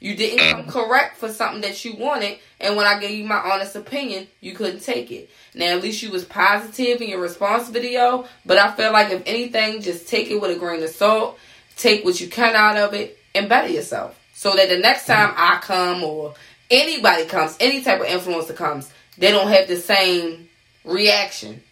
You 0.00 0.16
didn't 0.16 0.38
come 0.38 0.62
mm-hmm. 0.62 0.70
correct 0.70 1.18
for 1.18 1.30
something 1.30 1.60
that 1.60 1.84
you 1.84 1.94
wanted, 1.94 2.38
and 2.58 2.74
when 2.74 2.86
I 2.86 2.98
gave 2.98 3.18
you 3.18 3.24
my 3.24 3.36
honest 3.36 3.76
opinion, 3.76 4.26
you 4.40 4.54
couldn't 4.54 4.80
take 4.80 5.10
it. 5.12 5.28
Now, 5.54 5.66
at 5.66 5.82
least 5.82 6.02
you 6.02 6.10
was 6.10 6.24
positive 6.24 7.02
in 7.02 7.10
your 7.10 7.20
response 7.20 7.68
video, 7.68 8.26
but 8.46 8.56
I 8.56 8.72
feel 8.72 8.92
like 8.92 9.12
if 9.12 9.22
anything, 9.26 9.82
just 9.82 10.08
take 10.08 10.30
it 10.30 10.40
with 10.40 10.56
a 10.56 10.58
grain 10.58 10.82
of 10.82 10.88
salt, 10.88 11.38
take 11.76 12.02
what 12.02 12.18
you 12.18 12.28
can 12.28 12.56
out 12.56 12.78
of 12.78 12.94
it, 12.94 13.18
and 13.34 13.48
better 13.48 13.68
yourself. 13.68 14.18
So 14.32 14.56
that 14.56 14.70
the 14.70 14.78
next 14.78 15.06
time 15.06 15.34
I 15.36 15.58
come 15.60 16.02
or 16.02 16.34
anybody 16.70 17.26
comes, 17.26 17.56
any 17.60 17.82
type 17.82 18.00
of 18.00 18.06
influencer 18.06 18.56
comes, 18.56 18.90
they 19.18 19.30
don't 19.30 19.48
have 19.48 19.68
the 19.68 19.76
same 19.76 20.48
reaction. 20.82 21.62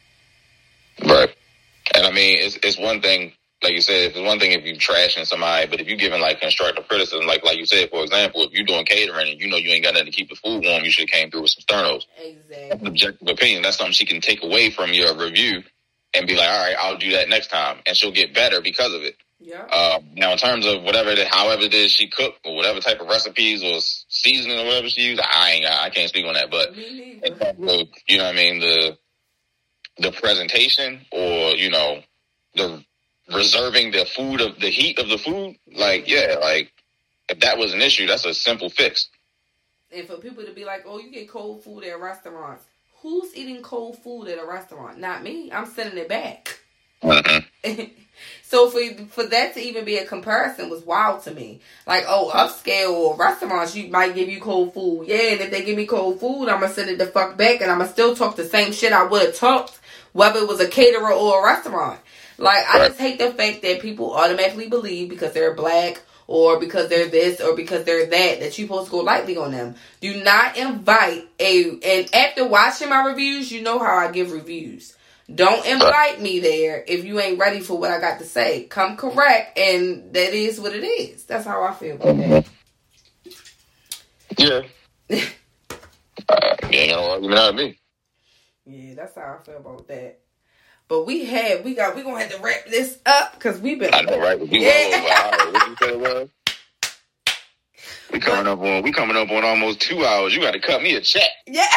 Right. 1.02 1.34
And 1.94 2.06
I 2.06 2.10
mean, 2.10 2.40
it's 2.42 2.58
it's 2.62 2.78
one 2.78 3.00
thing 3.00 3.32
like 3.62 3.72
you 3.72 3.80
said, 3.80 4.12
it's 4.12 4.20
one 4.20 4.38
thing 4.38 4.52
if 4.52 4.64
you're 4.64 4.76
trashing 4.76 5.26
somebody, 5.26 5.66
but 5.66 5.80
if 5.80 5.88
you're 5.88 5.96
giving 5.96 6.20
like 6.20 6.40
constructive 6.40 6.86
criticism, 6.86 7.26
like 7.26 7.44
like 7.44 7.58
you 7.58 7.66
said, 7.66 7.90
for 7.90 8.02
example, 8.02 8.42
if 8.42 8.52
you're 8.52 8.64
doing 8.64 8.84
catering 8.84 9.30
and 9.30 9.40
you 9.40 9.48
know 9.48 9.56
you 9.56 9.70
ain't 9.70 9.84
got 9.84 9.94
nothing 9.94 10.06
to 10.06 10.12
keep 10.12 10.28
the 10.28 10.36
food 10.36 10.62
warm, 10.64 10.84
you 10.84 10.90
should 10.90 11.08
have 11.08 11.20
came 11.20 11.30
through 11.30 11.42
with 11.42 11.50
some 11.50 11.64
sternos. 11.66 12.04
Exactly. 12.22 12.88
objective 12.88 13.28
opinion. 13.28 13.62
That's 13.62 13.76
something 13.76 13.92
she 13.92 14.06
can 14.06 14.20
take 14.20 14.42
away 14.44 14.70
from 14.70 14.92
your 14.92 15.16
review 15.16 15.62
and 16.14 16.26
be 16.26 16.36
like, 16.36 16.48
all 16.48 16.58
right, 16.58 16.76
I'll 16.78 16.98
do 16.98 17.12
that 17.12 17.28
next 17.28 17.48
time, 17.48 17.78
and 17.86 17.96
she'll 17.96 18.12
get 18.12 18.32
better 18.32 18.60
because 18.60 18.94
of 18.94 19.02
it. 19.02 19.16
Yeah. 19.40 19.66
Uh, 19.70 20.00
now, 20.14 20.32
in 20.32 20.38
terms 20.38 20.66
of 20.66 20.82
whatever, 20.82 21.10
it, 21.10 21.26
however 21.28 21.62
it 21.62 21.74
is 21.74 21.92
she 21.92 22.08
cooked 22.08 22.40
or 22.44 22.56
whatever 22.56 22.80
type 22.80 23.00
of 23.00 23.08
recipes 23.08 23.62
or 23.62 23.80
seasoning 24.08 24.58
or 24.58 24.64
whatever 24.64 24.88
she 24.88 25.02
used, 25.02 25.20
I 25.20 25.52
ain't, 25.52 25.64
got, 25.64 25.80
I 25.80 25.90
can't 25.90 26.08
speak 26.08 26.26
on 26.26 26.34
that. 26.34 26.50
But 26.50 26.76
you 26.76 27.20
know, 28.18 28.24
what 28.24 28.34
I 28.34 28.36
mean 28.36 28.60
the 28.60 28.98
the 29.98 30.12
presentation 30.12 31.00
or 31.12 31.52
you 31.52 31.70
know 31.70 32.02
the 32.54 32.84
reserving 33.34 33.92
the 33.92 34.04
food 34.04 34.40
of 34.40 34.58
the 34.60 34.70
heat 34.70 34.98
of 34.98 35.08
the 35.08 35.18
food, 35.18 35.56
like 35.72 36.08
yeah, 36.08 36.36
like 36.40 36.72
if 37.28 37.40
that 37.40 37.58
was 37.58 37.72
an 37.72 37.82
issue, 37.82 38.06
that's 38.06 38.24
a 38.24 38.34
simple 38.34 38.70
fix. 38.70 39.08
And 39.90 40.06
for 40.06 40.16
people 40.16 40.44
to 40.44 40.52
be 40.52 40.64
like, 40.64 40.84
"Oh, 40.86 40.98
you 40.98 41.10
get 41.10 41.28
cold 41.28 41.64
food 41.64 41.84
at 41.84 42.00
restaurants," 42.00 42.64
who's 43.00 43.36
eating 43.36 43.62
cold 43.62 43.98
food 43.98 44.28
at 44.28 44.38
a 44.38 44.46
restaurant? 44.46 44.98
Not 44.98 45.22
me. 45.22 45.50
I'm 45.52 45.66
sending 45.66 45.98
it 45.98 46.08
back. 46.08 46.60
Mm-hmm. 47.02 47.84
so 48.42 48.70
for 48.70 48.80
for 49.06 49.24
that 49.24 49.54
to 49.54 49.60
even 49.60 49.84
be 49.84 49.96
a 49.96 50.06
comparison 50.06 50.68
was 50.68 50.84
wild 50.84 51.22
to 51.24 51.30
me. 51.32 51.60
Like, 51.86 52.04
oh, 52.08 52.30
upscale 52.34 53.16
restaurants, 53.16 53.76
you 53.76 53.88
might 53.88 54.14
give 54.14 54.28
you 54.28 54.40
cold 54.40 54.74
food. 54.74 55.06
Yeah, 55.06 55.32
and 55.32 55.40
if 55.40 55.50
they 55.50 55.64
give 55.64 55.76
me 55.76 55.86
cold 55.86 56.20
food, 56.20 56.48
I'm 56.48 56.60
gonna 56.60 56.72
send 56.72 56.90
it 56.90 56.98
the 56.98 57.06
fuck 57.06 57.36
back, 57.36 57.60
and 57.60 57.70
I'm 57.70 57.78
gonna 57.78 57.90
still 57.90 58.16
talk 58.16 58.36
the 58.36 58.44
same 58.44 58.72
shit 58.72 58.92
I 58.92 59.04
would 59.04 59.22
have 59.22 59.36
talked 59.36 59.78
whether 60.12 60.40
it 60.40 60.48
was 60.48 60.60
a 60.60 60.68
caterer 60.68 61.12
or 61.12 61.40
a 61.40 61.54
restaurant. 61.54 62.00
Like 62.38 62.64
I 62.68 62.86
just 62.86 63.00
hate 63.00 63.18
the 63.18 63.32
fact 63.32 63.62
that 63.62 63.80
people 63.80 64.14
automatically 64.14 64.68
believe 64.68 65.08
because 65.08 65.32
they're 65.32 65.54
black 65.54 66.02
or 66.28 66.60
because 66.60 66.88
they're 66.88 67.08
this 67.08 67.40
or 67.40 67.56
because 67.56 67.84
they're 67.84 68.06
that 68.06 68.40
that 68.40 68.58
you're 68.58 68.68
supposed 68.68 68.86
to 68.86 68.90
go 68.92 68.98
lightly 68.98 69.36
on 69.36 69.50
them. 69.50 69.74
Do 70.00 70.22
not 70.22 70.56
invite 70.56 71.28
a 71.40 71.70
and 71.70 72.14
after 72.14 72.46
watching 72.46 72.90
my 72.90 73.04
reviews, 73.04 73.50
you 73.50 73.62
know 73.62 73.78
how 73.78 73.96
I 73.96 74.12
give 74.12 74.32
reviews. 74.32 74.94
Don't 75.34 75.66
invite 75.66 76.22
me 76.22 76.40
there 76.40 76.82
if 76.86 77.04
you 77.04 77.20
ain't 77.20 77.38
ready 77.38 77.60
for 77.60 77.78
what 77.78 77.90
I 77.90 78.00
got 78.00 78.18
to 78.20 78.24
say. 78.24 78.64
Come 78.64 78.96
correct, 78.96 79.58
and 79.58 80.14
that 80.14 80.32
is 80.32 80.58
what 80.58 80.74
it 80.74 80.84
is. 80.84 81.24
That's 81.24 81.44
how 81.44 81.62
I 81.62 81.74
feel 81.74 81.96
about 81.96 82.16
that. 82.16 82.46
Yeah. 84.38 84.62
uh, 86.28 86.54
you 86.70 86.94
argue 86.94 87.34
out 87.34 87.54
me. 87.56 87.78
Yeah, 88.68 88.94
that's 88.94 89.14
how 89.14 89.38
I 89.40 89.44
feel 89.44 89.56
about 89.56 89.88
that. 89.88 90.18
But 90.88 91.06
we 91.06 91.24
had, 91.24 91.64
we 91.64 91.74
got, 91.74 91.96
we 91.96 92.02
gonna 92.02 92.20
have 92.20 92.30
to 92.32 92.42
wrap 92.42 92.66
this 92.66 92.98
up 93.06 93.32
because 93.32 93.58
we've 93.60 93.78
been. 93.78 93.94
I 93.94 94.02
know, 94.02 94.20
right? 94.20 94.38
We 94.38 94.46
yeah. 94.60 95.38
over. 95.42 95.52
What 95.52 95.68
you 95.68 95.76
say 95.76 95.92
it 95.92 96.00
was? 96.00 96.28
We 98.12 98.20
coming 98.24 98.46
up 98.46 98.58
on 98.60 98.82
we 98.82 98.92
coming 98.92 99.16
up 99.16 99.30
on 99.30 99.42
almost 99.42 99.80
two 99.80 100.04
hours. 100.04 100.34
You 100.34 100.42
got 100.42 100.52
to 100.52 100.60
cut 100.60 100.82
me 100.82 100.94
a 100.94 101.00
check. 101.00 101.30
Yeah. 101.46 101.64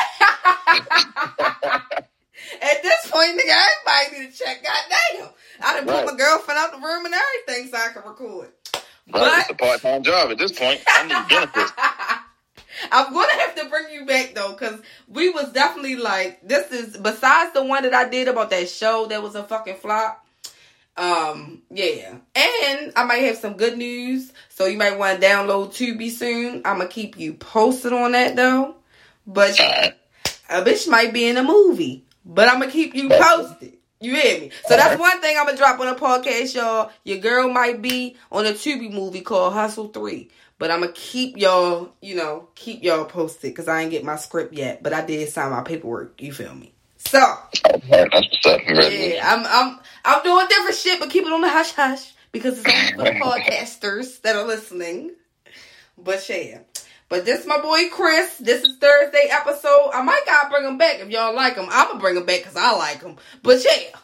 At 2.61 2.83
this 2.83 3.09
point, 3.09 3.39
nigga, 3.39 3.55
everybody 3.55 4.19
need 4.19 4.29
a 4.29 4.31
check. 4.33 4.61
Goddamn, 4.61 5.29
I 5.61 5.77
done 5.77 5.85
right. 5.87 6.05
put 6.05 6.13
my 6.13 6.17
girlfriend 6.17 6.59
out 6.59 6.71
the 6.71 6.85
room 6.85 7.05
and 7.05 7.13
everything 7.13 7.71
so 7.71 7.77
I 7.77 7.91
can 7.93 8.03
record. 8.05 8.49
Right, 8.73 8.83
but 9.07 9.39
it's 9.39 9.49
a 9.49 9.53
part 9.53 9.81
time 9.81 10.03
job 10.03 10.31
at 10.31 10.37
this 10.37 10.51
point. 10.51 10.81
I 10.87 11.03
need 11.03 11.29
benefits. 11.29 11.71
I'm 12.91 13.13
gonna 13.13 13.33
have 13.39 13.55
to 13.55 13.69
bring 13.69 13.91
you 13.93 14.05
back 14.05 14.33
though, 14.33 14.51
because 14.51 14.79
we 15.07 15.29
was 15.29 15.51
definitely 15.51 15.95
like, 15.95 16.47
this 16.47 16.71
is 16.71 16.97
besides 16.97 17.53
the 17.53 17.63
one 17.63 17.83
that 17.83 17.93
I 17.93 18.09
did 18.09 18.27
about 18.27 18.49
that 18.51 18.69
show 18.69 19.05
that 19.07 19.21
was 19.21 19.35
a 19.35 19.43
fucking 19.43 19.75
flop. 19.75 20.25
Um, 20.97 21.61
yeah, 21.69 22.15
and 22.35 22.93
I 22.95 23.05
might 23.05 23.23
have 23.23 23.37
some 23.37 23.53
good 23.53 23.77
news, 23.77 24.33
so 24.49 24.65
you 24.65 24.77
might 24.77 24.97
want 24.97 25.21
to 25.21 25.25
download 25.25 25.69
Tubi 25.69 26.11
soon. 26.11 26.63
I'm 26.65 26.77
gonna 26.77 26.89
keep 26.89 27.17
you 27.17 27.33
posted 27.33 27.93
on 27.93 28.11
that 28.11 28.35
though. 28.35 28.75
But 29.25 29.57
a 29.59 29.93
bitch 30.49 30.89
might 30.89 31.13
be 31.13 31.27
in 31.27 31.37
a 31.37 31.43
movie, 31.43 32.05
but 32.25 32.49
I'm 32.49 32.59
gonna 32.59 32.71
keep 32.71 32.93
you 32.93 33.07
posted. 33.09 33.77
You 34.01 34.15
hear 34.15 34.41
me? 34.41 34.51
So 34.67 34.75
that's 34.75 34.99
one 34.99 35.21
thing 35.21 35.37
I'm 35.37 35.45
gonna 35.45 35.57
drop 35.57 35.79
on 35.79 35.87
a 35.87 35.95
podcast, 35.95 36.55
y'all. 36.55 36.91
Your 37.03 37.19
girl 37.19 37.49
might 37.49 37.81
be 37.81 38.17
on 38.31 38.45
a 38.45 38.51
Tubi 38.51 38.91
movie 38.91 39.21
called 39.21 39.53
Hustle 39.53 39.89
Three. 39.89 40.29
But 40.61 40.69
I'm 40.69 40.81
gonna 40.81 40.91
keep 40.91 41.37
y'all, 41.37 41.91
you 42.03 42.13
know, 42.13 42.47
keep 42.53 42.83
y'all 42.83 43.05
posted 43.05 43.49
because 43.49 43.67
I 43.67 43.81
ain't 43.81 43.89
get 43.89 44.03
my 44.03 44.15
script 44.15 44.53
yet. 44.53 44.83
But 44.83 44.93
I 44.93 45.03
did 45.03 45.27
sign 45.29 45.49
my 45.49 45.63
paperwork. 45.63 46.21
You 46.21 46.31
feel 46.31 46.53
me? 46.53 46.71
So 46.97 47.17
yeah, 47.17 48.05
I'm 49.23 49.43
I'm 49.43 49.79
I'm 50.05 50.23
doing 50.23 50.45
different 50.47 50.75
shit, 50.75 50.99
but 50.99 51.09
keep 51.09 51.25
it 51.25 51.33
on 51.33 51.41
the 51.41 51.49
hush 51.49 51.71
hush 51.71 52.13
because 52.31 52.59
it's 52.59 52.69
only 52.69 52.91
for 52.91 53.11
the 53.11 53.19
podcasters 53.19 54.21
that 54.21 54.35
are 54.35 54.45
listening. 54.45 55.15
But 55.97 56.29
yeah. 56.29 56.59
But 57.09 57.25
this 57.25 57.47
my 57.47 57.59
boy 57.59 57.89
Chris. 57.91 58.37
This 58.37 58.61
is 58.61 58.77
Thursday 58.77 59.29
episode. 59.31 59.89
I 59.95 60.03
might 60.03 60.21
gotta 60.27 60.51
bring 60.51 60.67
him 60.67 60.77
back 60.77 60.99
if 60.99 61.09
y'all 61.09 61.35
like 61.35 61.55
him. 61.55 61.69
I'm 61.71 61.87
gonna 61.87 61.99
bring 61.99 62.17
him 62.17 62.27
back 62.27 62.41
because 62.41 62.55
I 62.55 62.77
like 62.77 63.01
him. 63.01 63.15
But 63.41 63.65
yeah. 63.65 63.97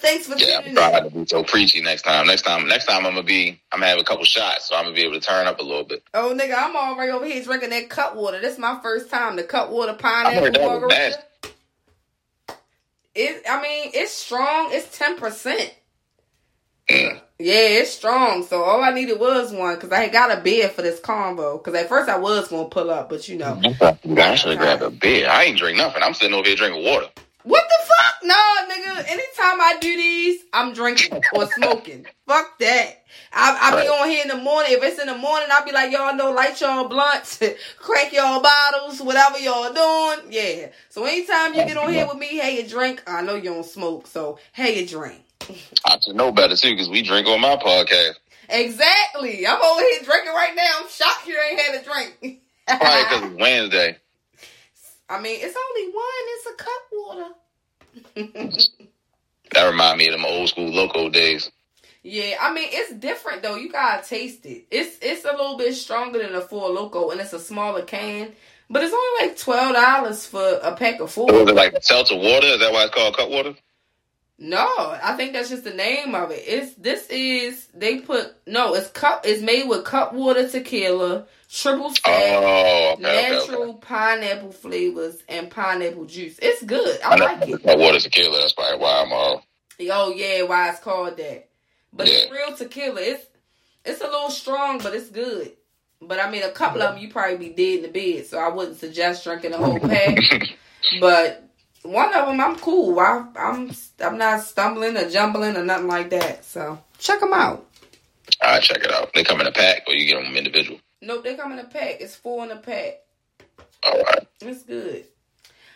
Thanks 0.00 0.26
for 0.28 0.38
yeah, 0.38 0.60
I'm 0.64 1.04
to 1.04 1.10
be 1.10 1.26
so 1.26 1.42
preachy 1.42 1.82
next 1.82 2.02
time. 2.02 2.28
Next 2.28 2.42
time, 2.42 2.68
next 2.68 2.84
time 2.84 3.04
I'm 3.04 3.14
gonna 3.14 3.24
be. 3.24 3.60
I'm 3.72 3.80
gonna 3.80 3.90
have 3.90 3.98
a 3.98 4.04
couple 4.04 4.24
shots, 4.24 4.68
so 4.68 4.76
I'm 4.76 4.84
gonna 4.84 4.94
be 4.94 5.02
able 5.02 5.14
to 5.14 5.20
turn 5.20 5.48
up 5.48 5.58
a 5.58 5.62
little 5.62 5.82
bit. 5.82 6.04
Oh, 6.14 6.32
nigga, 6.38 6.54
I'm 6.56 6.76
already 6.76 7.10
over 7.10 7.26
here 7.26 7.42
drinking 7.42 7.70
that 7.70 7.88
Cutwater. 7.88 8.40
This 8.40 8.54
is 8.54 8.58
my 8.60 8.78
first 8.80 9.10
time. 9.10 9.34
The 9.34 9.42
Cutwater 9.42 9.94
pineapple 9.94 10.62
margarita. 10.62 11.18
It. 13.16 13.42
I 13.50 13.60
mean, 13.60 13.90
it's 13.92 14.12
strong. 14.12 14.68
It's 14.70 14.96
ten 14.96 15.16
percent. 15.18 15.74
Yeah, 16.88 17.18
it's 17.40 17.90
strong. 17.90 18.44
So 18.44 18.62
all 18.62 18.82
I 18.82 18.92
needed 18.92 19.18
was 19.18 19.52
one 19.52 19.74
because 19.74 19.90
I 19.90 20.08
got 20.08 20.36
a 20.36 20.40
beer 20.40 20.68
for 20.68 20.82
this 20.82 21.00
combo. 21.00 21.58
Because 21.58 21.74
at 21.74 21.88
first 21.88 22.08
I 22.08 22.18
was 22.18 22.46
gonna 22.46 22.68
pull 22.68 22.90
up, 22.90 23.08
but 23.10 23.28
you 23.28 23.36
know, 23.36 23.60
I 23.80 24.34
should 24.36 24.52
have 24.52 24.58
grabbed 24.58 24.82
a 24.82 24.90
beer. 24.90 25.28
I 25.28 25.44
ain't 25.44 25.58
drink 25.58 25.76
nothing. 25.76 26.04
I'm 26.04 26.14
sitting 26.14 26.34
over 26.34 26.46
here 26.46 26.56
drinking 26.56 26.84
water. 26.84 27.08
What 27.42 27.64
the? 27.68 27.78
No, 28.28 28.34
nigga. 28.68 28.98
Anytime 29.08 29.58
I 29.58 29.78
do 29.80 29.96
these, 29.96 30.42
I'm 30.52 30.74
drinking 30.74 31.22
or 31.32 31.46
smoking. 31.46 32.06
fuck 32.26 32.58
that. 32.58 33.04
I, 33.32 33.58
I 33.62 33.82
be 33.82 33.88
on 33.88 34.10
here 34.10 34.20
in 34.22 34.28
the 34.28 34.36
morning. 34.36 34.72
If 34.72 34.84
it's 34.84 35.00
in 35.00 35.06
the 35.06 35.16
morning, 35.16 35.48
I'll 35.50 35.64
be 35.64 35.72
like, 35.72 35.90
y'all 35.90 36.14
know, 36.14 36.30
light 36.30 36.60
y'all 36.60 36.88
blunts, 36.88 37.42
crank 37.78 38.12
y'all 38.12 38.42
bottles, 38.42 39.00
whatever 39.00 39.38
y'all 39.38 39.72
doing. 39.72 40.30
Yeah. 40.30 40.68
So 40.90 41.06
anytime 41.06 41.54
you 41.54 41.64
get 41.64 41.78
on 41.78 41.90
here 41.90 42.06
with 42.06 42.18
me, 42.18 42.38
hey, 42.38 42.60
you 42.60 42.68
drink. 42.68 43.02
I 43.06 43.22
know 43.22 43.34
you 43.34 43.44
don't 43.44 43.64
smoke, 43.64 44.06
so 44.06 44.38
hey, 44.52 44.78
you 44.78 44.86
drink. 44.86 45.24
I 45.86 45.98
should 45.98 46.14
know 46.16 46.30
better 46.30 46.54
too, 46.54 46.72
because 46.72 46.90
we 46.90 47.00
drink 47.00 47.26
on 47.26 47.40
my 47.40 47.56
podcast. 47.56 48.16
Exactly. 48.50 49.46
I'm 49.46 49.62
over 49.62 49.80
here 49.80 50.02
drinking 50.04 50.34
right 50.34 50.52
now. 50.54 50.80
I'm 50.80 50.88
shocked 50.90 51.26
you 51.26 51.38
ain't 51.50 51.60
had 51.60 51.80
a 51.80 51.84
drink. 51.84 52.42
Probably 52.66 53.02
because 53.04 53.22
it's 53.32 53.40
Wednesday. 53.40 53.96
I 55.08 55.18
mean, 55.18 55.38
it's 55.40 55.56
only 55.56 55.94
one. 55.94 56.04
It's 56.26 56.46
a 56.46 56.62
cup 56.62 56.82
water. 56.92 57.34
that 58.14 59.70
remind 59.70 59.98
me 59.98 60.08
of 60.08 60.12
them 60.12 60.24
old 60.24 60.48
school 60.48 60.70
Loko 60.70 61.12
days. 61.12 61.50
Yeah, 62.02 62.36
I 62.40 62.52
mean 62.52 62.68
it's 62.70 62.94
different 62.94 63.42
though. 63.42 63.56
You 63.56 63.70
gotta 63.70 64.06
taste 64.06 64.46
it. 64.46 64.66
It's 64.70 64.98
it's 65.02 65.24
a 65.24 65.32
little 65.32 65.58
bit 65.58 65.74
stronger 65.74 66.18
than 66.18 66.34
a 66.34 66.40
Four 66.40 66.70
Loko, 66.70 67.12
and 67.12 67.20
it's 67.20 67.32
a 67.32 67.40
smaller 67.40 67.82
can. 67.82 68.32
But 68.70 68.84
it's 68.84 68.94
only 68.94 69.28
like 69.28 69.38
twelve 69.38 69.74
dollars 69.74 70.26
for 70.26 70.60
a 70.62 70.74
pack 70.74 71.00
of 71.00 71.10
four. 71.10 71.26
Was 71.26 71.48
it 71.48 71.54
like 71.54 71.82
seltzer 71.82 72.16
water? 72.16 72.46
Is 72.46 72.60
that 72.60 72.72
why 72.72 72.84
it's 72.84 72.94
called 72.94 73.16
Cutwater? 73.16 73.54
No, 74.40 74.68
I 75.02 75.14
think 75.16 75.32
that's 75.32 75.48
just 75.48 75.64
the 75.64 75.74
name 75.74 76.14
of 76.14 76.30
it. 76.30 76.44
It's 76.46 76.74
this 76.74 77.08
is 77.08 77.66
they 77.74 77.98
put 77.98 78.34
no, 78.46 78.74
it's 78.74 78.88
cup. 78.88 79.22
It's 79.24 79.42
made 79.42 79.68
with 79.68 79.84
Cutwater 79.84 80.48
tequila, 80.48 81.26
triple 81.50 81.90
sec, 81.90 82.02
oh, 82.06 82.92
okay, 82.92 83.02
natural 83.02 83.62
okay, 83.62 83.70
okay. 83.70 83.78
pineapple 83.80 84.52
flavors, 84.52 85.20
and 85.28 85.50
pineapple 85.50 86.04
juice. 86.04 86.38
It's 86.40 86.62
good. 86.62 87.00
I, 87.02 87.14
I 87.14 87.16
like 87.16 87.48
it. 87.48 87.62
Cutwater 87.64 87.98
tequila. 87.98 88.38
That's 88.38 88.52
probably 88.52 88.78
why 88.78 89.02
I'm 89.04 89.12
all. 89.12 89.44
Oh 89.90 90.12
yeah, 90.14 90.42
why 90.42 90.70
it's 90.70 90.78
called 90.78 91.16
that. 91.16 91.48
But 91.92 92.06
yeah. 92.06 92.14
it's 92.14 92.30
real 92.30 92.56
tequila. 92.56 93.00
It's 93.00 93.26
it's 93.84 94.00
a 94.00 94.04
little 94.04 94.30
strong, 94.30 94.78
but 94.78 94.94
it's 94.94 95.10
good. 95.10 95.52
But 96.00 96.20
I 96.20 96.30
mean, 96.30 96.44
a 96.44 96.52
couple 96.52 96.80
of 96.80 96.94
them 96.94 97.02
you 97.02 97.10
probably 97.10 97.38
be 97.38 97.48
dead 97.48 97.78
in 97.78 97.82
the 97.82 97.88
bed, 97.88 98.26
so 98.26 98.38
I 98.38 98.50
wouldn't 98.50 98.78
suggest 98.78 99.24
drinking 99.24 99.50
the 99.50 99.56
whole 99.56 99.80
pack. 99.80 100.16
but 101.00 101.47
one 101.88 102.14
of 102.14 102.26
them, 102.26 102.40
I'm 102.40 102.56
cool. 102.56 102.98
I, 103.00 103.26
I'm 103.36 103.70
I'm 104.00 104.18
not 104.18 104.42
stumbling 104.42 104.96
or 104.96 105.08
jumbling 105.08 105.56
or 105.56 105.64
nothing 105.64 105.88
like 105.88 106.10
that. 106.10 106.44
So 106.44 106.78
check 106.98 107.20
them 107.20 107.32
out. 107.32 107.66
All 108.42 108.52
right, 108.52 108.62
check 108.62 108.84
it 108.84 108.92
out. 108.92 109.10
They 109.14 109.24
come 109.24 109.40
in 109.40 109.46
a 109.46 109.52
pack, 109.52 109.82
or 109.88 109.94
you 109.94 110.06
get 110.06 110.22
them 110.22 110.36
individual. 110.36 110.80
Nope, 111.00 111.24
they 111.24 111.34
come 111.34 111.52
in 111.52 111.58
a 111.58 111.64
pack. 111.64 111.96
It's 112.00 112.14
four 112.14 112.44
in 112.44 112.50
a 112.50 112.56
pack. 112.56 113.00
All 113.82 114.02
right. 114.02 114.26
It's 114.40 114.62
good. 114.62 115.04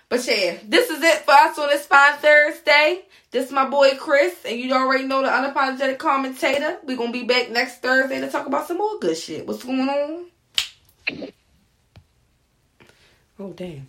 But 0.08 0.26
yeah, 0.26 0.58
this 0.68 0.90
is 0.90 1.02
it 1.02 1.24
for 1.24 1.32
us 1.32 1.58
on 1.58 1.68
this 1.68 1.86
fine 1.86 2.18
Thursday. 2.18 3.02
This 3.30 3.46
is 3.46 3.52
my 3.52 3.66
boy 3.66 3.92
Chris, 3.98 4.44
and 4.44 4.58
you 4.60 4.72
already 4.74 5.04
know 5.04 5.22
the 5.22 5.28
unapologetic 5.28 5.96
commentator. 5.96 6.78
We're 6.84 6.98
gonna 6.98 7.12
be 7.12 7.24
back 7.24 7.50
next 7.50 7.80
Thursday 7.80 8.20
to 8.20 8.28
talk 8.28 8.46
about 8.46 8.68
some 8.68 8.76
more 8.76 8.98
good 9.00 9.16
shit. 9.16 9.46
What's 9.46 9.64
going 9.64 9.88
on? 9.88 10.26
Oh 13.38 13.52
damn. 13.54 13.88